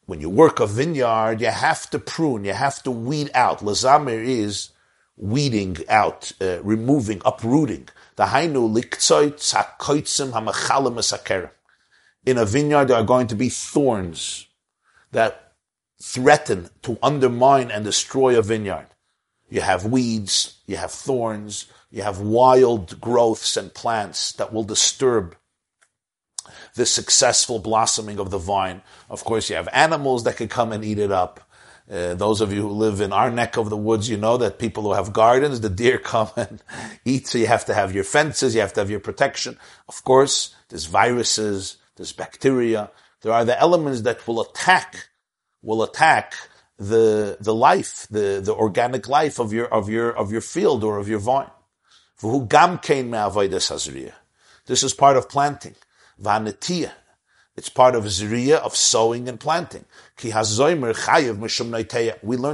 When 0.05 0.21
you 0.21 0.29
work 0.29 0.59
a 0.59 0.65
vineyard, 0.65 1.39
you 1.39 1.47
have 1.47 1.89
to 1.91 1.99
prune, 1.99 2.45
you 2.45 2.53
have 2.53 2.81
to 2.83 2.91
weed 2.91 3.29
out. 3.33 3.59
Lazamer 3.59 4.21
is 4.21 4.69
weeding 5.17 5.77
out, 5.89 6.31
uh, 6.41 6.61
removing, 6.63 7.21
uprooting. 7.25 7.87
The 8.15 8.25
hainu 8.25 8.71
liktzoy 8.73 9.33
tzakoitzim 9.33 10.31
hamachalim 10.31 10.95
esakerem. 10.95 11.51
In 12.25 12.37
a 12.37 12.45
vineyard, 12.45 12.85
there 12.85 12.97
are 12.97 13.03
going 13.03 13.27
to 13.27 13.35
be 13.35 13.49
thorns 13.49 14.47
that 15.11 15.53
threaten 16.01 16.69
to 16.83 16.97
undermine 17.01 17.71
and 17.71 17.85
destroy 17.85 18.37
a 18.37 18.41
vineyard. 18.41 18.87
You 19.49 19.61
have 19.61 19.85
weeds, 19.85 20.59
you 20.65 20.77
have 20.77 20.91
thorns, 20.91 21.65
you 21.91 22.03
have 22.03 22.19
wild 22.19 23.01
growths 23.01 23.57
and 23.57 23.73
plants 23.73 24.31
that 24.33 24.53
will 24.53 24.63
disturb 24.63 25.35
the 26.75 26.85
successful 26.85 27.59
blossoming 27.59 28.19
of 28.19 28.31
the 28.31 28.37
vine. 28.37 28.81
Of 29.09 29.23
course, 29.23 29.49
you 29.49 29.55
have 29.57 29.67
animals 29.73 30.23
that 30.23 30.37
can 30.37 30.47
come 30.47 30.71
and 30.71 30.83
eat 30.83 30.99
it 30.99 31.11
up. 31.11 31.41
Uh, 31.91 32.13
those 32.13 32.39
of 32.39 32.53
you 32.53 32.61
who 32.61 32.69
live 32.69 33.01
in 33.01 33.11
our 33.11 33.29
neck 33.29 33.57
of 33.57 33.69
the 33.69 33.75
woods, 33.75 34.09
you 34.09 34.15
know 34.15 34.37
that 34.37 34.59
people 34.59 34.83
who 34.83 34.93
have 34.93 35.11
gardens, 35.11 35.59
the 35.59 35.69
deer 35.69 35.97
come 36.13 36.29
and 36.37 36.63
eat. 37.03 37.27
So 37.27 37.37
you 37.37 37.47
have 37.47 37.65
to 37.65 37.73
have 37.73 37.93
your 37.93 38.05
fences, 38.05 38.55
you 38.55 38.61
have 38.61 38.73
to 38.73 38.79
have 38.79 38.89
your 38.89 39.01
protection. 39.01 39.57
Of 39.89 40.03
course, 40.05 40.55
there's 40.69 40.85
viruses, 40.85 41.77
there's 41.97 42.13
bacteria. 42.13 42.91
There 43.21 43.33
are 43.33 43.43
the 43.43 43.59
elements 43.59 44.01
that 44.01 44.25
will 44.25 44.39
attack, 44.41 45.09
will 45.61 45.83
attack 45.83 46.33
the, 46.79 47.37
the 47.41 47.53
life, 47.53 48.07
the, 48.09 48.41
the 48.43 48.53
organic 48.53 49.09
life 49.09 49.37
of 49.37 49.51
your, 49.51 49.67
of 49.67 49.89
your, 49.89 50.11
of 50.15 50.31
your 50.31 50.41
field 50.41 50.83
or 50.85 50.97
of 50.97 51.09
your 51.09 51.19
vine. 51.19 51.51
This 54.65 54.83
is 54.83 54.93
part 54.93 55.17
of 55.17 55.27
planting. 55.27 55.75
Vanetiyah. 56.21 56.91
It's 57.57 57.69
part 57.69 57.95
of 57.95 58.05
zriya 58.05 58.57
of 58.57 58.75
sowing 58.75 59.27
and 59.27 59.39
planting. 59.39 59.85
We 60.23 60.31
learned 60.31 60.83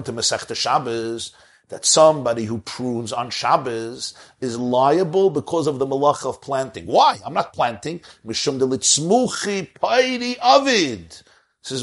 in 0.09 0.15
Masechta 0.15 0.55
Shabbos 0.55 1.33
that 1.69 1.85
somebody 1.85 2.45
who 2.45 2.59
prunes 2.59 3.11
on 3.13 3.29
Shabbos 3.29 4.13
is 4.41 4.57
liable 4.57 5.29
because 5.29 5.67
of 5.67 5.77
the 5.79 5.85
malach 5.85 6.25
of 6.25 6.41
planting. 6.41 6.87
Why? 6.87 7.19
I'm 7.25 7.33
not 7.33 7.51
planting. 7.53 8.01
This 8.23 8.47
is 8.47 8.53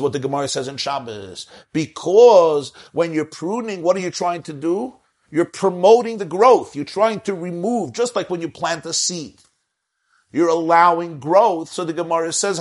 what 0.00 0.12
the 0.12 0.18
Gemara 0.18 0.48
says 0.48 0.66
in 0.66 0.78
Shabbos. 0.78 1.46
Because 1.72 2.72
when 2.92 3.12
you're 3.12 3.26
pruning, 3.26 3.82
what 3.82 3.96
are 3.96 4.00
you 4.00 4.10
trying 4.10 4.42
to 4.44 4.52
do? 4.52 4.96
You're 5.30 5.44
promoting 5.44 6.18
the 6.18 6.24
growth. 6.24 6.74
You're 6.74 6.84
trying 6.84 7.20
to 7.20 7.34
remove, 7.34 7.92
just 7.92 8.16
like 8.16 8.30
when 8.30 8.40
you 8.40 8.48
plant 8.48 8.86
a 8.86 8.92
seed. 8.92 9.40
You're 10.35 10.49
allowing 10.49 11.20
growth. 11.20 11.68
So 11.68 11.85
the 11.85 11.93
Gemara 11.93 12.32
says, 12.32 12.59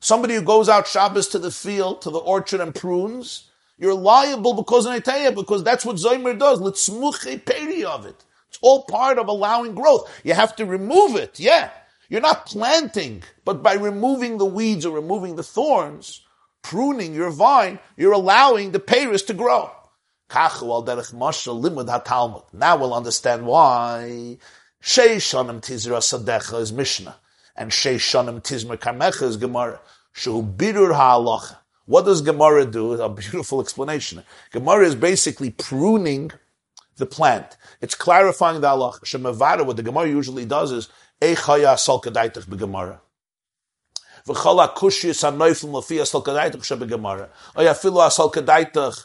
Somebody 0.00 0.34
who 0.34 0.42
goes 0.42 0.68
out 0.68 0.88
Shabbos 0.88 1.28
to 1.28 1.38
the 1.38 1.52
field, 1.52 2.02
to 2.02 2.10
the 2.10 2.18
orchard 2.18 2.60
and 2.60 2.74
prunes, 2.74 3.48
you're 3.78 3.94
liable 3.94 4.54
because 4.54 4.86
of 4.86 4.94
Neteya, 4.94 5.36
because 5.36 5.62
that's 5.62 5.86
what 5.86 5.96
Zoymer 5.96 6.36
does. 6.36 6.60
Let's 6.60 6.88
peri 6.88 7.84
of 7.84 8.06
it. 8.06 8.24
It's 8.48 8.58
all 8.60 8.86
part 8.86 9.20
of 9.20 9.28
allowing 9.28 9.76
growth. 9.76 10.10
You 10.24 10.34
have 10.34 10.56
to 10.56 10.66
remove 10.66 11.14
it, 11.14 11.38
yeah. 11.38 11.70
You're 12.08 12.20
not 12.20 12.46
planting, 12.46 13.22
but 13.44 13.62
by 13.62 13.74
removing 13.74 14.38
the 14.38 14.46
weeds 14.46 14.84
or 14.84 14.96
removing 14.96 15.36
the 15.36 15.44
thorns, 15.44 16.26
pruning 16.62 17.14
your 17.14 17.30
vine, 17.30 17.78
you're 17.96 18.14
allowing 18.14 18.72
the 18.72 18.80
Paris 18.80 19.22
to 19.22 19.34
grow. 19.34 19.70
Now 22.52 22.76
we'll 22.76 22.94
understand 22.94 23.46
why 23.46 24.38
Sheishanim 24.82 25.60
Tizra 25.60 25.98
Sadecha 25.98 26.60
is 26.60 26.72
Mishnah 26.72 27.16
and 27.56 27.70
Sheishanim 27.70 28.42
Tizra 28.42 28.76
Karmecha 28.76 29.22
is 29.22 29.36
Gemara. 29.36 29.80
Shu 30.12 30.42
Birur 30.42 30.94
Ha'alacha. 30.94 31.58
What 31.86 32.04
does 32.04 32.22
Gemara 32.22 32.66
do? 32.66 32.92
A 33.00 33.08
beautiful 33.08 33.60
explanation. 33.60 34.22
Gemara 34.52 34.84
is 34.86 34.94
basically 34.94 35.50
pruning 35.50 36.30
the 36.96 37.06
plant. 37.06 37.56
It's 37.80 37.94
clarifying 37.94 38.60
the 38.60 38.68
halacha. 38.68 39.00
Shemavada, 39.00 39.64
what 39.64 39.76
the 39.76 39.82
Gemara 39.82 40.08
usually 40.08 40.44
does 40.44 40.72
is 40.72 40.88
Eichaya 41.20 41.78
Sal 41.78 42.00
Kadaitach 42.00 42.44
B'Gemara. 42.44 42.98
V'chala 44.26 44.74
Kushis 44.74 45.22
HaNoifim 45.24 45.70
Lafiyah 45.70 46.06
Sal 46.06 46.22
Kadaitach 46.22 46.62
Sheb'Gemara. 46.62 47.28
Oyafilu 47.56 48.06
Asal 48.06 48.30
Kadaitach 48.30 49.04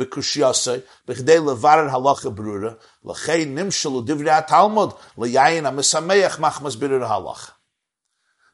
the 0.00 0.82
b'chdei 1.06 1.40
levarer 1.40 1.90
halacha 1.90 2.34
brura 2.34 2.78
l'chei 3.04 3.46
divrei 3.46 4.46
talmud 4.46 4.94
l'yayin 5.16 5.64
amisameach 5.64 6.38
machmas 6.38 6.76
halacha. 6.76 7.52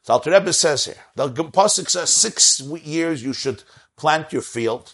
Alter 0.09 0.31
Rebbe 0.31 0.53
says 0.53 0.85
here, 0.85 0.95
the 1.15 1.27
Pasuk 1.29 1.89
says 1.89 2.09
six 2.09 2.61
years 2.61 3.23
you 3.23 3.33
should 3.33 3.63
plant 3.97 4.31
your 4.31 4.41
field, 4.41 4.93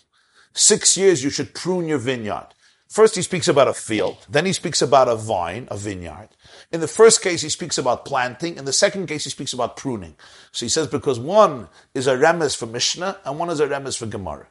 six 0.54 0.98
years 0.98 1.24
you 1.24 1.30
should 1.30 1.54
prune 1.54 1.88
your 1.88 2.00
vineyard. 2.00 2.48
First 2.88 3.16
he 3.16 3.22
speaks 3.22 3.48
about 3.48 3.68
a 3.68 3.74
field, 3.74 4.18
then 4.30 4.46
he 4.46 4.54
speaks 4.54 4.82
about 4.82 5.08
a 5.08 5.16
vine, 5.16 5.68
a 5.70 5.78
vineyard. 5.78 6.30
In 6.72 6.80
the 6.80 6.88
first 6.88 7.22
case 7.22 7.42
he 7.42 7.50
speaks 7.50 7.78
about 7.78 8.06
planting, 8.06 8.58
in 8.58 8.66
the 8.66 8.74
second 8.74 9.08
case 9.08 9.24
he 9.24 9.30
speaks 9.30 9.54
about 9.54 9.78
pruning. 9.78 10.16
So 10.52 10.66
he 10.66 10.70
says 10.70 10.88
because 10.88 11.20
one 11.20 11.70
is 11.94 12.08
a 12.08 12.16
remes 12.16 12.56
for 12.56 12.66
Mishnah 12.66 13.18
and 13.26 13.38
one 13.38 13.50
is 13.50 13.60
a 13.60 13.68
remes 13.68 13.98
for 13.98 14.08
Gemara. 14.08 14.48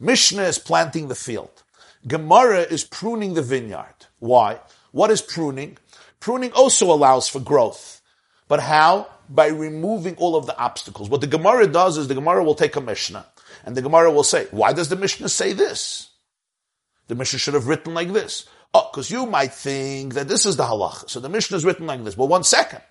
Mishnah 0.00 0.42
is 0.42 0.58
planting 0.58 1.08
the 1.08 1.14
field. 1.14 1.62
Gemara 2.06 2.60
is 2.60 2.84
pruning 2.84 3.34
the 3.34 3.42
vineyard. 3.42 4.06
Why? 4.18 4.60
What 4.92 5.10
is 5.10 5.20
pruning? 5.20 5.78
Pruning 6.20 6.52
also 6.52 6.92
allows 6.92 7.28
for 7.28 7.40
growth. 7.40 8.00
But 8.46 8.60
how? 8.60 9.08
By 9.28 9.48
removing 9.48 10.16
all 10.16 10.36
of 10.36 10.46
the 10.46 10.56
obstacles. 10.58 11.10
What 11.10 11.20
the 11.20 11.26
Gemara 11.26 11.66
does 11.66 11.98
is 11.98 12.08
the 12.08 12.14
Gemara 12.14 12.42
will 12.44 12.54
take 12.54 12.76
a 12.76 12.80
Mishnah 12.80 13.26
and 13.64 13.76
the 13.76 13.82
Gemara 13.82 14.10
will 14.10 14.24
say, 14.24 14.46
why 14.50 14.72
does 14.72 14.88
the 14.88 14.96
Mishnah 14.96 15.28
say 15.28 15.52
this? 15.52 16.10
The 17.08 17.14
Mishnah 17.14 17.38
should 17.38 17.54
have 17.54 17.68
written 17.68 17.94
like 17.94 18.12
this. 18.12 18.46
Oh, 18.72 18.88
because 18.90 19.10
you 19.10 19.26
might 19.26 19.52
think 19.52 20.14
that 20.14 20.28
this 20.28 20.46
is 20.46 20.56
the 20.56 20.64
halacha. 20.64 21.08
So 21.10 21.20
the 21.20 21.28
Mishnah 21.28 21.56
is 21.56 21.64
written 21.64 21.86
like 21.86 22.04
this. 22.04 22.16
Well, 22.16 22.28
one 22.28 22.44
second. 22.44 22.82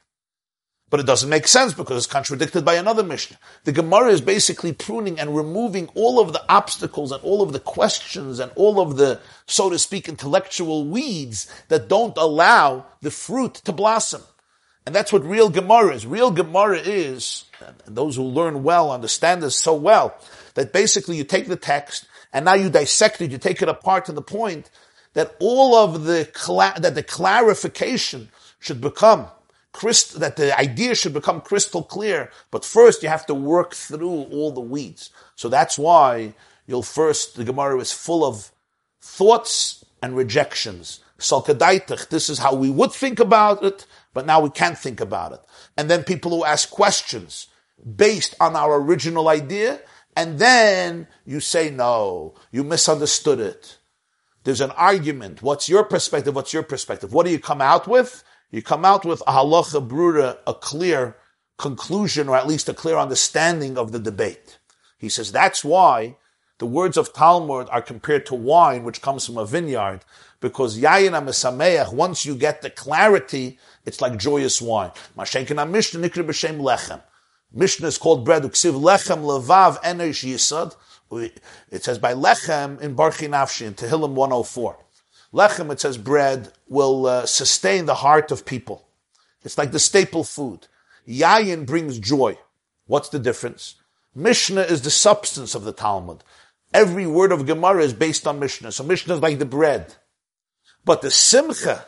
But 0.90 1.02
it 1.02 1.06
doesn't 1.06 1.30
make 1.30 1.48
sense 1.48 1.74
because 1.74 1.98
it's 1.98 2.12
contradicted 2.12 2.64
by 2.64 2.76
another 2.76 3.04
Mishnah. 3.04 3.38
The 3.66 3.74
Gemara 3.74 4.10
is 4.10 4.22
basically 4.22 4.72
pruning 4.72 5.20
and 5.20 5.36
removing 5.36 5.90
all 5.96 6.20
of 6.20 6.32
the 6.32 6.44
obstacles 6.48 7.12
and 7.12 7.22
all 7.24 7.42
of 7.42 7.52
the 7.52 7.60
questions 7.60 8.40
and 8.40 8.54
all 8.56 8.80
of 8.80 8.96
the, 8.96 9.20
so 9.48 9.70
to 9.70 9.78
speak, 9.78 10.08
intellectual 10.08 10.88
weeds 10.88 11.52
that 11.68 11.90
don't 11.90 12.18
allow 12.18 12.86
the 13.02 13.12
fruit 13.12 13.56
to 13.56 13.74
blossom. 13.74 14.22
And 14.86 14.96
that's 14.96 15.12
what 15.12 15.26
real 15.26 15.50
Gemara 15.50 15.94
is. 15.94 16.06
Real 16.06 16.32
Gemara 16.32 16.80
is, 16.80 17.44
and 17.60 17.98
those 17.98 18.16
who 18.16 18.24
learn 18.24 18.64
well 18.64 18.90
understand 18.90 19.44
this 19.44 19.58
so 19.58 19.76
well, 19.76 20.18
that 20.54 20.72
basically 20.72 21.18
you 21.18 21.26
take 21.26 21.50
the 21.50 21.58
text 21.58 22.08
and 22.32 22.46
now 22.46 22.54
you 22.54 22.70
dissect 22.70 23.20
it, 23.20 23.32
you 23.32 23.38
take 23.38 23.62
it 23.62 23.68
apart 23.68 24.06
to 24.06 24.14
the 24.14 24.22
point 24.22 24.70
that 25.16 25.36
all 25.42 25.76
of 25.76 26.06
the, 26.06 26.30
that 26.80 26.96
the 26.96 27.04
clarification 27.04 28.30
should 28.62 28.80
become 28.80 29.28
crystal, 29.78 30.20
that 30.20 30.38
the 30.38 30.58
idea 30.58 30.96
should 30.96 31.14
become 31.14 31.40
crystal 31.40 31.84
clear. 31.84 32.32
But 32.50 32.66
first 32.66 33.04
you 33.04 33.10
have 33.10 33.28
to 33.28 33.36
work 33.36 33.76
through 33.76 34.24
all 34.32 34.52
the 34.52 34.60
weeds. 34.60 35.12
So 35.36 35.50
that's 35.50 35.78
why 35.78 36.34
you'll 36.66 36.82
first, 36.82 37.36
the 37.36 37.44
Gemara 37.44 37.80
is 37.80 37.92
full 37.92 38.26
of 38.26 38.52
thoughts 39.00 39.86
and 40.02 40.18
rejections. 40.18 41.00
Salkadaitach, 41.20 42.10
this 42.10 42.28
is 42.28 42.40
how 42.40 42.56
we 42.56 42.72
would 42.72 42.92
think 42.92 43.20
about 43.20 43.64
it, 43.64 43.86
but 44.16 44.26
now 44.26 44.40
we 44.40 44.50
can't 44.50 44.78
think 44.78 45.00
about 45.00 45.32
it. 45.34 45.42
And 45.78 45.90
then 45.92 46.04
people 46.04 46.32
who 46.32 46.44
ask 46.44 46.72
questions 46.72 47.48
based 47.96 48.34
on 48.40 48.56
our 48.56 48.82
original 48.82 49.30
idea, 49.30 49.80
and 50.16 50.40
then 50.40 51.08
you 51.24 51.40
say, 51.40 51.70
no, 51.70 52.34
you 52.52 52.64
misunderstood 52.64 53.40
it. 53.40 53.78
There's 54.44 54.62
an 54.62 54.72
argument. 54.72 55.44
What's 55.44 55.70
your 55.70 55.84
perspective? 55.84 56.34
What's 56.34 56.54
your 56.54 56.64
perspective? 56.64 57.14
What 57.14 57.28
do 57.28 57.32
you 57.32 57.40
come 57.40 57.62
out 57.62 57.88
with? 57.88 58.24
You 58.50 58.62
come 58.62 58.86
out 58.86 59.04
with 59.04 59.22
a 59.28 59.32
halacha 59.34 59.86
brura, 59.88 60.38
a 60.48 60.54
clear 60.54 61.18
conclusion, 61.58 62.30
or 62.30 62.38
at 62.38 62.48
least 62.48 62.70
a 62.70 62.74
clear 62.74 62.98
understanding 62.98 63.78
of 63.78 63.92
the 63.92 64.00
debate. 64.00 64.58
He 64.98 65.10
says 65.10 65.32
that's 65.32 65.66
why 65.66 66.16
the 66.60 66.66
words 66.66 66.98
of 66.98 67.14
Talmud 67.14 67.68
are 67.70 67.82
compared 67.82 68.26
to 68.28 68.36
wine, 68.36 68.84
which 68.84 69.02
comes 69.02 69.26
from 69.26 69.38
a 69.38 69.46
vineyard, 69.46 70.00
because 70.40 70.80
yayin 70.80 71.12
amesameach, 71.12 71.94
once 71.94 72.26
you 72.26 72.36
get 72.36 72.62
the 72.62 72.70
clarity, 72.70 73.60
it's 73.86 74.02
like 74.02 74.18
joyous 74.18 74.62
wine. 74.62 74.92
Mashenkin 75.18 75.70
Mishnah 75.70 76.08
nikri 76.08 76.26
b'shem 76.26 76.60
lechem. 76.60 77.02
Mishnah 77.54 77.88
is 77.88 77.98
called 77.98 78.26
bread. 78.26 78.44
Uksiv 78.44 78.80
lechem 78.80 79.24
levav 79.24 79.82
enesh 79.82 80.26
yisad. 80.26 80.76
It 81.72 81.84
says 81.84 82.00
by 82.00 82.14
lechem 82.14 82.82
in 82.82 82.96
Barchi 82.96 83.28
Nafshi 83.30 83.66
in 83.66 83.74
Tehillim 83.74 84.12
104. 84.12 84.78
Lechem, 85.34 85.72
it 85.72 85.80
says 85.80 85.98
bread, 85.98 86.52
will 86.68 87.06
uh, 87.06 87.26
sustain 87.26 87.86
the 87.86 87.96
heart 87.96 88.32
of 88.32 88.46
people. 88.46 88.88
It's 89.44 89.58
like 89.58 89.72
the 89.72 89.80
staple 89.80 90.24
food. 90.24 90.68
Yayin 91.08 91.66
brings 91.66 92.00
joy. 92.00 92.38
What's 92.86 93.10
the 93.10 93.20
difference? 93.20 93.76
Mishnah 94.16 94.62
is 94.62 94.82
the 94.82 94.90
substance 94.90 95.56
of 95.56 95.64
the 95.64 95.72
Talmud. 95.72 96.24
Every 96.74 97.06
word 97.06 97.32
of 97.32 97.46
Gemara 97.46 97.84
is 97.84 97.94
based 97.94 98.28
on 98.28 98.40
Mishnah. 98.40 98.72
So 98.72 98.84
Mishnah 98.84 99.16
is 99.16 99.22
like 99.22 99.40
the 99.40 99.46
bread. 99.46 99.96
But 100.84 101.02
the 101.02 101.12
Simcha, 101.12 101.86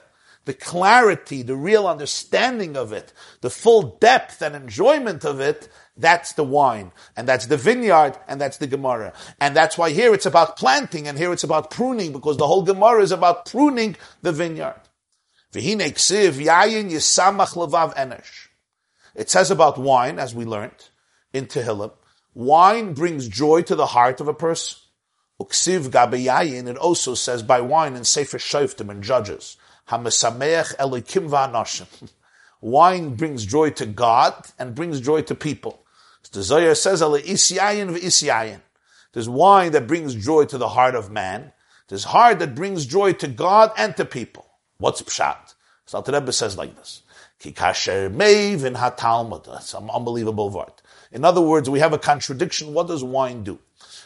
the 0.49 0.53
clarity, 0.55 1.43
the 1.43 1.55
real 1.55 1.85
understanding 1.85 2.75
of 2.75 2.91
it, 2.91 3.13
the 3.41 3.51
full 3.51 3.97
depth 4.01 4.41
and 4.41 4.55
enjoyment 4.55 5.23
of 5.23 5.39
it, 5.39 5.69
that's 5.95 6.33
the 6.33 6.43
wine, 6.43 6.91
and 7.15 7.27
that's 7.27 7.45
the 7.45 7.55
vineyard, 7.55 8.17
and 8.27 8.41
that's 8.41 8.57
the 8.57 8.65
Gemara. 8.65 9.13
And 9.39 9.55
that's 9.55 9.77
why 9.77 9.91
here 9.91 10.11
it's 10.11 10.25
about 10.25 10.57
planting, 10.57 11.07
and 11.07 11.19
here 11.19 11.31
it's 11.31 11.43
about 11.43 11.69
pruning, 11.69 12.13
because 12.13 12.37
the 12.37 12.47
whole 12.47 12.63
Gemara 12.63 13.03
is 13.03 13.11
about 13.11 13.45
pruning 13.45 13.95
the 14.23 14.31
vineyard. 14.31 14.81
It 15.53 15.99
says 19.29 19.51
about 19.51 19.77
wine, 19.77 20.17
as 20.17 20.33
we 20.33 20.45
learned 20.45 20.89
in 21.31 21.45
Tehillim, 21.45 21.91
wine 22.33 22.95
brings 22.95 23.27
joy 23.27 23.61
to 23.61 23.75
the 23.75 23.85
heart 23.85 24.19
of 24.19 24.27
a 24.27 24.33
person. 24.33 24.79
It 25.39 26.77
also 26.77 27.13
says 27.13 27.43
by 27.43 27.61
wine 27.61 27.95
in 27.95 28.03
Sefer 28.03 28.39
Shoftim 28.39 28.89
and 28.89 29.03
Judges. 29.03 29.55
Hamesameach 29.89 30.75
elikim. 30.77 32.09
Wine 32.61 33.15
brings 33.15 33.45
joy 33.45 33.69
to 33.71 33.85
God 33.85 34.33
and 34.57 34.75
brings 34.75 35.01
joy 35.01 35.21
to 35.23 35.35
people. 35.35 35.83
The 36.31 36.43
Zohar 36.43 36.75
says, 36.75 37.01
isyayin 37.01 37.95
v'isyayin. 37.97 38.61
There's 39.13 39.29
wine 39.29 39.71
that 39.71 39.87
brings 39.87 40.13
joy 40.13 40.45
to 40.45 40.57
the 40.57 40.69
heart 40.69 40.93
of 40.93 41.09
man. 41.09 41.53
There's 41.87 42.03
heart 42.03 42.39
that 42.39 42.53
brings 42.53 42.85
joy 42.85 43.13
to 43.13 43.27
God 43.27 43.71
and 43.77 43.95
to 43.97 44.05
people. 44.05 44.45
What's 44.77 45.01
pshat? 45.01 45.55
So 45.85 46.01
the 46.01 46.11
Rebbe 46.11 46.31
says 46.31 46.57
like 46.57 46.75
this. 46.75 47.01
Kikasher 47.39 48.13
meiv 48.13 48.63
in 48.63 48.75
ha-talmud. 48.75 49.45
That's 49.45 49.73
an 49.73 49.89
unbelievable 49.89 50.51
word. 50.51 50.73
In 51.11 51.25
other 51.25 51.41
words, 51.41 51.69
we 51.69 51.79
have 51.79 51.93
a 51.93 51.97
contradiction. 51.97 52.75
What 52.75 52.87
does 52.87 53.03
wine 53.03 53.43
do? 53.43 53.57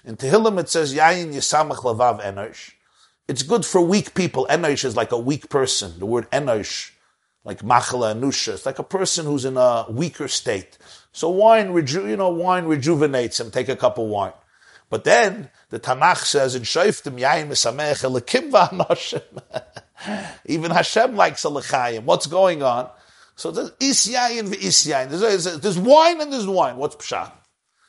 In 0.06 0.16
Tehillim 0.16 0.60
it 0.60 0.70
says, 0.70 0.94
Yayin 0.94 1.34
yisamach 1.34 1.80
lavav 1.80 2.24
enosh. 2.24 2.72
It's 3.28 3.44
good 3.44 3.66
for 3.66 3.82
weak 3.82 4.14
people. 4.16 4.46
Enosh 4.50 4.84
is 4.84 4.96
like 4.96 5.12
a 5.12 5.18
weak 5.18 5.50
person. 5.50 5.98
The 6.00 6.06
word 6.06 6.30
enosh, 6.32 6.92
like 7.46 7.60
machala 7.60 8.14
anusha, 8.14 8.54
it's 8.54 8.66
like 8.66 8.80
a 8.80 8.84
person 8.84 9.26
who's 9.26 9.46
in 9.46 9.56
a 9.56 9.86
weaker 9.90 10.28
state. 10.28 10.78
So 11.14 11.30
wine, 11.30 11.72
reju- 11.72 12.08
you 12.08 12.18
know, 12.18 12.30
wine 12.30 12.66
rejuvenates 12.66 13.40
him. 13.40 13.50
Take 13.52 13.70
a 13.70 13.76
cup 13.76 13.98
of 13.98 14.08
wine. 14.08 14.34
But 14.90 15.06
then 15.06 15.50
the 15.70 15.80
Tanakh 15.80 16.26
says 16.26 16.54
in 16.54 16.64
Shoftim, 16.64 17.20
Yayin 17.20 17.48
Mesamech 17.48 18.04
Elikim 18.04 18.52
Even 20.46 20.72
Hashem 20.72 21.16
likes 21.16 21.46
a 21.46 21.48
lechayim. 21.48 22.04
What's 22.04 22.28
going 22.28 22.62
on? 22.62 22.90
So 23.36 23.52
there's 23.52 23.72
isyayin 23.72 24.54
v'isyayin. 24.54 25.10
There's, 25.10 25.60
there's 25.60 25.80
wine 25.80 26.22
and 26.22 26.32
there's 26.32 26.46
wine. 26.46 26.78
What's 26.78 26.96
pshat? 26.98 27.32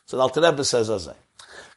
So 0.06 0.16
the 0.16 0.22
Alter 0.22 0.40
Rebbe 0.40 0.64
says 0.64 0.88
as 0.88 1.08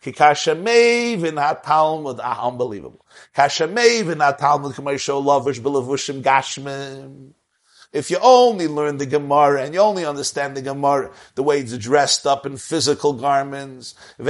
Kikashamei 0.04 1.18
v'nat 1.18 1.64
Talmud, 1.64 2.20
ah, 2.22 2.48
unbelievable. 2.48 3.06
Kashamei 3.36 4.04
v'nat 4.04 4.38
Talmud 4.38 4.74
k'maisho 4.74 5.24
lavish 5.24 5.60
b'levushim 5.60 6.22
gashmim. 6.22 7.34
If 7.94 8.12
you 8.12 8.18
only 8.22 8.68
learn 8.68 8.98
the 8.98 9.06
Gemara 9.06 9.64
and 9.64 9.74
you 9.74 9.80
only 9.80 10.06
understand 10.06 10.58
the 10.58 10.62
Gemara 10.62 11.12
the 11.36 11.44
way 11.44 11.60
it's 11.62 11.78
dressed 11.78 12.28
up 12.28 12.46
in 12.46 12.58
physical 12.58 13.14
garments, 13.14 13.96
and 14.20 14.30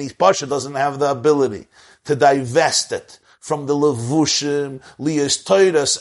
his 0.00 0.12
pasha 0.12 0.46
doesn't 0.46 0.74
have 0.74 0.98
the 0.98 1.10
ability 1.10 1.66
to 2.04 2.14
divest 2.14 2.92
it 2.92 3.18
from 3.40 3.66
the 3.66 3.74
levushim, 3.74 4.80
liyas 5.00 5.42
toiras 5.42 5.98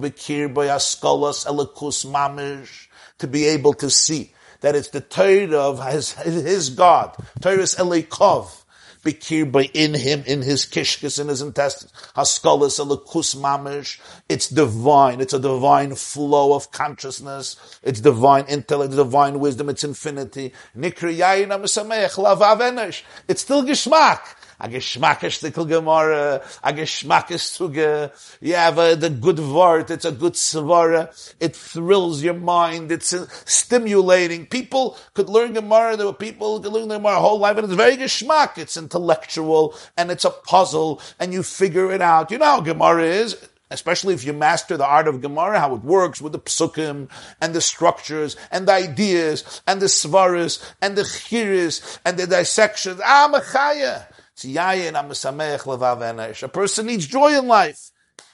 bekir 0.00 0.54
by 0.54 0.68
askolas 0.68 1.44
elikus 1.44 2.06
mamish, 2.06 2.86
to 3.18 3.26
be 3.26 3.46
able 3.46 3.74
to 3.74 3.90
see 3.90 4.32
that 4.62 4.74
it's 4.74 4.88
the 4.88 5.00
Torah 5.00 5.58
of 5.58 5.86
his, 5.92 6.12
his 6.12 6.70
God, 6.70 7.14
Torah's 7.40 7.74
elikov, 7.74 8.62
Bikir 9.04 9.70
in 9.74 9.94
him, 9.94 10.22
in 10.26 10.42
his 10.42 10.64
kishkis, 10.64 11.20
in 11.20 11.26
his 11.26 11.42
intestines. 11.42 11.92
Haskalas 12.16 12.78
alakus 12.78 13.34
mamish. 13.34 14.00
It's 14.28 14.48
divine. 14.48 15.20
It's 15.20 15.32
a 15.32 15.40
divine 15.40 15.96
flow 15.96 16.54
of 16.54 16.70
consciousness. 16.70 17.56
It's 17.82 18.00
divine 18.00 18.44
intellect, 18.44 18.94
divine 18.94 19.40
wisdom. 19.40 19.68
It's 19.68 19.82
infinity. 19.82 20.52
Nikri 20.76 21.18
yayin 21.18 23.02
It's 23.26 23.42
still 23.42 23.64
geschmack 23.64 24.20
a 24.62 24.68
geschmackish 24.68 25.38
stickle 25.38 25.64
gemara, 25.64 26.40
a 26.62 26.72
geschmackish 26.72 27.42
suge. 27.50 28.10
You 28.40 28.54
have 28.54 28.78
a, 28.78 28.94
the 28.94 29.10
good 29.10 29.40
word, 29.40 29.90
it's 29.90 30.04
a 30.04 30.12
good 30.12 30.34
svara. 30.34 31.34
It 31.40 31.56
thrills 31.56 32.22
your 32.22 32.34
mind, 32.34 32.92
it's 32.92 33.12
uh, 33.12 33.26
stimulating. 33.44 34.46
People 34.46 34.96
could 35.14 35.28
learn 35.28 35.54
gemara, 35.54 35.96
there 35.96 36.06
were 36.06 36.12
people 36.12 36.56
who 36.56 36.62
could 36.62 36.72
learn 36.72 36.88
gemara 36.88 37.18
whole 37.18 37.40
life, 37.40 37.56
and 37.56 37.64
it's 37.64 37.74
very 37.74 37.96
geschmack. 37.96 38.56
It's 38.56 38.76
intellectual, 38.76 39.74
and 39.96 40.12
it's 40.12 40.24
a 40.24 40.30
puzzle, 40.30 41.02
and 41.18 41.32
you 41.32 41.42
figure 41.42 41.90
it 41.92 42.00
out. 42.00 42.30
You 42.30 42.38
know 42.38 42.44
how 42.46 42.60
gemara 42.60 43.04
is 43.04 43.48
especially 43.72 44.12
if 44.12 44.22
you 44.22 44.34
master 44.34 44.76
the 44.76 44.84
art 44.84 45.08
of 45.08 45.22
Gemara, 45.22 45.58
how 45.58 45.74
it 45.74 45.82
works 45.82 46.20
with 46.20 46.32
the 46.32 46.38
psukim 46.38 47.08
and 47.40 47.54
the 47.54 47.60
structures 47.62 48.36
and 48.50 48.68
the 48.68 48.72
ideas 48.72 49.62
and 49.66 49.80
the 49.80 49.86
svaras 49.86 50.62
and 50.82 50.94
the 50.94 51.02
chiris 51.02 51.98
and 52.04 52.18
the 52.18 52.26
dissections. 52.26 53.00
Ah, 53.02 53.30
mechaya. 53.32 54.11
A 54.44 56.48
person 56.52 56.86
needs 56.86 57.06
joy 57.06 57.38
in 57.38 57.46
life. 57.46 57.90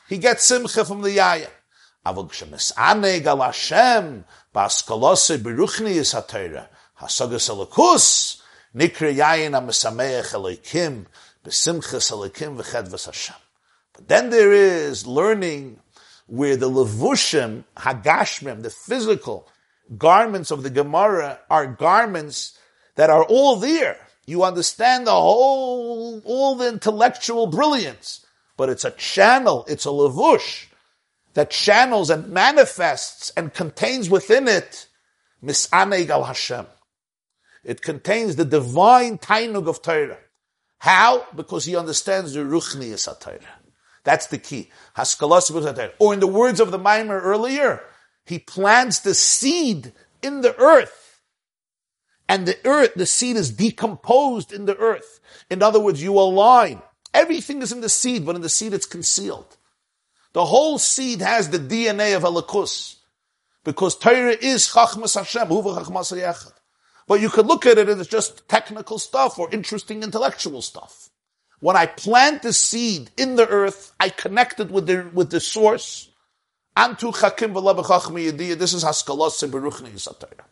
He 0.09 0.19
gets 0.19 0.45
simcha 0.45 0.85
from 0.85 1.03
the 1.03 1.17
yayin. 1.17 1.51
But 2.05 2.29
then 14.07 14.31
there 14.31 14.53
is 14.53 15.07
learning 15.07 15.81
where 16.27 16.57
the 16.57 16.71
levushim, 16.71 17.65
hagashmim, 17.77 18.63
the 18.63 18.71
physical 18.71 19.49
garments 19.97 20.51
of 20.51 20.63
the 20.63 20.71
Gemara 20.71 21.41
are 21.51 21.67
garments 21.67 22.59
that 22.95 23.11
are 23.11 23.25
all 23.25 23.57
there. 23.57 24.08
You 24.29 24.45
understand 24.45 25.07
the 25.07 25.13
whole, 25.13 26.21
all 26.23 26.55
the 26.55 26.69
intellectual 26.69 27.47
brilliance. 27.47 28.27
But 28.59 28.69
it's 28.69 28.85
a 28.85 28.91
channel, 28.91 29.65
it's 29.67 29.87
a 29.87 29.89
lavush 29.89 30.67
that 31.33 31.51
channels 31.51 32.11
and 32.11 32.29
manifests 32.29 33.31
and 33.39 33.55
contains 33.55 34.11
within 34.11 34.47
it 34.47 34.87
misaneg 35.43 36.11
al 36.11 36.25
Hashem. 36.25 36.67
It 37.65 37.81
contains 37.81 38.37
the 38.37 38.45
divine 38.45 39.17
tainug 39.17 39.67
of 39.67 39.81
Torah. 39.81 40.19
How? 40.77 41.27
Because 41.35 41.65
he 41.65 41.75
understands 41.75 42.35
the 42.35 42.41
ruchni 42.41 42.93
is 42.93 43.09
Torah. 43.21 43.39
That's 44.05 44.27
the 44.27 44.37
key. 44.37 44.71
Or 45.99 46.13
in 46.13 46.21
the 46.21 46.27
words 46.27 46.61
of 46.61 46.71
the 46.71 46.79
mimer 46.79 47.19
earlier, 47.19 47.81
he 48.27 48.39
plants 48.39 48.99
the 48.99 49.15
seed 49.15 49.95
in 50.21 50.43
the 50.43 50.55
earth 50.59 51.08
and 52.29 52.47
the 52.47 52.59
earth, 52.67 52.93
the 52.95 53.07
seed 53.07 53.37
is 53.37 53.51
decomposed 53.51 54.53
in 54.53 54.67
the 54.67 54.77
earth. 54.77 55.21
In 55.51 55.63
other 55.63 55.81
words, 55.81 56.03
you 56.03 56.13
align. 56.13 56.83
Everything 57.15 57.63
is 57.63 57.73
in 57.73 57.81
the 57.81 57.89
seed, 57.89 58.27
but 58.27 58.37
in 58.37 58.43
the 58.43 58.51
seed 58.51 58.75
it's 58.75 58.87
concealed. 58.87 59.57
The 60.35 60.45
whole 60.45 60.79
seed 60.79 61.23
has 61.23 61.49
the 61.49 61.59
DNA 61.59 62.15
of 62.15 62.23
Elikus. 62.23 62.97
Because 63.65 63.97
Torah 63.97 64.37
is 64.41 64.69
Chachmas 64.69 65.15
Hashem, 65.15 65.49
Huva 65.49 65.83
Chachmas 65.83 66.17
Yechad. 66.17 66.53
But 67.07 67.21
you 67.21 67.31
could 67.31 67.47
look 67.47 67.65
at 67.65 67.79
it 67.79 67.89
as 67.89 68.07
just 68.07 68.47
technical 68.49 68.99
stuff 68.99 69.39
or 69.39 69.51
interesting 69.51 70.03
intellectual 70.03 70.61
stuff. 70.61 71.09
When 71.61 71.77
I 71.77 71.87
plant 71.87 72.43
the 72.43 72.53
seed 72.53 73.11
in 73.17 73.37
the 73.37 73.49
earth, 73.49 73.93
I 73.99 74.11
connect 74.11 74.61
it 74.61 74.71
with 74.71 74.87
the, 74.87 75.11
with 75.13 75.31
the 75.31 75.41
source. 75.41 76.11
Antu 76.77 77.15
Chakim 77.15 77.55
This 78.59 78.75
is 78.75 78.85
Haskalos 78.85 79.51
Beruchni 79.51 80.19
Torah. 80.21 80.48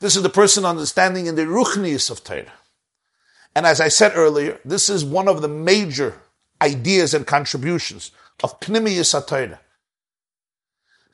This 0.00 0.16
is 0.16 0.22
the 0.22 0.28
person 0.28 0.64
understanding 0.64 1.26
in 1.26 1.34
the 1.34 1.42
Ruchnius 1.42 2.10
of 2.10 2.22
Torah. 2.22 2.52
And 3.54 3.66
as 3.66 3.80
I 3.80 3.88
said 3.88 4.12
earlier, 4.14 4.60
this 4.64 4.90
is 4.90 5.04
one 5.04 5.28
of 5.28 5.40
the 5.40 5.48
major 5.48 6.20
ideas 6.60 7.14
and 7.14 7.26
contributions 7.26 8.10
of 8.42 8.60
Pnimiyus 8.60 9.18
HaTorah. 9.18 9.58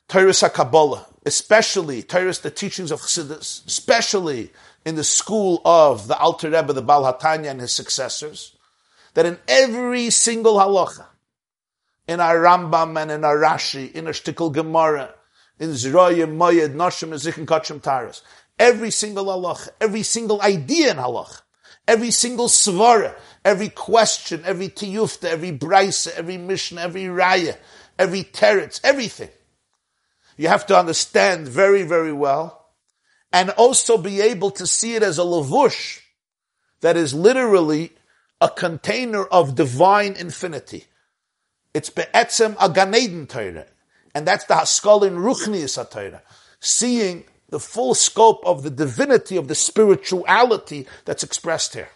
Torah 0.09 0.49
Kabbalah, 0.49 1.05
especially 1.25 2.03
Torah, 2.03 2.33
the 2.33 2.51
teachings 2.51 2.91
of 2.91 2.99
Chassidus, 2.99 3.65
especially 3.65 4.51
in 4.85 4.95
the 4.95 5.03
school 5.03 5.61
of 5.63 6.07
the 6.07 6.17
Alter 6.17 6.49
Rebbe, 6.49 6.73
the 6.73 6.81
Baal 6.81 7.11
HaTanya 7.11 7.51
and 7.51 7.61
his 7.61 7.71
successors, 7.71 8.55
that 9.13 9.25
in 9.25 9.39
every 9.47 10.09
single 10.09 10.55
halacha, 10.55 11.05
in 12.07 12.19
our 12.19 12.37
Rambam 12.37 13.01
and 13.01 13.11
in 13.11 13.23
our 13.23 13.37
Rashi, 13.37 13.91
in 13.93 14.07
our 14.07 14.13
Shtikl 14.13 14.51
Gemara, 14.51 15.13
in 15.59 15.69
Zroyim, 15.69 16.35
Moyed, 16.35 16.73
Noshim, 16.73 17.09
Ezikhin, 17.13 17.45
Kachim, 17.45 17.81
Taras, 17.81 18.21
every 18.59 18.91
single 18.91 19.25
halacha, 19.25 19.69
every 19.79 20.03
single 20.03 20.41
idea 20.41 20.91
in 20.91 20.97
halacha, 20.97 21.41
every 21.87 22.11
single 22.11 22.47
svara, 22.47 23.15
every 23.43 23.69
question, 23.69 24.43
every 24.45 24.69
tiyufta, 24.69 25.25
every 25.25 25.51
brisa, 25.51 26.13
every 26.15 26.37
mishnah, 26.37 26.81
every 26.81 27.03
raya, 27.03 27.57
every 27.97 28.23
teretz, 28.23 28.79
everything. 28.83 29.29
You 30.37 30.47
have 30.47 30.65
to 30.67 30.77
understand 30.77 31.47
very, 31.47 31.83
very 31.83 32.13
well 32.13 32.67
and 33.31 33.49
also 33.51 33.97
be 33.97 34.21
able 34.21 34.51
to 34.51 34.67
see 34.67 34.95
it 34.95 35.03
as 35.03 35.17
a 35.17 35.23
lavush 35.23 35.99
that 36.81 36.97
is 36.97 37.13
literally 37.13 37.91
a 38.39 38.49
container 38.49 39.23
of 39.23 39.55
divine 39.55 40.13
infinity. 40.13 40.85
It's 41.73 41.89
be'etzem 41.89 42.55
a 42.59 43.25
Torah. 43.25 43.65
And 44.13 44.27
that's 44.27 44.45
the 44.45 44.53
Haskal 44.53 45.07
in 45.07 45.15
Ruchnius 45.15 45.89
Torah. 45.89 46.21
Seeing 46.59 47.25
the 47.53 47.59
full 47.59 47.93
scope 47.93 48.43
of 48.47 48.63
the 48.63 48.71
divinity 48.71 49.37
of 49.37 49.47
the 49.47 49.53
spirituality 49.53 50.87
that's 51.05 51.21
expressed 51.21 51.75
here. 51.75 51.89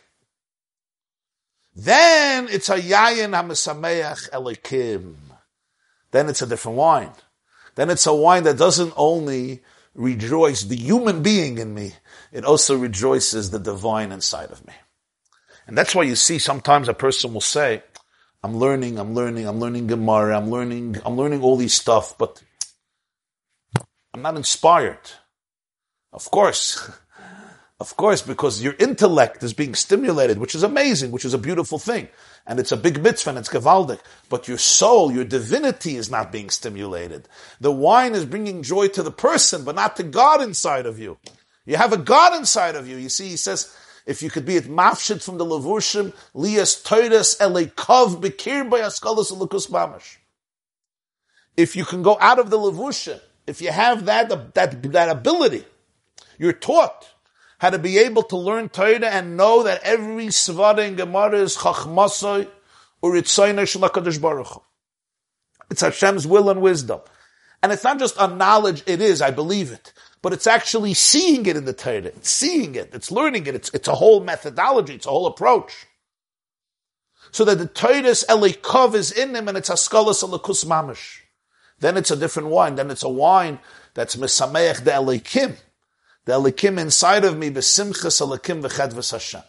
Then 1.76 2.47
it's 2.47 2.70
a 2.70 2.78
yayin 2.78 3.34
hamisameach 3.34 4.30
elikim. 4.30 5.16
Then 6.12 6.30
it's 6.30 6.43
a 6.43 6.45
different 6.45 6.78
wine. 6.78 7.12
Then 7.74 7.89
it's 7.89 8.05
a 8.05 8.14
wine 8.14 8.43
that 8.43 8.60
doesn't 8.60 8.93
only 8.95 9.64
rejoice 9.95 10.62
the 10.62 10.76
human 10.76 11.24
being 11.24 11.58
in 11.58 11.74
me, 11.74 11.93
it 12.32 12.45
also 12.45 12.78
rejoices 12.78 13.49
the 13.49 13.58
divine 13.58 14.12
inside 14.12 14.51
of 14.51 14.66
me. 14.68 14.74
And 15.66 15.76
that's 15.76 15.95
why 15.95 16.03
you 16.03 16.16
see 16.16 16.38
sometimes 16.38 16.88
a 16.88 16.93
person 16.93 17.34
will 17.34 17.41
say, 17.41 17.82
I'm 18.43 18.58
learning, 18.58 18.99
I'm 18.99 19.16
learning, 19.16 19.47
I'm 19.47 19.60
learning 19.60 19.88
Gemara, 19.88 20.38
I'm 20.38 20.51
learning, 20.51 20.97
I'm 21.03 21.18
learning 21.18 21.41
all 21.41 21.58
these 21.58 21.74
stuff, 21.74 22.16
but 22.16 22.43
I'm 24.14 24.22
not 24.22 24.38
inspired. 24.38 24.99
Of 26.18 26.32
course. 26.32 26.89
Of 27.80 27.95
course, 27.95 28.24
because 28.24 28.63
your 28.63 28.74
intellect 28.80 29.43
is 29.43 29.53
being 29.53 29.76
stimulated, 29.76 30.39
which 30.39 30.55
is 30.55 30.63
amazing, 30.63 31.11
which 31.11 31.26
is 31.26 31.36
a 31.36 31.38
beautiful 31.38 31.78
thing. 31.78 32.07
And 32.47 32.59
it's 32.59 32.72
a 32.72 32.78
big 32.78 33.03
mitzvah 33.03 33.30
and 33.30 33.38
it's 33.38 33.49
gavaldik. 33.49 33.99
But 34.28 34.47
your 34.47 34.57
soul, 34.57 35.11
your 35.11 35.26
divinity 35.26 35.95
is 35.95 36.09
not 36.09 36.32
being 36.32 36.49
stimulated. 36.49 37.30
The 37.61 37.72
wine 37.72 38.15
is 38.15 38.26
bringing 38.26 38.63
joy 38.63 38.88
to 38.88 39.03
the 39.03 39.11
person, 39.11 39.63
but 39.63 39.76
not 39.76 39.95
to 39.97 40.03
God 40.03 40.41
inside 40.41 40.88
of 40.88 40.97
you. 40.97 41.20
You 41.68 41.78
have 41.78 41.93
a 41.93 41.97
God 41.97 42.36
inside 42.36 42.74
of 42.74 42.88
you. 42.88 42.97
You 42.97 43.09
see, 43.09 43.30
he 43.30 43.38
says, 43.38 43.72
if 44.07 44.24
you 44.24 44.32
could 44.32 44.47
be 44.47 44.57
at 44.57 44.63
mafshit 44.63 45.22
from 45.22 45.38
the 45.38 45.45
levushim, 45.45 46.15
lias 46.34 46.82
toides 46.82 47.38
elekov 47.38 48.22
bekir 48.22 48.68
by 48.68 48.80
askalas 48.80 49.32
mamash. 49.70 50.18
If 51.55 51.76
you 51.76 51.86
can 51.86 52.01
go 52.01 52.18
out 52.20 52.39
of 52.39 52.49
the 52.49 52.57
levushim, 52.57 53.22
if 53.45 53.61
you 53.61 53.72
have 53.72 54.05
that, 54.05 54.55
that, 54.55 54.82
that 54.82 55.09
ability, 55.09 55.63
you're 56.38 56.54
taught 56.54 57.08
how 57.60 57.72
to 57.72 57.80
be 57.80 57.98
able 57.98 58.24
to 58.24 58.38
learn 58.38 58.70
Torah 58.70 59.08
and 59.08 59.36
know 59.36 59.64
that 59.64 59.82
every 59.84 60.28
svara 60.28 60.88
in 60.88 60.96
Gemara 60.96 61.40
is 61.40 61.58
chachmasoi 61.58 62.48
or 63.02 63.14
itzayin 63.14 63.56
shalakadosh 63.56 64.22
baruch 64.22 64.62
It's 65.72 65.82
Hashem's 65.82 66.28
will 66.28 66.50
and 66.50 66.62
wisdom. 66.62 67.02
And 67.64 67.72
it's 67.72 67.84
not 67.84 67.98
just 67.98 68.16
a 68.20 68.28
knowledge, 68.28 68.84
it 68.86 69.02
is, 69.02 69.22
I 69.22 69.32
believe 69.32 69.72
it, 69.72 69.92
but 70.22 70.32
it's 70.32 70.46
actually 70.46 70.94
seeing 70.94 71.48
it 71.48 71.58
in 71.58 71.66
the 71.66 71.74
Torah. 71.74 72.06
It's 72.06 72.30
seeing 72.30 72.76
it, 72.76 72.92
it's 72.94 73.12
learning 73.12 73.48
it, 73.48 73.56
it's, 73.56 73.72
it's 73.74 73.88
a 73.88 73.96
whole 73.96 74.24
methodology, 74.24 74.94
it's 74.94 75.08
a 75.08 75.10
whole 75.10 75.26
approach. 75.26 75.88
So 77.32 77.44
that 77.46 77.58
the 77.58 77.68
Torah's 77.68 78.24
elikov 78.30 78.94
is 78.94 79.12
in 79.12 79.36
him 79.36 79.48
and 79.48 79.58
it's 79.58 79.70
askalas 79.70 80.24
alakus 80.24 80.64
mamish. 80.66 81.22
Then 81.80 81.98
it's 81.98 82.12
a 82.12 82.16
different 82.16 82.50
wine, 82.50 82.76
then 82.76 82.92
it's 82.92 83.04
a 83.04 83.10
wine 83.10 83.60
that's 83.96 84.16
mesameach 84.16 84.84
de 84.84 84.92
elikim 84.92 85.58
the 86.28 86.34
Elikim 86.34 86.78
inside 86.78 87.24
of 87.24 87.38
me, 87.38 87.50
besimchas 87.50 88.20
Elikim 88.22 88.62
v'chedvas 88.62 89.14
Hashem. 89.14 89.44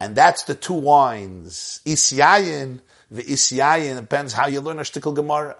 And 0.00 0.16
that's 0.16 0.44
the 0.44 0.54
two 0.54 0.72
wines. 0.72 1.82
Isyayin 1.84 2.80
v'isyayin, 3.12 4.00
depends 4.00 4.32
how 4.32 4.46
you 4.46 4.62
learn 4.62 4.78
a 4.78 4.82
shtickle 4.82 5.14
Gemara. 5.14 5.56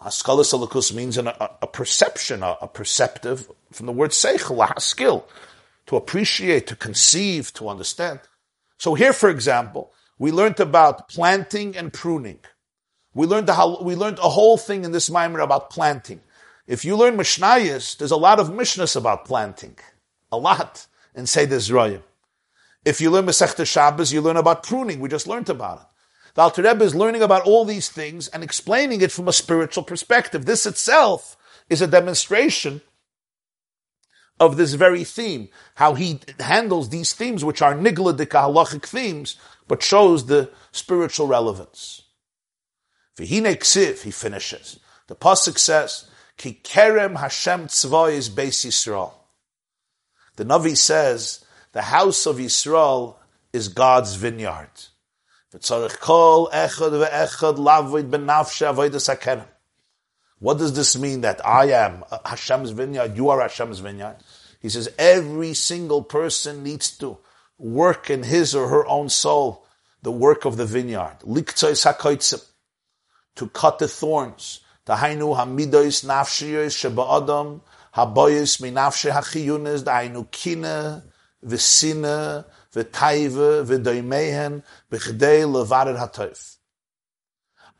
Haskalas 0.00 0.54
Elikus 0.54 0.94
means 0.94 1.18
an, 1.18 1.26
a, 1.26 1.50
a, 1.62 1.66
perception, 1.66 2.44
a, 2.44 2.56
a, 2.62 2.68
perceptive, 2.68 3.50
from 3.72 3.86
the 3.86 3.92
word 3.92 4.12
seichel, 4.12 4.64
a 4.76 4.80
skill, 4.80 5.26
to 5.86 5.96
appreciate, 5.96 6.68
to 6.68 6.76
conceive, 6.76 7.52
to 7.54 7.68
understand. 7.68 8.20
So 8.78 8.94
here, 8.94 9.12
for 9.12 9.28
example, 9.28 9.92
we 10.20 10.30
learned 10.30 10.60
about 10.60 11.08
planting 11.08 11.76
and 11.76 11.92
pruning. 11.92 12.38
We 13.12 13.26
learned, 13.26 13.48
the, 13.48 13.78
we 13.82 13.96
learned 13.96 14.18
a 14.18 14.28
whole 14.28 14.56
thing 14.56 14.84
in 14.84 14.92
this 14.92 15.10
mimer 15.10 15.40
about 15.40 15.70
planting. 15.70 16.20
If 16.66 16.84
you 16.84 16.96
learn 16.96 17.16
Mishnayos, 17.16 17.96
there's 17.96 18.10
a 18.10 18.16
lot 18.16 18.40
of 18.40 18.48
Mishnahs 18.48 18.96
about 18.96 19.24
planting. 19.24 19.76
A 20.32 20.38
lot 20.38 20.86
in 21.14 21.26
Seder 21.26 21.56
Zroyim. 21.56 22.02
If 22.84 23.00
you 23.00 23.10
learn 23.10 23.26
Masechta 23.26 23.66
Shabbos, 23.66 24.12
you 24.12 24.20
learn 24.20 24.36
about 24.36 24.62
pruning. 24.62 25.00
We 25.00 25.08
just 25.08 25.26
learned 25.26 25.48
about 25.48 25.80
it. 25.80 25.86
The 26.34 26.42
Alter 26.42 26.62
Rebbe 26.62 26.84
is 26.84 26.94
learning 26.94 27.22
about 27.22 27.44
all 27.44 27.64
these 27.64 27.88
things 27.88 28.28
and 28.28 28.42
explaining 28.42 29.00
it 29.00 29.12
from 29.12 29.28
a 29.28 29.32
spiritual 29.32 29.84
perspective. 29.84 30.44
This 30.44 30.66
itself 30.66 31.36
is 31.70 31.80
a 31.80 31.86
demonstration 31.86 32.80
of 34.40 34.56
this 34.56 34.74
very 34.74 35.04
theme, 35.04 35.48
how 35.76 35.94
he 35.94 36.20
handles 36.40 36.88
these 36.88 37.12
themes, 37.12 37.44
which 37.44 37.62
are 37.62 37.74
nigladika 37.74 38.26
halachic 38.26 38.84
themes, 38.84 39.36
but 39.68 39.82
shows 39.82 40.26
the 40.26 40.50
spiritual 40.72 41.28
relevance. 41.28 42.02
V'hine 43.16 43.56
ksiv, 43.56 44.02
he 44.02 44.10
finishes. 44.10 44.80
The 45.06 45.14
pasuk 45.14 45.56
says, 45.56 46.10
Ki 46.36 46.60
kerem 46.62 47.16
Hashem 47.16 47.64
is 47.64 48.30
Beis 48.30 48.64
Yisrael. 48.64 49.12
The 50.36 50.44
Navi 50.44 50.76
says 50.76 51.44
the 51.72 51.82
house 51.82 52.26
of 52.26 52.36
Yisrael 52.36 53.16
is 53.52 53.68
God's 53.68 54.14
vineyard. 54.16 54.70
What 60.40 60.58
does 60.58 60.72
this 60.74 60.96
mean 60.98 61.20
that 61.20 61.46
I 61.46 61.66
am 61.70 62.04
Hashem's 62.24 62.70
vineyard, 62.70 63.16
you 63.16 63.28
are 63.30 63.40
Hashem's 63.40 63.78
vineyard? 63.78 64.16
He 64.60 64.68
says 64.68 64.88
every 64.98 65.54
single 65.54 66.02
person 66.02 66.64
needs 66.64 66.96
to 66.98 67.18
work 67.58 68.10
in 68.10 68.24
his 68.24 68.54
or 68.54 68.68
her 68.68 68.84
own 68.86 69.08
soul 69.08 69.64
the 70.02 70.10
work 70.10 70.44
of 70.44 70.56
the 70.56 70.66
vineyard. 70.66 71.18
To 73.36 73.48
cut 73.48 73.78
the 73.78 73.88
thorns, 73.88 74.60
Dahainu 74.86 75.34
hamidois 75.36 76.04
nafshiyos 76.04 76.74
sheba'adam 76.80 77.60
haboyis 77.94 78.60
minafshe 78.60 79.10
hachiyunis 79.10 79.82
dahainu 79.82 80.30
kina 80.30 81.02
v'sina 81.44 82.44
v'taiva 82.74 83.64
v'doimehen 83.64 84.62
b'chdei 84.90 85.44
levared 85.44 85.96
hatoif. 85.98 86.56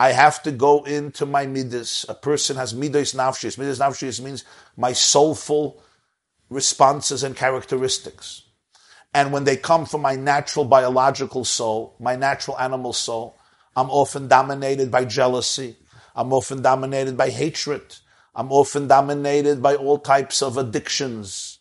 I 0.00 0.12
have 0.12 0.42
to 0.42 0.50
go 0.50 0.82
into 0.84 1.24
my 1.24 1.46
midas. 1.46 2.05
A 2.09 2.14
person 2.14 2.57
has 2.57 2.74
midas 2.74 3.14
nafshis. 3.14 3.59
Midas 3.59 3.78
nafshis 3.78 4.20
means 4.20 4.44
my 4.76 4.92
soulful 4.92 5.82
responses 6.50 7.22
and 7.22 7.36
characteristics. 7.36 8.42
And 9.12 9.32
when 9.32 9.44
they 9.44 9.57
come 9.57 9.86
from 9.86 10.02
my 10.02 10.16
natural 10.16 10.64
biological 10.64 11.44
soul, 11.44 11.94
my 12.00 12.16
natural 12.16 12.59
animal 12.59 12.92
soul, 12.92 13.36
I'm 13.76 13.88
often 13.90 14.26
dominated 14.26 14.90
by 14.90 15.05
jealousy. 15.05 15.76
I'm 16.15 16.33
often 16.33 16.62
dominated 16.62 17.17
by 17.17 17.31
hatred. 17.31 17.97
I'm 18.35 18.53
often 18.53 18.89
dominated 18.89 19.62
by 19.62 19.75
all 19.77 19.99
types 19.99 20.43
of 20.43 20.57
addictions. 20.57 21.59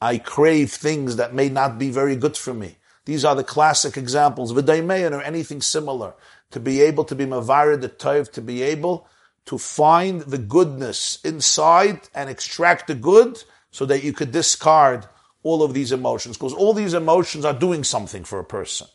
I 0.00 0.18
crave 0.18 0.72
things 0.72 1.16
that 1.16 1.34
may 1.34 1.48
not 1.48 1.78
be 1.78 1.90
very 1.90 2.16
good 2.16 2.36
for 2.36 2.54
me. 2.54 2.76
These 3.04 3.24
are 3.24 3.34
the 3.34 3.44
classic 3.44 3.96
examples, 3.96 4.52
v'daimein 4.52 5.12
or 5.12 5.22
anything 5.22 5.60
similar. 5.62 6.14
To 6.52 6.60
be 6.60 6.80
able 6.80 7.04
to 7.04 7.14
be 7.14 7.26
mavarid 7.26 7.80
the 7.80 7.88
toiv, 7.88 8.30
to 8.32 8.42
be 8.42 8.62
able 8.62 9.06
to 9.46 9.58
find 9.58 10.22
the 10.22 10.38
goodness 10.38 11.18
inside 11.24 12.08
and 12.14 12.28
extract 12.28 12.86
the 12.86 12.94
good 12.94 13.42
so 13.70 13.86
that 13.86 14.04
you 14.04 14.12
could 14.12 14.32
discard 14.32 15.06
all 15.42 15.62
of 15.62 15.74
these 15.74 15.92
emotions. 15.92 16.36
Because 16.36 16.52
all 16.52 16.74
these 16.74 16.94
emotions 16.94 17.44
are 17.44 17.54
doing 17.54 17.84
something 17.84 18.24
for 18.24 18.38
a 18.38 18.44
person. 18.44 18.86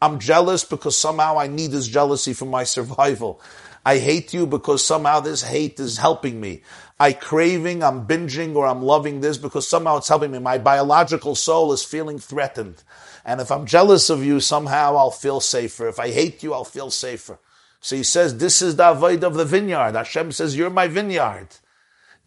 I'm 0.00 0.18
jealous 0.18 0.64
because 0.64 0.98
somehow 0.98 1.38
I 1.38 1.46
need 1.46 1.70
this 1.70 1.86
jealousy 1.86 2.32
for 2.32 2.46
my 2.46 2.64
survival. 2.76 3.40
I 3.84 3.98
hate 3.98 4.32
you 4.32 4.46
because 4.46 4.84
somehow 4.84 5.20
this 5.20 5.42
hate 5.42 5.80
is 5.80 5.98
helping 5.98 6.40
me. 6.40 6.62
I 7.00 7.12
craving, 7.12 7.82
I'm 7.82 8.06
binging, 8.06 8.54
or 8.54 8.66
I'm 8.66 8.82
loving 8.82 9.20
this 9.20 9.36
because 9.36 9.68
somehow 9.68 9.96
it's 9.96 10.08
helping 10.08 10.30
me. 10.30 10.38
My 10.38 10.58
biological 10.58 11.34
soul 11.34 11.72
is 11.72 11.82
feeling 11.82 12.18
threatened. 12.20 12.84
And 13.24 13.40
if 13.40 13.50
I'm 13.50 13.66
jealous 13.66 14.08
of 14.08 14.24
you, 14.24 14.38
somehow 14.38 14.96
I'll 14.96 15.10
feel 15.10 15.40
safer. 15.40 15.88
If 15.88 15.98
I 15.98 16.10
hate 16.10 16.42
you, 16.42 16.54
I'll 16.54 16.64
feel 16.64 16.90
safer. 16.90 17.38
So 17.80 17.96
he 17.96 18.04
says, 18.04 18.38
this 18.38 18.62
is 18.62 18.76
the 18.76 18.90
avoid 18.90 19.24
of 19.24 19.34
the 19.34 19.44
vineyard. 19.44 19.96
Hashem 19.96 20.30
says, 20.30 20.56
you're 20.56 20.70
my 20.70 20.86
vineyard. 20.86 21.48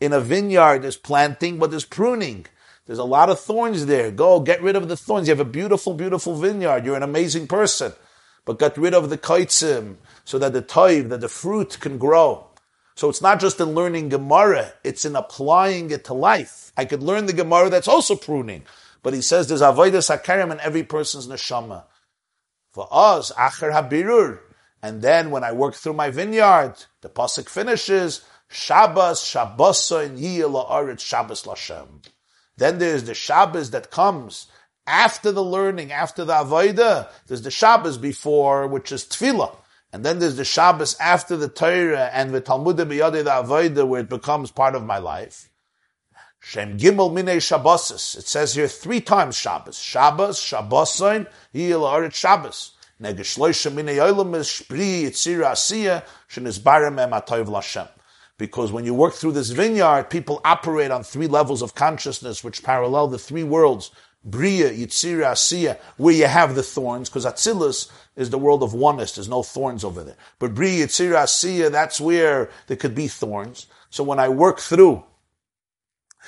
In 0.01 0.11
a 0.11 0.19
vineyard, 0.19 0.79
there's 0.79 0.97
planting, 0.97 1.57
but 1.57 1.71
there's 1.71 1.85
pruning. 1.85 2.45
There's 2.85 2.99
a 2.99 3.05
lot 3.05 3.29
of 3.29 3.39
thorns 3.39 3.85
there. 3.85 4.11
Go, 4.11 4.41
get 4.41 4.61
rid 4.61 4.75
of 4.75 4.89
the 4.89 4.97
thorns. 4.97 5.27
You 5.27 5.31
have 5.31 5.39
a 5.39 5.49
beautiful, 5.49 5.93
beautiful 5.93 6.35
vineyard. 6.35 6.85
You're 6.85 6.97
an 6.97 7.03
amazing 7.03 7.47
person. 7.47 7.93
But 8.45 8.59
got 8.59 8.77
rid 8.77 8.93
of 8.93 9.09
the 9.09 9.17
kaitzim 9.17 9.95
so 10.23 10.39
that 10.39 10.53
the 10.53 10.61
toiv, 10.61 11.09
that 11.09 11.21
the 11.21 11.29
fruit 11.29 11.79
can 11.79 11.97
grow. 11.97 12.47
So 12.95 13.09
it's 13.09 13.21
not 13.21 13.39
just 13.39 13.59
in 13.59 13.73
learning 13.73 14.09
Gemara, 14.09 14.73
it's 14.83 15.03
in 15.03 15.15
applying 15.15 15.91
it 15.91 16.05
to 16.05 16.13
life. 16.13 16.71
I 16.77 16.85
could 16.85 17.03
learn 17.03 17.25
the 17.25 17.33
Gemara 17.33 17.69
that's 17.69 17.87
also 17.87 18.15
pruning. 18.15 18.63
But 19.03 19.13
he 19.13 19.21
says 19.21 19.47
there's 19.47 19.61
avodah 19.61 19.99
sakarim 19.99 20.51
in 20.51 20.59
every 20.61 20.83
person's 20.83 21.27
neshama. 21.27 21.83
For 22.71 22.87
us, 22.91 23.31
acher 23.33 23.71
habirur, 23.71 24.39
and 24.81 25.01
then 25.01 25.31
when 25.31 25.43
I 25.43 25.51
work 25.51 25.73
through 25.73 25.93
my 25.93 26.09
vineyard, 26.09 26.75
the 27.01 27.09
pasuk 27.09 27.49
finishes, 27.49 28.21
Shabbos, 28.49 29.21
Shabbosa, 29.21 30.15
Yiyah 30.17 30.49
La'aretz, 30.49 30.99
Shabbos 30.99 31.43
Lashem. 31.43 32.05
Then 32.57 32.77
there's 32.77 33.03
the 33.03 33.13
Shabbos 33.13 33.71
that 33.71 33.91
comes 33.91 34.47
after 34.87 35.31
the 35.31 35.43
learning, 35.43 35.91
after 35.91 36.25
the 36.25 36.33
Avodah. 36.33 37.09
There's 37.27 37.41
the 37.41 37.51
Shabbos 37.51 37.97
before, 37.97 38.67
which 38.67 38.91
is 38.91 39.03
Tefillah. 39.03 39.55
And 39.93 40.03
then 40.03 40.19
there's 40.19 40.35
the 40.37 40.45
Shabbos 40.45 40.95
after 40.99 41.37
the 41.37 41.47
Torah 41.47 42.09
and 42.11 42.31
the 42.31 42.41
Talmud 42.41 42.77
B'yadei 42.77 43.23
the 43.23 43.31
Avodah, 43.31 43.87
where 43.87 44.01
it 44.01 44.09
becomes 44.09 44.51
part 44.51 44.75
of 44.75 44.83
my 44.83 44.97
life. 44.97 45.49
Shem 46.39 46.77
Gimel 46.77 47.11
Minei 47.11 47.37
Shabbosis. 47.37 48.17
It 48.17 48.27
says 48.27 48.53
here 48.53 48.67
three 48.67 49.01
times 49.01 49.35
Shabbos. 49.35 49.79
Shabbos, 49.79 50.39
Shabbosain, 50.39 51.27
Yiyah 51.53 51.79
La'aretz, 51.79 52.13
Shabbos. 52.13 52.71
Because 58.37 58.71
when 58.71 58.85
you 58.85 58.93
work 58.93 59.13
through 59.13 59.31
this 59.33 59.49
vineyard, 59.49 60.09
people 60.09 60.39
operate 60.45 60.91
on 60.91 61.03
three 61.03 61.27
levels 61.27 61.61
of 61.61 61.75
consciousness 61.75 62.41
which 62.41 62.63
parallel 62.63 63.09
the 63.09 63.19
three 63.19 63.43
worlds. 63.43 63.91
Bria, 64.25 64.71
Yitzira, 64.71 65.31
Asiya, 65.31 65.77
where 65.97 66.15
you 66.15 66.25
have 66.25 66.55
the 66.55 66.63
thorns, 66.63 67.09
because 67.09 67.25
Atzilus 67.25 67.91
is 68.15 68.31
the 68.31 68.39
world 68.39 68.63
of 68.63 68.73
oneness. 68.73 69.13
There's 69.13 69.29
no 69.29 69.43
thorns 69.43 69.83
over 69.83 70.03
there. 70.03 70.17
But 70.39 70.55
Bria, 70.55 70.87
Yitzira, 70.87 71.23
Asiya, 71.23 71.71
that's 71.71 72.01
where 72.01 72.49
there 72.67 72.77
could 72.77 72.95
be 72.95 73.07
thorns. 73.07 73.67
So 73.89 74.03
when 74.03 74.19
I 74.19 74.29
work 74.29 74.59
through 74.59 75.03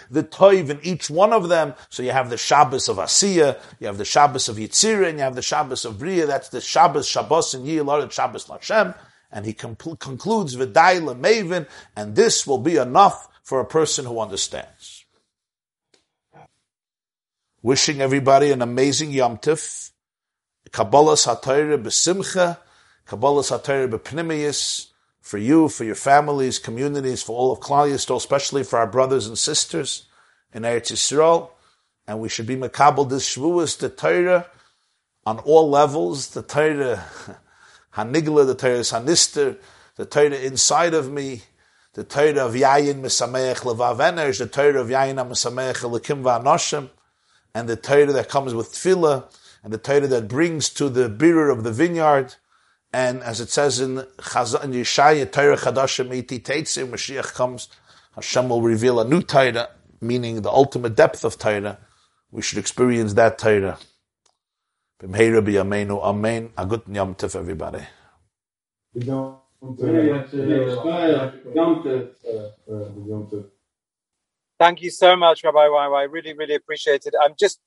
the 0.09 0.23
toiv 0.23 0.69
in 0.69 0.79
each 0.83 1.09
one 1.09 1.33
of 1.33 1.49
them. 1.49 1.73
So 1.89 2.03
you 2.03 2.11
have 2.11 2.29
the 2.29 2.37
Shabbos 2.37 2.87
of 2.87 2.97
Asiya, 2.97 3.59
you 3.79 3.87
have 3.87 3.97
the 3.97 4.05
Shabbos 4.05 4.47
of 4.49 4.57
Yitzira, 4.57 5.09
and 5.09 5.17
you 5.17 5.23
have 5.23 5.35
the 5.35 5.41
Shabbos 5.41 5.85
of 5.85 5.99
Bria. 5.99 6.27
That's 6.27 6.49
the 6.49 6.61
Shabbos, 6.61 7.07
Shabbos, 7.07 7.53
and 7.53 7.65
Yilad, 7.65 8.11
Shabbos 8.11 8.45
Lashem. 8.45 8.95
And 9.31 9.45
he 9.45 9.53
concludes 9.53 10.55
V'dai 10.55 11.01
Mavin, 11.19 11.67
and 11.95 12.15
this 12.15 12.47
will 12.47 12.59
be 12.59 12.77
enough 12.77 13.27
for 13.43 13.59
a 13.59 13.65
person 13.65 14.05
who 14.05 14.19
understands. 14.19 15.05
Wishing 17.63 18.01
everybody 18.01 18.51
an 18.51 18.61
amazing 18.61 19.11
Yom 19.11 19.37
Tif. 19.37 19.91
Kabbalah 20.71 21.13
Satayra 21.13 21.81
B'Simcha, 21.81 22.59
Kabbalah 23.07 23.41
Satayra 23.41 23.89
B'Pnimiyas, 23.89 24.89
for 25.21 25.39
you, 25.39 25.67
for 25.67 25.83
your 25.83 25.95
families, 25.95 26.59
communities, 26.59 27.23
for 27.23 27.35
all 27.35 27.51
of 27.51 27.59
Klal 27.59 27.91
especially 28.15 28.63
for 28.63 28.77
our 28.77 28.85
brothers 28.85 29.25
and 29.25 29.37
sisters 29.37 30.07
in 30.53 30.63
Eretz 30.63 30.91
Yisrael. 30.91 31.49
And 32.07 32.19
we 32.19 32.29
should 32.29 32.45
be 32.45 32.55
makabel 32.55 33.09
this 33.09 33.35
Shavuos, 33.35 33.79
the 33.79 33.89
Torah, 33.89 34.45
on 35.25 35.39
all 35.39 35.67
levels, 35.67 36.29
the 36.29 36.43
Torah 36.43 37.03
Hanigla, 37.95 38.45
the 38.45 38.55
Torah 38.55 38.81
Hanister, 38.81 39.57
the 39.95 40.05
Torah 40.05 40.29
inside 40.29 40.93
of 40.93 41.11
me, 41.11 41.41
the 41.93 42.03
Torah 42.03 42.45
of 42.45 42.53
Yayin 42.53 43.01
Mesameach 43.01 43.61
Levav 43.61 43.97
Enersh, 43.97 44.37
the 44.37 44.45
Torah 44.45 44.81
of 44.81 44.89
Yayin 44.89 45.15
Mesameach 45.15 45.81
Lekim 45.89 46.21
Va'anoshim, 46.21 46.89
and 47.57 47.67
the 47.67 47.75
Torah 47.75 48.13
that 48.13 48.29
comes 48.29 48.53
with 48.53 48.71
Tefillah, 48.71 49.25
and 49.63 49.73
the 49.73 49.79
Torah 49.79 50.05
that 50.05 50.27
brings 50.27 50.69
to 50.69 50.89
the 50.89 51.09
bearer 51.09 51.49
of 51.49 51.63
the 51.63 51.71
vineyard, 51.71 52.35
and 52.93 53.23
as 53.23 53.41
it 53.41 53.49
says 53.49 53.79
in, 53.79 53.95
Yeshaya, 54.19 55.31
Torah 55.31 55.57
Chadashim 55.57 56.15
Iti 56.15 56.39
Teitzim, 56.39 56.89
Mashiach 56.91 57.33
comes, 57.33 57.67
Hashem 58.13 58.47
will 58.47 58.61
reveal 58.61 58.99
a 58.99 59.07
new 59.07 59.23
Torah, 59.23 59.69
meaning 59.99 60.43
the 60.43 60.51
ultimate 60.51 60.95
depth 60.95 61.25
of 61.25 61.39
Torah. 61.39 61.79
We 62.29 62.43
should 62.43 62.59
experience 62.59 63.15
that 63.15 63.39
Torah. 63.39 63.79
B'mheira 65.01 65.41
b'yameinu, 65.41 65.99
Amen. 66.03 66.51
A 66.59 66.65
good 66.67 66.83
Yom 66.87 67.15
Tif, 67.15 67.35
everybody. 67.35 67.81
Thank 74.59 74.81
you 74.81 74.89
so 74.89 75.15
much, 75.15 75.43
Rabbi 75.43 75.67
Y. 75.67 75.85
I 75.85 76.03
really, 76.03 76.33
really 76.33 76.55
appreciate 76.55 77.05
it. 77.05 77.13
I'm 77.21 77.35
just 77.37 77.59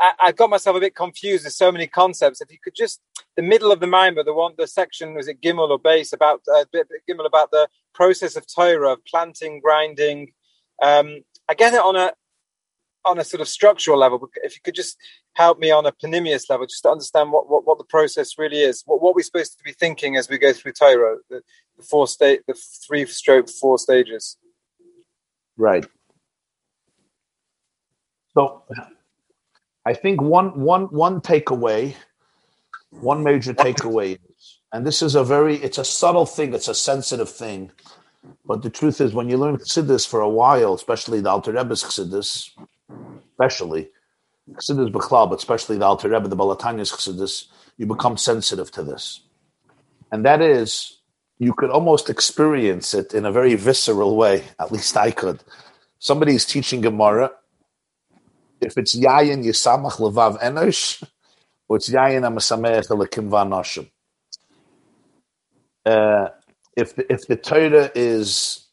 I, 0.00 0.12
I, 0.24 0.32
got 0.32 0.50
myself 0.50 0.76
a 0.76 0.80
bit 0.80 0.94
confused. 0.94 1.44
There's 1.44 1.56
so 1.56 1.72
many 1.72 1.86
concepts. 1.86 2.40
If 2.40 2.50
you 2.50 2.58
could 2.62 2.74
just 2.74 3.00
the 3.36 3.42
middle 3.42 3.72
of 3.72 3.80
the 3.80 3.86
Maimer, 3.86 4.24
the 4.24 4.34
one, 4.34 4.52
the 4.58 4.66
section 4.66 5.14
was 5.14 5.28
it 5.28 5.40
Gimel 5.40 5.70
or 5.70 5.78
base 5.78 6.12
about 6.12 6.42
uh, 6.52 6.64
Gimel 7.08 7.26
about 7.26 7.50
the 7.50 7.68
process 7.94 8.36
of 8.36 8.44
Torah 8.46 8.92
of 8.92 9.04
planting, 9.04 9.60
grinding. 9.60 10.32
Um, 10.82 11.22
I 11.48 11.54
get 11.54 11.74
it 11.74 11.80
on 11.80 11.96
a 11.96 12.12
on 13.04 13.18
a 13.18 13.24
sort 13.24 13.40
of 13.40 13.48
structural 13.48 13.98
level. 13.98 14.18
But 14.18 14.30
if 14.42 14.54
you 14.54 14.60
could 14.62 14.74
just 14.74 14.96
help 15.34 15.58
me 15.58 15.70
on 15.70 15.86
a 15.86 15.92
panimius 15.92 16.50
level, 16.50 16.66
just 16.66 16.82
to 16.82 16.90
understand 16.90 17.30
what, 17.30 17.48
what, 17.48 17.64
what 17.66 17.78
the 17.78 17.84
process 17.84 18.36
really 18.36 18.60
is, 18.60 18.82
what, 18.84 19.00
what 19.00 19.14
we're 19.14 19.22
supposed 19.22 19.56
to 19.56 19.64
be 19.64 19.72
thinking 19.72 20.16
as 20.16 20.28
we 20.28 20.38
go 20.38 20.52
through 20.52 20.72
Torah, 20.72 21.18
the, 21.30 21.40
the 21.76 21.84
four 21.84 22.08
state, 22.08 22.40
the 22.48 22.54
three 22.86 23.06
stroke 23.06 23.48
four 23.48 23.78
stages. 23.78 24.36
Right. 25.56 25.86
So 28.36 28.64
I 29.86 29.94
think 29.94 30.20
one 30.20 30.60
one 30.60 30.84
one 30.86 31.20
takeaway, 31.22 31.94
one 32.90 33.24
major 33.24 33.54
takeaway 33.54 34.18
is, 34.30 34.58
and 34.72 34.86
this 34.86 35.02
is 35.02 35.14
a 35.14 35.24
very 35.24 35.56
it's 35.56 35.78
a 35.78 35.84
subtle 35.84 36.26
thing, 36.26 36.52
it's 36.52 36.68
a 36.68 36.74
sensitive 36.74 37.30
thing, 37.30 37.70
but 38.44 38.62
the 38.62 38.70
truth 38.70 39.00
is 39.00 39.14
when 39.14 39.30
you 39.30 39.38
learn 39.38 39.56
Chassidus 39.56 40.06
for 40.06 40.20
a 40.20 40.28
while, 40.28 40.74
especially 40.74 41.20
the 41.20 41.30
Alter 41.30 41.52
Rebbe's 41.52 41.82
Chassidus, 41.82 42.50
especially 43.32 43.88
Chassidus 44.52 44.92
Bechlal, 44.92 45.30
but 45.30 45.38
especially 45.38 45.78
the 45.78 45.86
Alter 45.86 46.10
Rebbe, 46.10 46.28
the 46.28 46.36
Baal 46.36 46.54
HaTanya's 46.54 46.92
Chassidus, 46.92 47.46
you 47.78 47.86
become 47.86 48.18
sensitive 48.18 48.70
to 48.72 48.82
this, 48.82 49.20
and 50.12 50.26
that 50.26 50.42
is 50.42 50.98
you 51.38 51.54
could 51.54 51.70
almost 51.70 52.10
experience 52.10 52.92
it 52.92 53.14
in 53.14 53.24
a 53.24 53.32
very 53.32 53.54
visceral 53.54 54.16
way. 54.16 54.44
At 54.58 54.72
least 54.72 54.96
I 54.96 55.10
could. 55.10 55.42
Somebody 55.98 56.34
is 56.34 56.44
teaching 56.44 56.82
Gemara 56.82 57.30
if 58.60 58.78
it's 58.78 58.96
yayin 58.96 59.44
yisamach 59.44 59.98
levav 59.98 60.40
enosh, 60.42 61.02
or 61.68 61.76
it's 61.78 61.90
yayin 61.90 62.22
amasameach 62.22 62.88
vanoshim. 63.30 63.90
Uh, 65.86 66.28
if 66.76 66.96
the, 66.96 67.12
if 67.12 67.26
the 67.28 67.36
Torah 67.36 67.90
is 67.94 68.66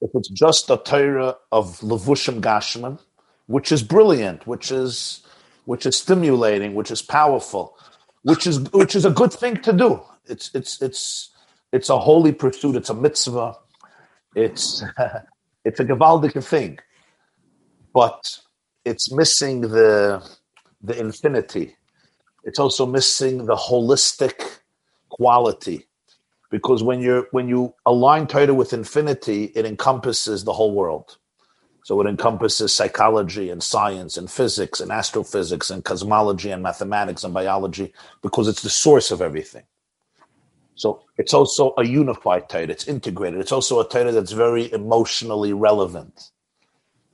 if 0.00 0.10
it's 0.14 0.28
just 0.30 0.70
a 0.70 0.76
Torah 0.78 1.36
of 1.52 1.80
levushim 1.80 2.40
gashman, 2.40 2.98
which 3.46 3.72
is 3.72 3.82
brilliant, 3.82 4.46
which 4.46 4.72
is 4.72 5.22
which 5.66 5.86
is 5.86 5.96
stimulating, 5.96 6.74
which 6.74 6.90
is 6.90 7.02
powerful, 7.02 7.76
which 8.22 8.46
is 8.46 8.60
which 8.72 8.96
is 8.96 9.04
a 9.04 9.10
good 9.10 9.32
thing 9.32 9.56
to 9.58 9.72
do. 9.72 10.00
It's 10.26 10.50
it's 10.54 10.82
it's 10.82 11.30
it's 11.72 11.90
a 11.90 11.98
holy 11.98 12.32
pursuit. 12.32 12.76
It's 12.76 12.90
a 12.90 12.94
mitzvah. 12.94 13.56
It's 14.34 14.84
it's 15.64 15.80
a 15.80 15.84
gewaldige 15.84 16.42
thing 16.44 16.78
but 17.94 18.38
it's 18.84 19.12
missing 19.12 19.62
the 19.62 20.26
the 20.82 20.98
infinity. 20.98 21.76
It's 22.44 22.58
also 22.58 22.86
missing 22.86 23.46
the 23.46 23.56
holistic 23.56 24.58
quality, 25.10 25.86
because 26.50 26.82
when 26.82 27.00
you 27.00 27.26
when 27.32 27.48
you 27.48 27.74
align 27.86 28.26
Torah 28.26 28.54
with 28.54 28.72
infinity, 28.72 29.52
it 29.54 29.66
encompasses 29.66 30.44
the 30.44 30.52
whole 30.54 30.74
world. 30.74 31.18
So 31.84 32.00
it 32.00 32.08
encompasses 32.08 32.72
psychology 32.72 33.50
and 33.50 33.62
science 33.62 34.16
and 34.16 34.30
physics 34.30 34.80
and 34.80 34.92
astrophysics 34.92 35.70
and 35.70 35.84
cosmology 35.84 36.50
and 36.50 36.62
mathematics 36.62 37.24
and 37.24 37.34
biology 37.34 37.92
because 38.22 38.48
it's 38.48 38.62
the 38.62 38.70
source 38.70 39.10
of 39.10 39.22
everything. 39.22 39.64
So 40.76 41.04
it's 41.18 41.34
also 41.34 41.74
a 41.78 41.86
unified 41.86 42.48
Torah. 42.50 42.64
It's 42.68 42.88
integrated. 42.88 43.40
It's 43.40 43.52
also 43.52 43.80
a 43.80 43.88
Torah 43.88 44.12
that's 44.12 44.32
very 44.32 44.72
emotionally 44.72 45.54
relevant. 45.54 46.31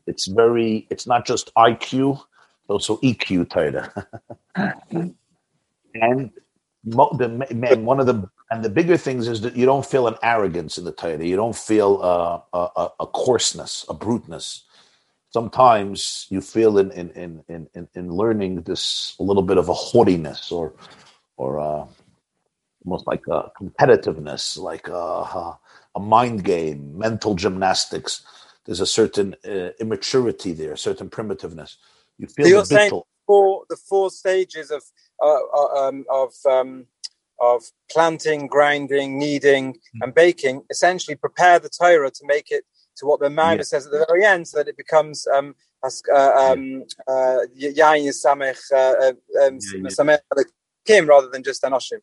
It's 0.09 0.27
very. 0.27 0.87
It's 0.91 1.07
not 1.07 1.27
just 1.27 1.55
IQ. 1.55 2.15
It's 2.17 2.71
also 2.71 2.97
EQ 2.99 3.51
Torah. 3.51 3.93
and 5.95 6.31
the 6.85 7.29
man, 7.55 7.85
one 7.85 8.01
of 8.01 8.07
the 8.07 8.29
and 8.51 8.65
the 8.65 8.71
bigger 8.71 8.97
things 8.97 9.29
is 9.29 9.43
that 9.43 9.57
you 9.57 9.67
don't 9.67 9.85
feel 9.85 10.09
an 10.09 10.17
arrogance 10.23 10.79
in 10.79 10.85
the 10.85 10.93
Torah. 10.93 11.25
You 11.25 11.37
don't 11.37 11.57
feel 11.57 12.01
uh, 12.03 12.41
a, 12.77 12.89
a, 13.01 13.07
coarseness, 13.07 13.85
a 13.89 13.95
bruteness. 13.95 14.65
Sometimes 15.31 16.27
you 16.31 16.41
feel 16.41 16.79
in 16.79 16.91
in, 16.93 17.43
in, 17.49 17.69
in, 17.75 17.89
in 17.95 18.13
learning 18.13 18.63
this 18.63 19.15
a 19.21 19.23
little 19.23 19.43
bit 19.43 19.59
of 19.59 19.69
a 19.69 19.75
haughtiness 19.75 20.51
or 20.51 20.73
or 21.37 21.61
uh, 21.61 21.87
almost 22.85 23.07
like 23.07 23.27
a 23.29 23.51
competitiveness, 23.61 24.59
like 24.59 24.89
a, 24.89 25.57
a, 25.95 26.01
mind 26.01 26.45
game, 26.45 26.97
mental 26.97 27.35
gymnastics. 27.35 28.23
There's 28.69 28.81
a 28.81 28.87
certain 28.87 29.35
uh, 29.47 29.71
immaturity 29.81 30.53
there, 30.53 30.73
a 30.73 30.77
certain 30.77 31.09
primitiveness. 31.09 31.77
You 32.19 32.27
feel 32.27 32.45
so 32.45 32.51
you're 32.51 32.64
saying 32.66 32.91
four, 33.27 33.64
the 33.71 33.77
four 33.77 34.11
stages 34.11 34.71
of 34.71 34.83
uh, 35.23 35.39
uh, 35.55 35.89
um, 35.89 36.05
of 36.11 36.35
um, 36.47 36.85
of 37.41 37.62
planting, 37.91 38.47
grinding, 38.47 39.19
kneading, 39.19 39.73
mm. 39.73 40.03
and 40.03 40.14
baking 40.14 40.64
essentially 40.69 41.16
prepare 41.16 41.59
the 41.59 41.71
Torah 41.71 42.11
to 42.11 42.27
make 42.27 42.51
it 42.51 42.64
to 42.99 43.07
what 43.07 43.21
the 43.21 43.31
Maimer 43.31 43.57
yeah. 43.57 43.62
says 43.62 43.87
at 43.87 43.93
the 43.93 44.05
very 44.07 44.23
end, 44.27 44.47
so 44.47 44.59
that 44.59 44.69
it 44.69 44.77
becomes 44.77 45.27
um, 45.29 45.55
yain 45.83 46.85
samech 48.23 48.61
samech 49.99 50.45
kim 50.85 51.07
rather 51.07 51.31
than 51.31 51.43
just 51.43 51.62
anoshim. 51.62 52.01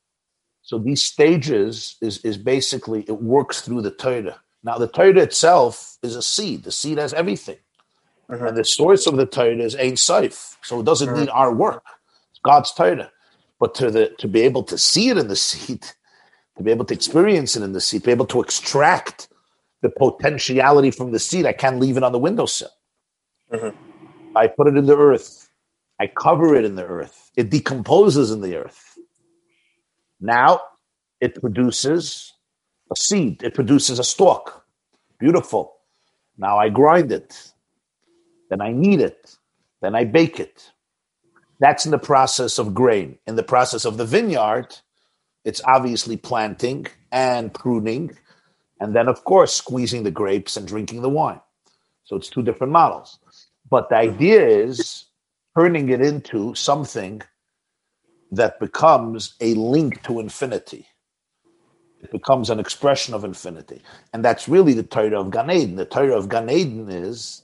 So 0.63 0.79
these 0.79 1.03
stages 1.03 1.97
is 2.01 2.25
is 2.25 2.37
basically 2.37 3.01
it 3.07 3.21
works 3.21 3.61
through 3.61 3.83
the 3.83 3.91
Torah. 3.91 4.41
Now 4.65 4.77
the 4.77 4.87
Torah 4.87 5.21
itself 5.21 5.97
is 6.03 6.17
a 6.17 6.21
seed. 6.21 6.63
The 6.63 6.71
seed 6.71 6.97
has 6.97 7.13
everything, 7.13 7.59
uh-huh. 8.29 8.47
and 8.47 8.57
the 8.57 8.65
source 8.65 9.07
of 9.07 9.15
the 9.15 9.25
Torah 9.25 9.55
is 9.57 9.75
Ein 9.75 9.95
Sof. 9.95 10.57
So 10.63 10.81
it 10.81 10.85
doesn't 10.85 11.09
uh-huh. 11.09 11.19
need 11.21 11.29
our 11.29 11.53
work. 11.53 11.83
It's 12.31 12.39
God's 12.43 12.73
Torah. 12.73 13.11
But 13.59 13.75
to 13.75 13.91
the 13.91 14.09
to 14.17 14.27
be 14.27 14.41
able 14.41 14.63
to 14.63 14.77
see 14.77 15.09
it 15.09 15.17
in 15.17 15.29
the 15.29 15.35
seed, 15.37 15.85
to 16.57 16.63
be 16.63 16.71
able 16.71 16.85
to 16.85 16.93
experience 16.93 17.55
it 17.55 17.63
in 17.63 17.71
the 17.71 17.81
seed, 17.81 18.01
to 18.01 18.07
be 18.07 18.11
able 18.11 18.27
to 18.27 18.41
extract 18.41 19.29
the 19.81 19.89
potentiality 19.89 20.91
from 20.91 21.11
the 21.11 21.19
seed, 21.19 21.45
I 21.45 21.53
can't 21.53 21.79
leave 21.79 21.95
it 21.97 22.03
on 22.03 22.11
the 22.11 22.19
windowsill. 22.19 22.71
Uh-huh. 23.51 23.71
I 24.35 24.47
put 24.47 24.67
it 24.67 24.75
in 24.75 24.87
the 24.87 24.97
earth. 24.97 25.49
I 26.01 26.07
cover 26.07 26.55
it 26.55 26.65
in 26.65 26.75
the 26.75 26.85
earth. 26.85 27.31
It 27.37 27.49
decomposes 27.49 28.31
in 28.31 28.41
the 28.41 28.57
earth 28.57 28.95
now 30.19 30.61
it 31.21 31.39
produces 31.39 32.33
seed, 32.95 33.43
it 33.43 33.53
produces 33.53 33.99
a 33.99 34.03
stalk. 34.03 34.65
Beautiful. 35.19 35.73
Now 36.37 36.57
I 36.57 36.69
grind 36.69 37.11
it, 37.11 37.53
then 38.49 38.61
I 38.61 38.71
knead 38.71 38.99
it, 38.99 39.37
then 39.81 39.95
I 39.95 40.03
bake 40.03 40.39
it. 40.39 40.71
That's 41.59 41.85
in 41.85 41.91
the 41.91 41.97
process 41.97 42.57
of 42.59 42.73
grain. 42.73 43.17
In 43.25 43.35
the 43.35 43.43
process 43.43 43.85
of 43.85 43.97
the 43.97 44.05
vineyard, 44.05 44.75
it's 45.45 45.61
obviously 45.63 46.17
planting 46.17 46.87
and 47.11 47.53
pruning, 47.53 48.17
and 48.81 48.93
then, 48.93 49.07
of 49.07 49.23
course, 49.23 49.53
squeezing 49.53 50.03
the 50.03 50.11
grapes 50.11 50.57
and 50.57 50.67
drinking 50.67 51.01
the 51.01 51.09
wine. 51.09 51.39
So 52.03 52.17
it's 52.17 52.29
two 52.29 52.43
different 52.43 52.73
models. 52.73 53.19
But 53.69 53.89
the 53.89 53.95
idea 53.95 54.45
is 54.45 55.05
turning 55.57 55.89
it 55.89 56.01
into 56.01 56.53
something 56.55 57.21
that 58.31 58.59
becomes 58.59 59.35
a 59.39 59.53
link 59.53 60.03
to 60.03 60.19
infinity. 60.19 60.87
It 62.05 62.11
becomes 62.11 62.51
an 62.51 62.59
expression 62.59 63.15
of 63.15 63.23
infinity. 63.23 63.81
And 64.13 64.23
that's 64.23 64.47
really 64.47 64.73
the 64.73 64.83
Torah 64.83 65.19
of 65.19 65.31
Gan 65.31 65.49
Eden. 65.49 65.75
The 65.75 65.85
Torah 65.85 66.15
of 66.15 66.29
Gan 66.29 66.51
Eden 66.51 66.87
is 66.87 67.41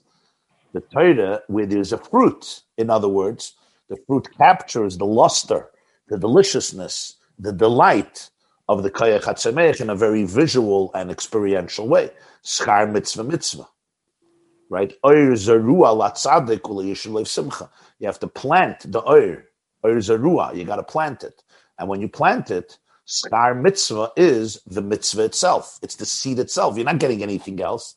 the 0.72 0.82
Torah 0.82 1.42
where 1.48 1.66
there's 1.66 1.92
a 1.92 1.98
fruit. 1.98 2.62
In 2.78 2.92
other 2.92 3.08
words, 3.08 3.56
the 3.90 3.98
fruit 4.06 4.28
captures 4.38 5.00
the 5.00 5.06
luster, 5.08 5.72
the 6.10 6.20
deliciousness, 6.20 7.16
the 7.40 7.52
delight 7.52 8.30
of 8.70 8.84
the 8.84 8.92
Kaya 8.92 9.20
Chatzemech 9.20 9.82
in 9.82 9.90
a 9.90 9.96
very 9.96 10.26
visual 10.26 10.92
and 10.94 11.10
experiential 11.10 11.88
way. 11.88 12.12
Schar 12.44 12.92
mitzvah 12.92 13.24
mitzvah. 13.24 13.68
Right? 14.70 14.94
simcha. 17.26 17.70
You 17.98 18.06
have 18.06 18.20
to 18.20 18.28
plant 18.28 18.92
the 18.92 19.02
oir 19.02 19.46
or 19.82 19.96
zarua. 19.96 20.56
You 20.56 20.66
got 20.66 20.76
to 20.76 20.84
plant 20.84 21.24
it. 21.24 21.42
And 21.80 21.90
when 21.90 22.00
you 22.00 22.08
plant 22.08 22.52
it, 22.52 22.78
star 23.06 23.56
mitzvah 23.56 24.12
is 24.16 24.62
the 24.66 24.82
mitzvah 24.82 25.24
itself. 25.24 25.80
It's 25.82 25.96
the 25.96 26.06
seed 26.06 26.40
itself. 26.40 26.76
You're 26.76 26.86
not 26.86 27.00
getting 27.00 27.24
anything 27.24 27.62
else. 27.62 27.96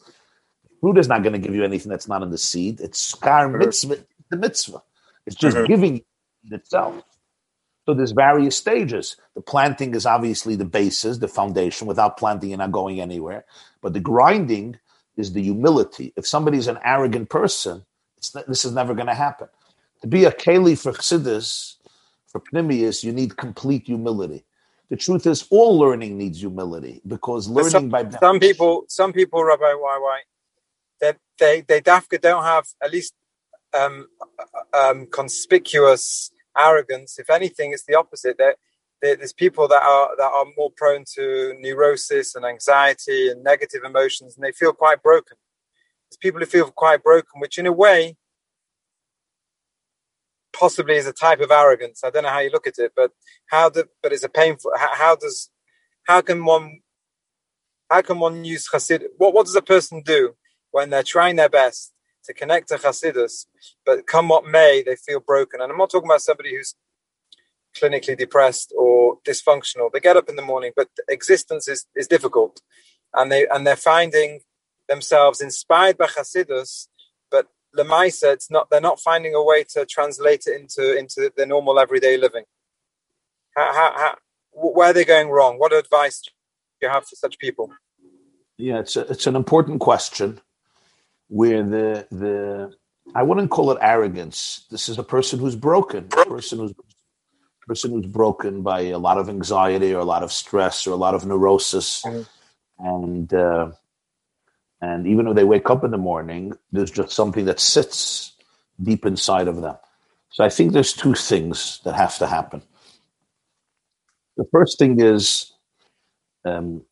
Fruit 0.80 0.98
is 0.98 1.09
not 1.09 1.22
going 1.22 1.32
to 1.32 1.38
give 1.38 1.55
you 1.55 1.64
anything 1.64 1.90
that's 1.90 2.09
not 2.09 2.22
in 2.22 2.30
the 2.30 2.38
seed. 2.38 2.80
It's 2.80 3.14
schar 3.14 3.57
mitzvah, 3.57 4.05
the 4.30 4.36
mitzvah. 4.36 4.82
It's 5.26 5.36
just 5.36 5.57
mm-hmm. 5.57 5.66
giving 5.66 6.05
itself. 6.50 7.02
So 7.86 7.94
there's 7.94 8.12
various 8.12 8.57
stages. 8.57 9.16
The 9.34 9.42
planting 9.42 9.94
is 9.94 10.07
obviously 10.07 10.57
the 10.57 10.64
basis, 10.64 11.18
the 11.18 11.28
foundation. 11.28 11.86
Without 11.86 12.16
planting, 12.16 12.50
you're 12.50 12.59
not 12.59 12.72
going 12.72 13.00
anywhere. 13.00 13.44
But 13.82 13.92
the 13.92 14.00
grinding 14.00 14.78
is 15.16 15.32
the 15.32 15.42
humility. 15.42 16.12
If 16.16 16.26
somebody's 16.26 16.66
an 16.66 16.78
arrogant 16.82 17.28
person, 17.28 17.84
this 18.46 18.64
is 18.64 18.72
never 18.72 18.94
going 18.94 19.07
to 19.07 19.14
happen. 19.14 19.48
To 20.00 20.07
be 20.07 20.24
a 20.24 20.32
keli 20.32 20.80
for 20.80 20.92
chassidus, 20.92 21.76
for 22.26 22.40
pnimius, 22.40 23.05
you 23.05 23.12
need 23.12 23.36
complete 23.36 23.86
humility. 23.86 24.44
The 24.91 24.97
truth 24.97 25.26
is, 25.26 25.47
all 25.51 25.78
learning 25.78 26.18
needs 26.18 26.41
humility 26.41 27.01
because 27.07 27.49
learning 27.49 27.70
some, 27.70 27.89
by 27.89 28.09
some 28.11 28.39
people, 28.39 28.85
some 28.89 29.12
people, 29.12 29.43
Rabbi 29.43 29.72
why 29.74 30.20
they 31.01 31.12
they 31.39 31.61
they 31.62 31.80
dafka 31.80 32.20
don't 32.20 32.45
have 32.45 32.66
at 32.82 32.93
least 32.93 33.14
um, 33.72 34.07
um, 34.72 35.07
conspicuous 35.11 36.30
arrogance. 36.57 37.18
If 37.18 37.30
anything, 37.30 37.72
it's 37.72 37.85
the 37.85 37.97
opposite. 37.97 38.39
That 38.39 38.57
there's 39.01 39.32
people 39.32 39.68
that 39.68 39.82
are 39.82 40.11
that 40.16 40.30
are 40.30 40.47
more 40.57 40.70
prone 40.76 41.05
to 41.14 41.55
neurosis 41.61 42.35
and 42.35 42.45
anxiety 42.45 43.28
and 43.28 43.43
negative 43.43 43.82
emotions, 43.85 44.37
and 44.37 44.45
they 44.45 44.53
feel 44.53 44.72
quite 44.72 45.03
broken. 45.03 45.37
There's 46.11 46.18
people 46.18 46.41
who 46.41 46.47
feel 46.47 46.70
quite 46.70 47.03
broken, 47.03 47.41
which 47.41 47.59
in 47.59 47.66
a 47.66 47.72
way 47.72 48.16
possibly 50.55 50.96
is 50.96 51.07
a 51.07 51.12
type 51.12 51.40
of 51.40 51.50
arrogance. 51.50 52.02
I 52.05 52.11
don't 52.11 52.22
know 52.22 52.30
how 52.30 52.40
you 52.40 52.50
look 52.50 52.66
at 52.66 52.78
it, 52.78 52.92
but 52.96 53.11
how 53.46 53.68
do, 53.68 53.84
but 54.02 54.12
it's 54.12 54.24
a 54.24 54.28
painful. 54.28 54.72
How, 54.76 54.94
how 54.94 55.16
does 55.16 55.50
how 56.05 56.20
can 56.20 56.44
one 56.44 56.80
how 57.90 58.02
can 58.02 58.18
one 58.18 58.44
use 58.44 58.68
chassid? 58.68 59.02
What 59.18 59.34
what 59.34 59.46
does 59.46 59.57
a 59.57 59.62
person 59.62 60.02
do 60.05 60.36
when 60.70 60.90
they're 60.90 61.02
trying 61.02 61.36
their 61.36 61.48
best 61.48 61.92
to 62.24 62.32
connect 62.32 62.68
to 62.68 62.76
chassidus, 62.76 63.46
but 63.84 64.07
come 64.07 64.28
what 64.28 64.46
may, 64.46 64.82
they 64.84 64.96
feel 64.96 65.20
broken? 65.20 65.61
And 65.61 65.70
I'm 65.70 65.78
not 65.78 65.90
talking 65.90 66.09
about 66.09 66.22
somebody 66.22 66.57
who's 66.57 66.74
clinically 67.76 68.16
depressed 68.16 68.72
or 68.76 69.18
dysfunctional. 69.26 69.92
They 69.92 70.00
get 70.00 70.16
up 70.16 70.28
in 70.28 70.36
the 70.36 70.42
morning, 70.42 70.72
but 70.76 70.88
existence 71.09 71.68
is 71.68 71.86
is 71.94 72.07
difficult, 72.07 72.61
and 73.12 73.30
they 73.30 73.46
and 73.48 73.66
they're 73.66 73.76
finding 73.76 74.40
themselves 74.88 75.40
inspired 75.40 75.96
by 75.96 76.07
chassidus 76.07 76.88
Lemaisa, 77.77 78.33
it's 78.33 78.51
not 78.51 78.70
they're 78.70 78.81
not 78.81 79.01
finding 79.01 79.35
a 79.35 79.43
way 79.43 79.64
to 79.70 79.85
translate 79.87 80.45
it 80.47 80.61
into 80.61 80.97
into 80.97 81.31
their 81.37 81.47
normal 81.47 81.79
everyday 81.79 82.16
living. 82.16 82.45
How, 83.57 83.72
how, 83.72 83.93
how, 83.97 84.16
where 84.53 84.91
are 84.91 84.93
they 84.93 85.05
going 85.05 85.31
wrong? 85.31 85.59
What 85.59 85.72
advice 85.72 86.20
do 86.22 86.31
you 86.83 86.89
have 86.89 87.07
for 87.07 87.16
such 87.16 87.39
people? 87.39 87.70
Yeah, 88.57 88.81
it's 88.81 88.97
a, 88.97 89.03
it's 89.03 89.27
an 89.27 89.37
important 89.37 89.81
question. 89.81 90.41
Where 91.29 91.62
the 91.62 92.07
the 92.11 92.75
I 93.14 93.22
wouldn't 93.22 93.51
call 93.51 93.70
it 93.70 93.79
arrogance. 93.81 94.66
This 94.70 94.89
is 94.89 94.99
a 94.99 95.03
person 95.03 95.39
who's 95.39 95.57
broken, 95.57 96.09
a 96.16 96.25
person 96.27 96.59
who's 96.59 96.75
person 97.66 97.93
who's 97.93 98.07
broken 98.07 98.62
by 98.62 98.81
a 98.83 98.99
lot 98.99 99.18
of 99.18 99.29
anxiety 99.29 99.95
or 99.95 100.01
a 100.01 100.05
lot 100.05 100.22
of 100.22 100.31
stress 100.31 100.87
or 100.87 100.93
a 100.93 100.97
lot 100.97 101.14
of 101.14 101.25
neurosis, 101.25 102.03
mm-hmm. 102.03 102.87
and 102.87 103.33
uh, 103.33 103.70
and 104.81 105.07
even 105.07 105.27
when 105.27 105.37
they 105.37 105.45
wake 105.45 105.70
up 105.70 105.85
in 105.85 105.91
the 105.91 105.99
morning, 105.99 106.53
there's 106.72 106.91
just 106.91 107.12
something 107.12 107.47
that 107.47 107.61
sits 107.61 108.33
deep 108.83 109.07
inside 109.07 109.49
of 109.49 109.62
them. 109.62 109.77
So 110.31 110.45
I 110.45 110.49
think 110.49 110.72
there's 110.72 110.93
two 110.93 111.14
things 111.14 111.81
that 111.85 111.95
have 111.95 112.18
to 112.18 112.27
happen. 112.27 112.62
The 114.37 114.45
first 114.51 114.79
thing 114.79 115.01
is, 115.01 115.53
um, 116.45 116.83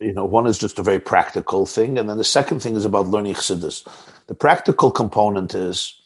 you 0.00 0.12
know, 0.12 0.26
one 0.26 0.46
is 0.46 0.58
just 0.58 0.78
a 0.78 0.82
very 0.82 1.00
practical 1.00 1.66
thing, 1.66 1.98
and 1.98 2.08
then 2.08 2.18
the 2.18 2.24
second 2.24 2.60
thing 2.60 2.76
is 2.76 2.84
about 2.84 3.08
learning 3.08 3.34
chassidus. 3.34 3.86
The 4.26 4.34
practical 4.34 4.90
component 4.90 5.54
is, 5.54 6.00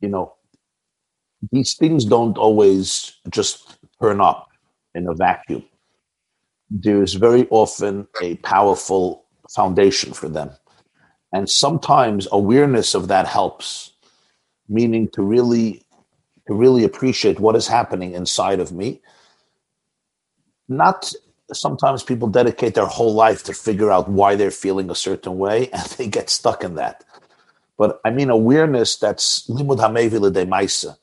you 0.00 0.08
know, 0.08 0.34
these 1.52 1.76
things 1.76 2.04
don't 2.04 2.38
always 2.38 3.12
just 3.30 3.78
turn 4.00 4.20
up 4.20 4.48
in 4.94 5.06
a 5.08 5.14
vacuum. 5.14 5.64
There's 6.70 7.14
very 7.14 7.46
often 7.50 8.08
a 8.22 8.36
powerful 8.36 9.24
foundation 9.48 10.12
for 10.12 10.28
them. 10.28 10.50
And 11.32 11.48
sometimes 11.48 12.26
awareness 12.32 12.94
of 12.94 13.08
that 13.08 13.26
helps, 13.26 13.92
meaning 14.68 15.08
to 15.12 15.22
really 15.22 15.82
to 16.46 16.54
really 16.54 16.82
appreciate 16.82 17.38
what 17.38 17.56
is 17.56 17.68
happening 17.68 18.14
inside 18.14 18.58
of 18.58 18.72
me. 18.72 19.02
Not 20.66 21.12
sometimes 21.52 22.02
people 22.02 22.28
dedicate 22.28 22.74
their 22.74 22.86
whole 22.86 23.12
life 23.12 23.42
to 23.44 23.52
figure 23.52 23.90
out 23.90 24.08
why 24.08 24.34
they're 24.34 24.50
feeling 24.50 24.90
a 24.90 24.94
certain 24.94 25.36
way 25.36 25.68
and 25.72 25.84
they 25.92 26.06
get 26.08 26.30
stuck 26.30 26.64
in 26.64 26.74
that. 26.76 27.04
But 27.76 28.00
I 28.04 28.10
mean 28.10 28.30
awareness 28.30 28.96
that's 28.96 29.46
limud 29.48 29.78
de 30.32 30.46
maisa, 30.46 30.96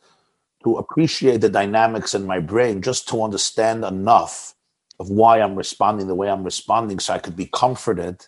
to 0.63 0.77
appreciate 0.77 1.41
the 1.41 1.49
dynamics 1.49 2.15
in 2.15 2.25
my 2.25 2.39
brain, 2.39 2.81
just 2.81 3.07
to 3.09 3.23
understand 3.23 3.85
enough 3.85 4.55
of 4.99 5.09
why 5.09 5.39
I'm 5.39 5.55
responding 5.55 6.07
the 6.07 6.15
way 6.15 6.29
I'm 6.29 6.43
responding 6.43 6.99
so 6.99 7.13
I 7.13 7.19
could 7.19 7.35
be 7.35 7.45
comforted 7.45 8.27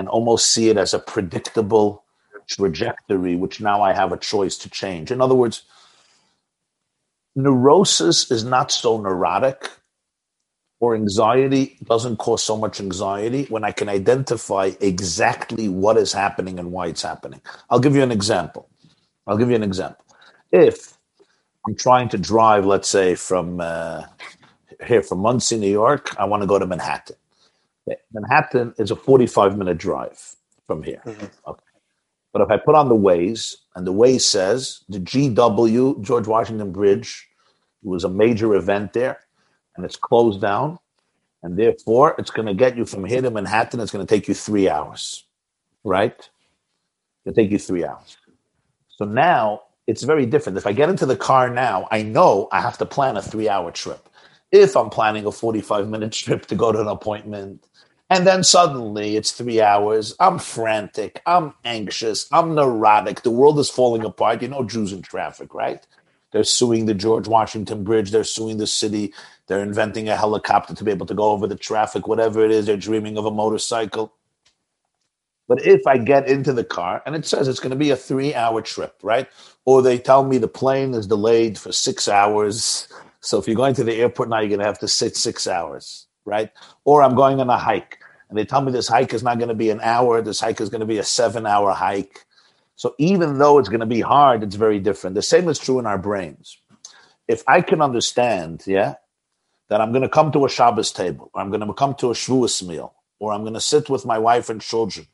and 0.00 0.08
almost 0.08 0.52
see 0.52 0.70
it 0.70 0.78
as 0.78 0.94
a 0.94 1.00
predictable 1.00 2.04
trajectory, 2.48 3.36
which 3.36 3.60
now 3.60 3.82
I 3.82 3.92
have 3.94 4.12
a 4.12 4.18
choice 4.18 4.58
to 4.58 4.70
change. 4.70 5.12
In 5.12 5.20
other 5.20 5.36
words, 5.36 5.64
neurosis 7.36 8.30
is 8.32 8.44
not 8.44 8.72
so 8.72 9.00
neurotic 9.00 9.70
or 10.80 10.94
anxiety 10.96 11.78
doesn't 11.84 12.16
cause 12.16 12.42
so 12.42 12.56
much 12.56 12.80
anxiety 12.80 13.44
when 13.50 13.64
I 13.64 13.72
can 13.72 13.88
identify 13.90 14.72
exactly 14.80 15.68
what 15.68 15.98
is 15.98 16.12
happening 16.14 16.58
and 16.58 16.72
why 16.72 16.88
it's 16.88 17.02
happening. 17.02 17.42
I'll 17.68 17.80
give 17.80 17.94
you 17.94 18.02
an 18.02 18.12
example. 18.12 18.68
I'll 19.26 19.36
give 19.36 19.50
you 19.50 19.56
an 19.56 19.62
example. 19.62 20.04
If 20.50 20.98
I'm 21.68 21.76
trying 21.76 22.08
to 22.10 22.18
drive, 22.18 22.66
let's 22.66 22.88
say, 22.88 23.14
from 23.14 23.60
uh, 23.60 24.04
here 24.86 25.02
from 25.02 25.20
Monsey, 25.20 25.58
New 25.58 25.70
York, 25.70 26.18
I 26.18 26.24
want 26.24 26.42
to 26.42 26.46
go 26.46 26.58
to 26.58 26.66
Manhattan. 26.66 27.16
Manhattan 28.12 28.74
is 28.78 28.90
a 28.90 28.96
45 28.96 29.58
minute 29.58 29.78
drive 29.78 30.36
from 30.66 30.82
here. 30.82 31.02
Mm-hmm. 31.06 31.26
Okay. 31.48 31.64
But 32.32 32.42
if 32.42 32.50
I 32.50 32.58
put 32.58 32.74
on 32.76 32.88
the 32.88 32.94
Waze 32.94 33.56
and 33.74 33.86
the 33.86 33.92
Waze 33.92 34.22
says 34.22 34.84
the 34.88 35.00
GW, 35.00 36.02
George 36.02 36.26
Washington 36.26 36.72
Bridge, 36.72 37.28
was 37.82 38.04
a 38.04 38.08
major 38.10 38.54
event 38.54 38.92
there 38.92 39.20
and 39.76 39.84
it's 39.84 39.96
closed 39.96 40.40
down, 40.40 40.78
and 41.42 41.58
therefore 41.58 42.14
it's 42.18 42.30
going 42.30 42.46
to 42.46 42.54
get 42.54 42.76
you 42.76 42.84
from 42.84 43.04
here 43.04 43.22
to 43.22 43.30
Manhattan, 43.30 43.80
it's 43.80 43.92
going 43.92 44.06
to 44.06 44.14
take 44.14 44.28
you 44.28 44.34
three 44.34 44.68
hours, 44.68 45.24
right? 45.84 46.28
It'll 47.24 47.34
take 47.34 47.50
you 47.50 47.58
three 47.58 47.84
hours. 47.84 48.16
So 48.88 49.04
now 49.06 49.62
it's 49.86 50.02
very 50.02 50.26
different. 50.26 50.58
If 50.58 50.66
I 50.66 50.72
get 50.72 50.90
into 50.90 51.06
the 51.06 51.16
car 51.16 51.50
now, 51.50 51.88
I 51.90 52.02
know 52.02 52.48
I 52.52 52.60
have 52.60 52.78
to 52.78 52.86
plan 52.86 53.16
a 53.16 53.22
three 53.22 53.48
hour 53.48 53.70
trip. 53.70 54.08
If 54.52 54.76
I'm 54.76 54.90
planning 54.90 55.26
a 55.26 55.32
45 55.32 55.88
minute 55.88 56.12
trip 56.24 56.46
to 56.46 56.54
go 56.54 56.72
to 56.72 56.80
an 56.80 56.88
appointment, 56.88 57.66
and 58.10 58.26
then 58.26 58.44
suddenly 58.44 59.16
it's 59.16 59.32
three 59.32 59.62
hours. 59.62 60.16
I'm 60.20 60.40
frantic. 60.40 61.22
I'm 61.26 61.54
anxious. 61.64 62.28
I'm 62.32 62.56
neurotic. 62.56 63.22
The 63.22 63.30
world 63.32 63.60
is 63.60 63.70
falling 63.70 64.04
apart. 64.04 64.42
You 64.42 64.48
know, 64.48 64.64
Jews 64.64 64.92
in 64.92 65.02
traffic, 65.02 65.54
right? 65.54 65.86
They're 66.32 66.44
suing 66.44 66.86
the 66.86 66.94
George 66.94 67.28
Washington 67.28 67.84
Bridge. 67.84 68.12
They're 68.12 68.24
suing 68.24 68.58
the 68.58 68.68
city. 68.68 69.14
They're 69.48 69.62
inventing 69.62 70.08
a 70.10 70.16
helicopter 70.16 70.74
to 70.74 70.84
be 70.84 70.92
able 70.92 71.06
to 71.06 71.14
go 71.14 71.32
over 71.32 71.46
the 71.48 71.56
traffic, 71.56 72.08
whatever 72.08 72.44
it 72.44 72.52
is. 72.52 72.66
They're 72.66 72.78
dreaming 72.78 73.18
of 73.18 73.26
a 73.26 73.32
motorcycle. 73.32 74.14
But 75.48 75.66
if 75.66 75.86
I 75.86 75.98
get 75.98 76.28
into 76.28 76.52
the 76.52 76.64
car 76.64 77.02
and 77.06 77.14
it 77.16 77.26
says 77.26 77.48
it's 77.48 77.60
going 77.60 77.70
to 77.70 77.76
be 77.76 77.90
a 77.90 77.96
three 77.96 78.34
hour 78.34 78.62
trip, 78.62 78.96
right? 79.02 79.28
Or 79.66 79.82
they 79.82 79.98
tell 79.98 80.24
me 80.24 80.38
the 80.38 80.48
plane 80.48 80.94
is 80.94 81.06
delayed 81.06 81.58
for 81.58 81.72
six 81.72 82.08
hours. 82.08 82.88
So 83.20 83.38
if 83.38 83.46
you're 83.46 83.56
going 83.56 83.74
to 83.74 83.84
the 83.84 83.96
airport 83.96 84.28
now, 84.30 84.40
you're 84.40 84.48
going 84.48 84.60
to 84.60 84.66
have 84.66 84.78
to 84.80 84.88
sit 84.88 85.16
six 85.16 85.46
hours, 85.46 86.06
right? 86.24 86.50
Or 86.84 87.02
I'm 87.02 87.14
going 87.14 87.40
on 87.40 87.50
a 87.50 87.58
hike 87.58 87.98
and 88.28 88.38
they 88.38 88.44
tell 88.44 88.62
me 88.62 88.72
this 88.72 88.88
hike 88.88 89.14
is 89.14 89.22
not 89.22 89.38
going 89.38 89.48
to 89.48 89.54
be 89.54 89.70
an 89.70 89.80
hour, 89.82 90.22
this 90.22 90.40
hike 90.40 90.60
is 90.60 90.68
going 90.70 90.80
to 90.80 90.86
be 90.86 90.98
a 90.98 91.04
seven 91.04 91.46
hour 91.46 91.72
hike. 91.72 92.26
So 92.76 92.94
even 92.98 93.38
though 93.38 93.58
it's 93.58 93.68
going 93.68 93.80
to 93.80 93.86
be 93.86 94.00
hard, 94.00 94.42
it's 94.42 94.56
very 94.56 94.80
different. 94.80 95.16
The 95.16 95.22
same 95.22 95.48
is 95.48 95.58
true 95.58 95.78
in 95.78 95.86
our 95.86 95.98
brains. 95.98 96.58
If 97.28 97.44
I 97.48 97.62
can 97.62 97.82
understand, 97.82 98.64
yeah, 98.66 98.94
that 99.70 99.80
I'm 99.80 99.92
going 99.92 100.02
to 100.02 100.08
come 100.08 100.32
to 100.32 100.44
a 100.46 100.50
Shabbos 100.50 100.92
table, 100.92 101.30
or 101.34 101.40
I'm 101.42 101.50
going 101.50 101.66
to 101.66 101.74
come 101.74 101.94
to 101.96 102.10
a 102.10 102.14
Shavuos 102.14 102.66
meal, 102.66 102.94
or 103.20 103.32
I'm 103.32 103.42
going 103.42 103.54
to 103.54 103.60
sit 103.60 103.90
with 103.90 104.06
my 104.06 104.18
wife 104.18 104.50
and 104.50 104.60
children, 104.60 105.06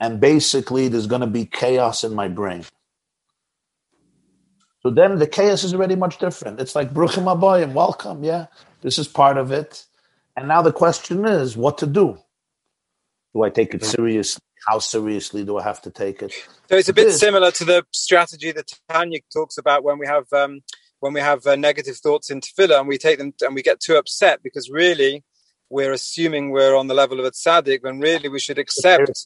and 0.00 0.20
basically 0.20 0.88
there's 0.88 1.08
going 1.08 1.22
to 1.22 1.26
be 1.28 1.46
chaos 1.46 2.04
in 2.04 2.14
my 2.14 2.28
brain. 2.28 2.64
So 4.82 4.90
then 4.90 5.18
the 5.18 5.26
chaos 5.26 5.64
is 5.64 5.74
already 5.74 5.96
much 5.96 6.18
different. 6.18 6.60
It's 6.60 6.74
like 6.76 6.94
Bruchim 6.94 7.24
Abayim, 7.24 7.72
welcome, 7.74 8.24
yeah, 8.24 8.46
this 8.82 8.98
is 8.98 9.08
part 9.08 9.38
of 9.38 9.52
it. 9.52 9.84
And 10.40 10.48
now 10.48 10.62
the 10.62 10.72
question 10.72 11.26
is 11.26 11.54
what 11.54 11.76
to 11.78 11.86
do. 11.86 12.16
Do 13.34 13.42
I 13.42 13.50
take 13.50 13.74
it 13.74 13.84
seriously? 13.84 14.40
How 14.66 14.78
seriously 14.78 15.44
do 15.44 15.58
I 15.58 15.62
have 15.62 15.82
to 15.82 15.90
take 15.90 16.22
it? 16.22 16.32
So 16.70 16.76
it's 16.78 16.88
a 16.88 16.94
bit 16.94 17.12
similar 17.12 17.50
to 17.50 17.64
the 17.66 17.84
strategy 17.92 18.50
that 18.52 18.72
Tanya 18.88 19.18
talks 19.30 19.58
about 19.58 19.84
when 19.84 19.98
we 19.98 20.06
have 20.06 20.24
um, 20.32 20.60
when 21.00 21.12
we 21.12 21.20
have 21.20 21.46
uh, 21.46 21.56
negative 21.56 21.98
thoughts 21.98 22.30
in 22.30 22.40
tefillah 22.40 22.78
and 22.78 22.88
we 22.88 22.96
take 22.96 23.18
them 23.18 23.34
and 23.42 23.54
we 23.54 23.62
get 23.62 23.80
too 23.80 23.96
upset 23.96 24.42
because 24.42 24.70
really 24.70 25.22
we're 25.70 25.92
assuming 25.92 26.50
we're 26.50 26.76
on 26.76 26.88
the 26.88 26.94
level 26.94 27.20
of 27.20 27.24
a 27.24 27.30
tzaddik 27.30 27.82
when 27.82 28.00
really 28.00 28.28
we 28.28 28.40
should 28.40 28.58
accept. 28.58 29.24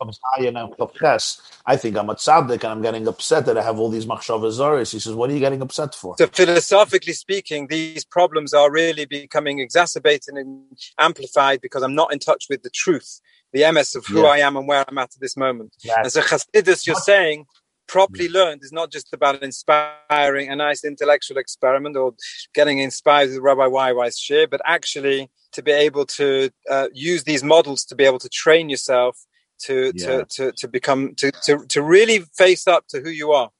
I 1.66 1.76
think 1.76 1.96
I'm 1.96 2.10
a 2.10 2.14
tzaddik 2.14 2.62
and 2.62 2.64
I'm 2.66 2.82
getting 2.82 3.08
upset 3.08 3.46
that 3.46 3.56
I 3.56 3.62
have 3.62 3.78
all 3.80 3.88
these 3.88 4.06
machshavas 4.06 4.92
He 4.92 4.98
says, 4.98 5.14
what 5.14 5.30
are 5.30 5.32
you 5.32 5.40
getting 5.40 5.62
upset 5.62 5.94
for? 5.94 6.14
So 6.18 6.26
philosophically 6.26 7.14
speaking, 7.14 7.66
these 7.68 8.04
problems 8.04 8.52
are 8.52 8.70
really 8.70 9.06
becoming 9.06 9.58
exacerbated 9.58 10.34
and 10.34 10.64
amplified 10.98 11.62
because 11.62 11.82
I'm 11.82 11.94
not 11.94 12.12
in 12.12 12.18
touch 12.18 12.46
with 12.50 12.62
the 12.62 12.70
truth 12.70 13.20
the 13.54 13.62
emes 13.62 13.94
of 13.94 14.04
who 14.04 14.22
yeah. 14.22 14.30
I 14.30 14.38
am 14.38 14.56
and 14.56 14.66
where 14.66 14.84
I'm 14.86 14.98
at 14.98 15.14
at 15.14 15.20
this 15.20 15.36
moment. 15.36 15.74
And 15.96 16.10
so 16.10 16.20
Chassidus, 16.20 16.86
you're 16.88 16.96
saying, 16.96 17.46
properly 17.86 18.28
learned 18.28 18.62
is 18.64 18.72
not 18.72 18.90
just 18.90 19.14
about 19.14 19.42
inspiring 19.42 20.50
a 20.50 20.56
nice 20.56 20.84
intellectual 20.84 21.38
experiment 21.38 21.96
or 21.96 22.14
getting 22.52 22.78
inspired 22.78 23.30
with 23.30 23.38
Rabbi 23.38 23.68
YY's 23.68 24.18
share, 24.18 24.48
but 24.48 24.60
actually 24.64 25.30
to 25.54 25.62
be 25.62 25.72
able 25.72 26.04
to 26.04 26.50
uh, 26.70 26.88
use 26.92 27.24
these 27.24 27.42
models 27.42 27.84
to 27.86 27.94
be 27.94 28.04
able 28.04 28.18
to 28.18 28.28
train 28.28 28.68
yourself 28.68 29.24
to 29.60 29.92
yeah. 29.94 30.06
to, 30.06 30.24
to 30.24 30.52
to 30.52 30.68
become 30.68 31.14
to, 31.16 31.32
to 31.44 31.64
to 31.68 31.82
really 31.82 32.20
face 32.36 32.66
up 32.66 32.86
to 32.88 33.00
who 33.00 33.10
you 33.10 33.32
are. 33.32 33.50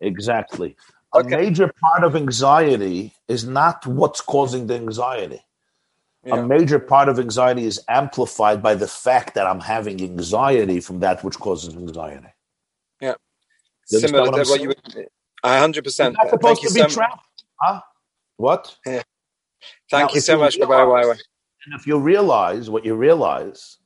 Exactly. 0.00 0.76
Okay. 1.14 1.34
A 1.34 1.38
major 1.42 1.72
part 1.80 2.04
of 2.04 2.16
anxiety 2.16 3.12
is 3.28 3.44
not 3.44 3.86
what's 3.86 4.20
causing 4.20 4.66
the 4.68 4.74
anxiety. 4.74 5.42
Yeah. 6.24 6.36
A 6.36 6.46
major 6.46 6.78
part 6.78 7.08
of 7.08 7.18
anxiety 7.18 7.64
is 7.64 7.80
amplified 7.88 8.62
by 8.62 8.74
the 8.74 8.86
fact 8.86 9.34
that 9.34 9.46
I'm 9.46 9.60
having 9.60 10.00
anxiety 10.02 10.80
from 10.80 11.00
that 11.00 11.24
which 11.24 11.38
causes 11.38 11.74
anxiety. 11.74 12.28
Yeah. 13.00 13.14
Similar 13.86 14.26
to 14.26 14.30
what, 14.30 14.48
what 14.48 14.60
you 14.60 14.68
would. 14.68 15.08
hundred 15.44 15.84
percent. 15.84 16.16
Not 16.22 16.40
Thank 16.40 16.62
you 16.62 16.68
so 16.68 16.82
much. 16.82 17.08
Huh? 17.60 17.80
What? 18.36 18.76
Yeah. 18.86 19.02
Thank 19.90 20.10
now, 20.10 20.14
you 20.14 20.20
so 20.20 20.38
much. 20.38 20.56
Realize. 20.56 21.22
And 21.66 21.74
if 21.78 21.86
you 21.86 21.98
realize 21.98 22.70
what 22.70 22.84
you 22.84 22.94
realize, 22.94 23.78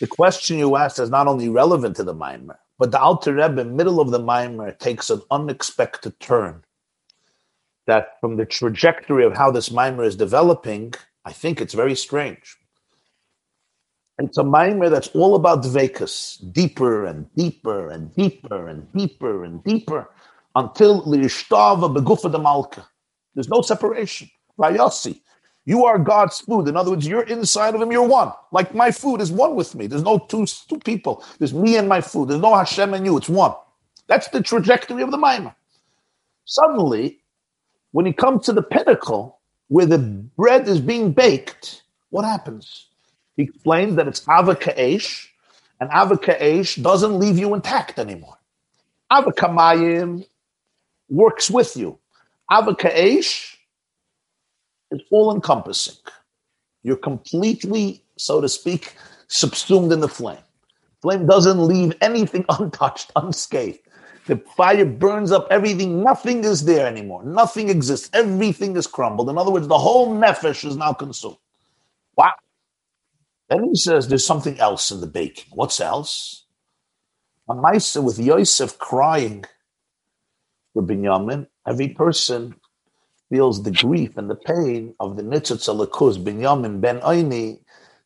the 0.00 0.06
question 0.06 0.58
you 0.58 0.76
asked 0.76 0.98
is 0.98 1.10
not 1.10 1.26
only 1.26 1.48
relevant 1.48 1.96
to 1.96 2.04
the 2.04 2.14
maimer, 2.14 2.56
but 2.78 2.90
the 2.90 3.00
Alter 3.00 3.34
Rebbe, 3.34 3.64
middle 3.64 4.00
of 4.00 4.10
the 4.10 4.20
maimer, 4.20 4.76
takes 4.78 5.10
an 5.10 5.22
unexpected 5.30 6.18
turn. 6.20 6.62
That 7.86 8.18
from 8.20 8.36
the 8.36 8.46
trajectory 8.46 9.24
of 9.24 9.36
how 9.36 9.50
this 9.50 9.68
maimer 9.68 10.06
is 10.06 10.16
developing, 10.16 10.94
I 11.24 11.32
think 11.32 11.60
it's 11.60 11.74
very 11.74 11.94
strange. 11.94 12.56
It's 14.18 14.38
a 14.38 14.42
maimer 14.44 14.90
that's 14.90 15.08
all 15.08 15.34
about 15.34 15.62
dvekas, 15.64 16.52
deeper 16.52 17.04
and 17.04 17.26
deeper 17.34 17.90
and 17.90 18.14
deeper 18.14 18.68
and 18.68 18.90
deeper 18.92 19.44
and 19.44 19.62
deeper 19.64 20.08
until 20.54 21.02
liishtava 21.02 21.94
begufa 21.94 22.30
de 22.30 22.38
malka. 22.38 22.86
There's 23.34 23.48
no 23.48 23.60
separation. 23.60 24.30
Vayasi. 24.58 25.20
You 25.66 25.86
are 25.86 25.98
God's 25.98 26.40
food. 26.40 26.68
In 26.68 26.76
other 26.76 26.90
words, 26.90 27.06
you're 27.06 27.22
inside 27.22 27.74
of 27.74 27.80
Him. 27.80 27.90
You're 27.90 28.06
one. 28.06 28.32
Like 28.52 28.74
my 28.74 28.90
food 28.90 29.20
is 29.20 29.32
one 29.32 29.54
with 29.54 29.74
me. 29.74 29.86
There's 29.86 30.02
no 30.02 30.18
two 30.18 30.46
two 30.46 30.78
people. 30.78 31.24
There's 31.38 31.54
me 31.54 31.76
and 31.76 31.88
my 31.88 32.00
food. 32.00 32.28
There's 32.28 32.40
no 32.40 32.54
Hashem 32.54 32.92
and 32.92 33.04
you. 33.06 33.16
It's 33.16 33.28
one. 33.28 33.54
That's 34.06 34.28
the 34.28 34.42
trajectory 34.42 35.02
of 35.02 35.10
the 35.10 35.16
maimer. 35.16 35.54
Suddenly, 36.44 37.20
when 37.92 38.04
he 38.04 38.12
comes 38.12 38.44
to 38.46 38.52
the 38.52 38.62
pinnacle, 38.62 39.38
where 39.68 39.86
the 39.86 39.98
bread 39.98 40.68
is 40.68 40.80
being 40.80 41.12
baked, 41.12 41.82
what 42.10 42.24
happens? 42.24 42.88
He 43.36 43.44
explains 43.44 43.96
that 43.96 44.06
it's 44.06 44.20
avakaesh, 44.26 45.26
and 45.80 45.90
avakaesh 45.90 46.82
doesn't 46.82 47.18
leave 47.18 47.38
you 47.38 47.54
intact 47.54 47.98
anymore. 47.98 48.36
Avakamayim 49.10 50.26
works 51.08 51.50
with 51.50 51.76
you. 51.76 51.98
Avakaesh 52.50 53.53
is 54.92 55.02
all 55.10 55.34
encompassing. 55.34 55.96
You're 56.82 56.96
completely, 56.96 58.04
so 58.18 58.40
to 58.40 58.48
speak, 58.48 58.94
subsumed 59.28 59.92
in 59.92 60.00
the 60.00 60.08
flame. 60.08 60.38
Flame 61.02 61.26
doesn't 61.26 61.60
leave 61.66 61.94
anything 62.00 62.44
untouched, 62.50 63.12
unscathed. 63.16 63.80
The 64.26 64.38
fire 64.56 64.84
burns 64.86 65.32
up 65.32 65.48
everything. 65.50 66.02
Nothing 66.02 66.44
is 66.44 66.64
there 66.64 66.86
anymore. 66.86 67.24
Nothing 67.24 67.68
exists. 67.70 68.10
Everything 68.14 68.76
is 68.76 68.86
crumbled. 68.86 69.30
In 69.30 69.38
other 69.38 69.50
words, 69.50 69.68
the 69.68 69.78
whole 69.78 70.14
nefesh 70.14 70.64
is 70.66 70.76
now 70.76 70.92
consumed. 70.94 71.36
Wow. 72.16 72.32
Then 73.50 73.64
he 73.64 73.76
says 73.76 74.08
there's 74.08 74.26
something 74.26 74.58
else 74.60 74.90
in 74.90 75.00
the 75.00 75.06
baking. 75.08 75.46
What's 75.54 75.80
else? 75.80 76.46
A 77.48 77.54
with 78.02 78.18
Yosef 78.18 78.78
crying 78.78 79.44
for 80.74 80.82
Binyamin, 80.82 81.46
every 81.68 81.88
person 81.90 82.56
feels 83.34 83.64
the 83.64 83.72
grief 83.72 84.16
and 84.16 84.30
the 84.30 84.36
pain 84.36 84.94
of 85.00 85.16
the 85.16 85.22
Nitzitz 85.24 85.66
Alakuz, 85.68 86.22
Binyamin 86.22 86.80
ben 86.80 87.00
Aini, 87.00 87.58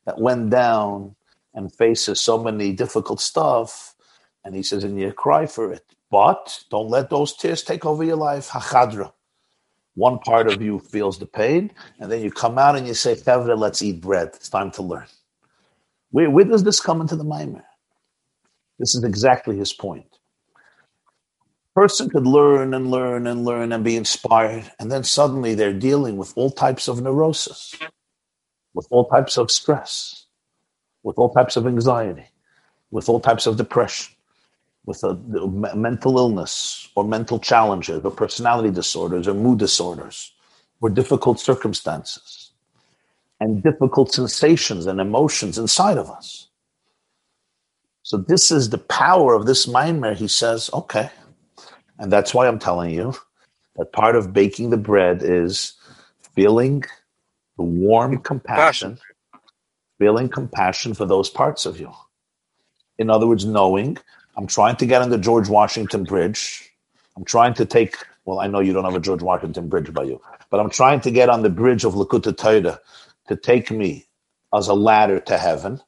that 0.06 0.18
went 0.18 0.48
down 0.48 1.14
and 1.52 1.70
faces 1.74 2.18
so 2.18 2.42
many 2.42 2.72
difficult 2.72 3.20
stuff. 3.20 3.94
And 4.42 4.55
he 4.55 4.62
says, 4.62 4.84
and 4.84 4.98
you 4.98 5.12
cry 5.12 5.44
for 5.44 5.70
it. 5.70 5.84
But 6.10 6.64
don't 6.70 6.88
let 6.88 7.10
those 7.10 7.36
tears 7.36 7.62
take 7.62 7.84
over 7.84 8.02
your 8.02 8.16
life. 8.16 8.48
Hachadra. 8.48 9.12
One 9.96 10.18
part 10.20 10.50
of 10.50 10.62
you 10.62 10.78
feels 10.78 11.18
the 11.18 11.26
pain, 11.26 11.72
and 12.00 12.10
then 12.10 12.22
you 12.22 12.30
come 12.30 12.59
out 12.59 12.76
and 12.76 12.86
you 12.86 12.94
say, 12.94 13.14
Chevra, 13.14 13.59
let's 13.59 13.82
eat 13.82 14.00
bread. 14.00 14.28
It's 14.28 14.48
time 14.48 14.70
to 14.72 14.82
learn. 14.82 15.09
Where, 16.10 16.30
where 16.30 16.46
does 16.46 16.64
this 16.64 16.80
come 16.80 17.02
into 17.02 17.16
the 17.16 17.24
Maimer? 17.24 17.64
This 18.78 18.94
is 18.94 19.05
exactly 19.05 19.59
his 19.59 19.74
point. 19.74 20.18
Person 21.78 22.10
could 22.10 22.26
learn 22.26 22.74
and 22.74 22.90
learn 22.90 23.28
and 23.28 23.44
learn 23.44 23.70
and 23.72 23.84
be 23.84 23.94
inspired, 23.94 24.72
and 24.80 24.90
then 24.90 25.05
suddenly 25.05 25.55
they're 25.55 25.72
dealing 25.72 26.16
with 26.16 26.32
all 26.36 26.50
types 26.50 26.88
of 26.88 27.00
neurosis, 27.00 27.76
with 28.74 28.88
all 28.90 29.09
types 29.09 29.38
of 29.38 29.48
stress, 29.48 30.26
with 31.05 31.16
all 31.18 31.32
types 31.32 31.56
of 31.56 31.68
anxiety, 31.68 32.26
with 32.90 33.09
all 33.09 33.20
types 33.20 33.46
of 33.46 33.56
depression, 33.56 34.12
with 34.86 35.05
a, 35.05 35.10
a 35.10 35.76
mental 35.76 36.18
illness 36.18 36.88
or 36.96 37.05
mental 37.05 37.38
challenges 37.38 38.05
or 38.05 38.10
personality 38.10 38.72
disorders 38.72 39.28
or 39.28 39.34
mood 39.34 39.60
disorders 39.60 40.32
or 40.80 40.90
difficult 40.90 41.38
circumstances 41.38 42.50
and 43.38 43.62
difficult 43.62 44.12
sensations 44.12 44.86
and 44.86 45.00
emotions 45.00 45.59
inside 45.59 45.96
of 45.96 46.10
us. 46.10 46.48
So 48.02 48.16
this 48.16 48.50
is 48.50 48.70
the 48.70 48.78
power 48.78 49.34
of 49.34 49.46
this 49.46 49.68
mind 49.68 50.02
where 50.02 50.14
he 50.14 50.26
says, 50.26 50.70
okay. 50.74 51.10
And 51.99 52.12
that's 52.12 52.35
why 52.35 52.49
I'm 52.49 52.59
telling 52.59 52.91
you 52.91 53.15
that 53.77 53.93
part 53.93 54.16
of 54.16 54.33
baking 54.33 54.70
the 54.70 54.77
bread 54.77 55.23
is 55.23 55.75
feeling 56.35 56.85
the 57.57 57.65
warm 57.65 58.19
compassion, 58.19 58.99
feeling 59.99 60.29
compassion 60.29 60.95
for 60.95 61.07
those 61.07 61.31
parts 61.31 61.66
of 61.66 61.81
you. 61.81 61.93
In 62.99 63.11
other 63.11 63.27
words, 63.27 63.45
knowing 63.45 63.99
I'm 64.37 64.47
trying 64.47 64.77
to 64.77 64.87
get 64.87 65.03
on 65.03 65.11
the 65.11 65.19
George 65.19 65.49
Washington 65.49 66.05
Bridge. 66.05 66.70
I'm 67.16 67.25
trying 67.25 67.55
to 67.55 67.66
take, 67.66 67.97
well, 68.25 68.41
I 68.41 68.47
know 68.47 68.61
you 68.61 68.73
don't 68.73 68.85
have 68.85 68.95
a 68.95 69.01
George 69.01 69.23
Washington 69.23 69.69
Bridge 69.69 69.93
by 69.93 70.05
you, 70.05 70.20
but 70.51 70.61
I'm 70.61 70.70
trying 70.70 71.01
to 71.03 71.11
get 71.11 71.29
on 71.29 71.43
the 71.43 71.51
bridge 71.51 71.85
of 71.85 71.95
Likkutei 71.95 72.37
Torah 72.37 72.81
to 73.29 73.37
take 73.37 73.70
me 73.70 74.07
as 74.55 74.69
a 74.69 74.75
ladder 74.75 75.20
to 75.20 75.39
heaven. 75.39 75.81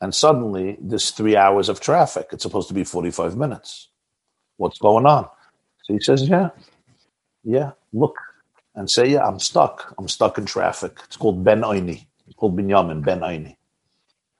And 0.00 0.14
suddenly, 0.14 0.78
this 0.80 1.10
three 1.10 1.36
hours 1.36 1.68
of 1.68 1.80
traffic. 1.80 2.28
It's 2.32 2.42
supposed 2.42 2.68
to 2.68 2.74
be 2.74 2.84
45 2.84 3.36
minutes. 3.36 3.88
What's 4.62 4.78
going 4.78 5.06
on? 5.06 5.28
So 5.84 5.94
he 5.94 6.00
says, 6.00 6.28
Yeah, 6.28 6.50
yeah, 7.44 7.72
look. 7.92 8.16
And 8.76 8.90
say, 8.90 9.08
Yeah, 9.08 9.26
I'm 9.26 9.40
stuck. 9.40 9.94
I'm 9.98 10.08
stuck 10.08 10.38
in 10.38 10.46
traffic. 10.46 10.98
It's 11.06 11.16
called 11.18 11.44
Ben 11.44 11.62
Oini. 11.62 12.06
It's 12.26 12.36
called 12.36 12.56
Binyamin, 12.56 13.04
Ben 13.04 13.20
Oini. 13.20 13.56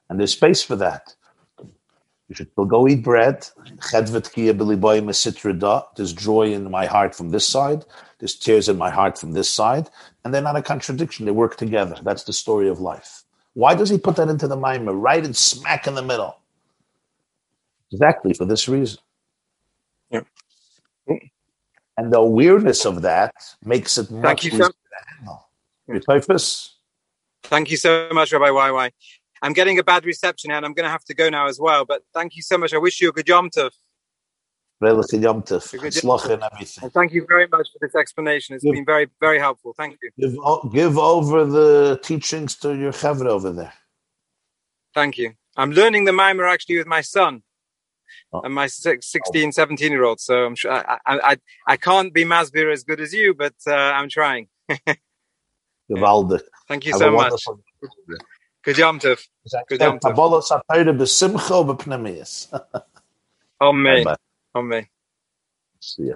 And 0.09 0.19
there's 0.19 0.33
space 0.33 0.63
for 0.63 0.75
that. 0.77 1.15
You 2.29 2.35
should 2.35 2.49
go 2.55 2.87
eat 2.87 3.03
bread. 3.03 3.47
There's 5.97 6.13
joy 6.13 6.53
in 6.53 6.71
my 6.71 6.85
heart 6.87 7.15
from 7.15 7.29
this 7.31 7.47
side. 7.47 7.85
There's 8.19 8.35
tears 8.35 8.69
in 8.69 8.77
my 8.77 8.89
heart 8.91 9.17
from 9.17 9.33
this 9.33 9.49
side. 9.49 9.89
And 10.25 10.33
they're 10.33 10.41
not 10.41 10.57
a 10.57 10.63
contradiction. 10.63 11.25
They 11.25 11.31
work 11.33 11.57
together. 11.57 11.97
That's 12.03 12.23
the 12.25 12.33
story 12.33 12.69
of 12.69 12.79
life. 12.81 13.23
Why 13.53 13.75
does 13.75 13.89
he 13.89 13.97
put 13.99 14.17
that 14.17 14.29
into 14.29 14.47
the 14.47 14.57
Maimer 14.57 14.99
right 14.99 15.23
and 15.25 15.35
smack 15.35 15.87
in 15.87 15.95
the 15.95 16.03
middle? 16.03 16.37
Exactly 17.91 18.33
for 18.33 18.45
this 18.45 18.67
reason. 18.69 18.99
And 21.97 22.11
the 22.11 22.19
awareness 22.19 22.85
of 22.85 23.01
that 23.03 23.35
makes 23.63 23.97
it 23.97 24.09
much 24.09 24.23
Thank 24.23 24.43
you, 24.45 24.51
easier 24.51 24.69
Thank 27.43 27.71
you 27.71 27.77
so 27.77 28.09
much, 28.11 28.31
Rabbi 28.31 28.47
YY. 28.47 28.91
I'm 29.41 29.53
getting 29.53 29.77
a 29.77 29.83
bad 29.83 30.05
reception 30.05 30.51
and 30.51 30.65
I'm 30.65 30.73
going 30.73 30.85
to 30.85 30.89
have 30.89 31.03
to 31.05 31.13
go 31.13 31.29
now 31.29 31.47
as 31.47 31.59
well. 31.59 31.85
But 31.85 32.03
thank 32.13 32.35
you 32.35 32.41
so 32.41 32.57
much. 32.57 32.73
I 32.73 32.77
wish 32.77 33.01
you 33.01 33.09
a 33.09 33.11
good 33.11 33.27
Yom 33.27 33.49
Tov. 33.49 33.71
Good 34.81 35.21
Yom 35.21 35.43
Tov. 35.43 36.29
and 36.29 36.43
everything. 36.51 36.89
thank 36.89 37.13
you 37.13 37.25
very 37.27 37.47
much 37.47 37.67
for 37.71 37.79
this 37.81 37.95
explanation. 37.95 38.55
It's 38.55 38.63
give, 38.63 38.73
been 38.73 38.85
very, 38.85 39.07
very 39.19 39.39
helpful. 39.39 39.73
Thank 39.77 39.97
you. 40.01 40.11
Give, 40.17 40.71
give 40.73 40.97
over 40.97 41.45
the 41.45 41.99
teachings 42.01 42.55
to 42.57 42.75
your 42.75 42.91
chavra 42.91 43.27
over 43.27 43.51
there. 43.51 43.73
Thank 44.93 45.17
you. 45.17 45.33
I'm 45.57 45.71
learning 45.71 46.05
the 46.05 46.11
Maimer 46.11 46.51
actually 46.51 46.77
with 46.77 46.87
my 46.87 47.01
son. 47.01 47.43
Oh. 48.31 48.41
And 48.41 48.53
my 48.53 48.67
16, 48.67 49.51
17 49.51 49.91
year 49.91 50.03
old. 50.03 50.19
So 50.19 50.45
I'm 50.45 50.55
sure 50.55 50.71
I, 50.71 50.97
I, 51.05 51.19
I, 51.31 51.37
I 51.67 51.77
can't 51.77 52.13
be 52.13 52.25
Masbir 52.25 52.71
as 52.71 52.83
good 52.83 52.99
as 52.99 53.13
you, 53.13 53.33
but 53.33 53.53
uh, 53.67 53.73
I'm 53.73 54.09
trying. 54.09 54.47
Thank 56.67 56.85
you 56.85 56.93
so 56.97 57.11
much. 57.11 57.43
Good 58.63 58.77
Yom 58.77 58.99
Tov. 58.99 59.21
Good 59.67 59.81
Yom 59.81 59.99
Tov. 59.99 60.15
Amen. 63.61 64.05
Amen. 64.55 64.87
See 65.79 66.07
ya. 66.07 66.15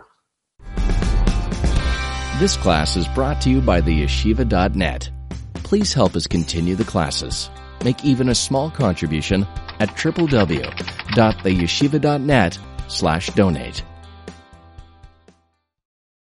This 2.39 2.55
class 2.55 2.95
is 2.95 3.07
brought 3.09 3.41
to 3.41 3.49
you 3.49 3.61
by 3.61 3.81
the 3.81 4.03
yeshiva.net. 4.03 5.09
Please 5.55 5.93
help 5.93 6.15
us 6.15 6.27
continue 6.27 6.75
the 6.75 6.83
classes. 6.85 7.49
Make 7.83 8.05
even 8.05 8.29
a 8.29 8.35
small 8.35 8.69
contribution 8.69 9.45
at 9.79 9.89
www.theyeshiva.net 9.89 12.59
slash 12.87 13.29
donate. 13.31 13.83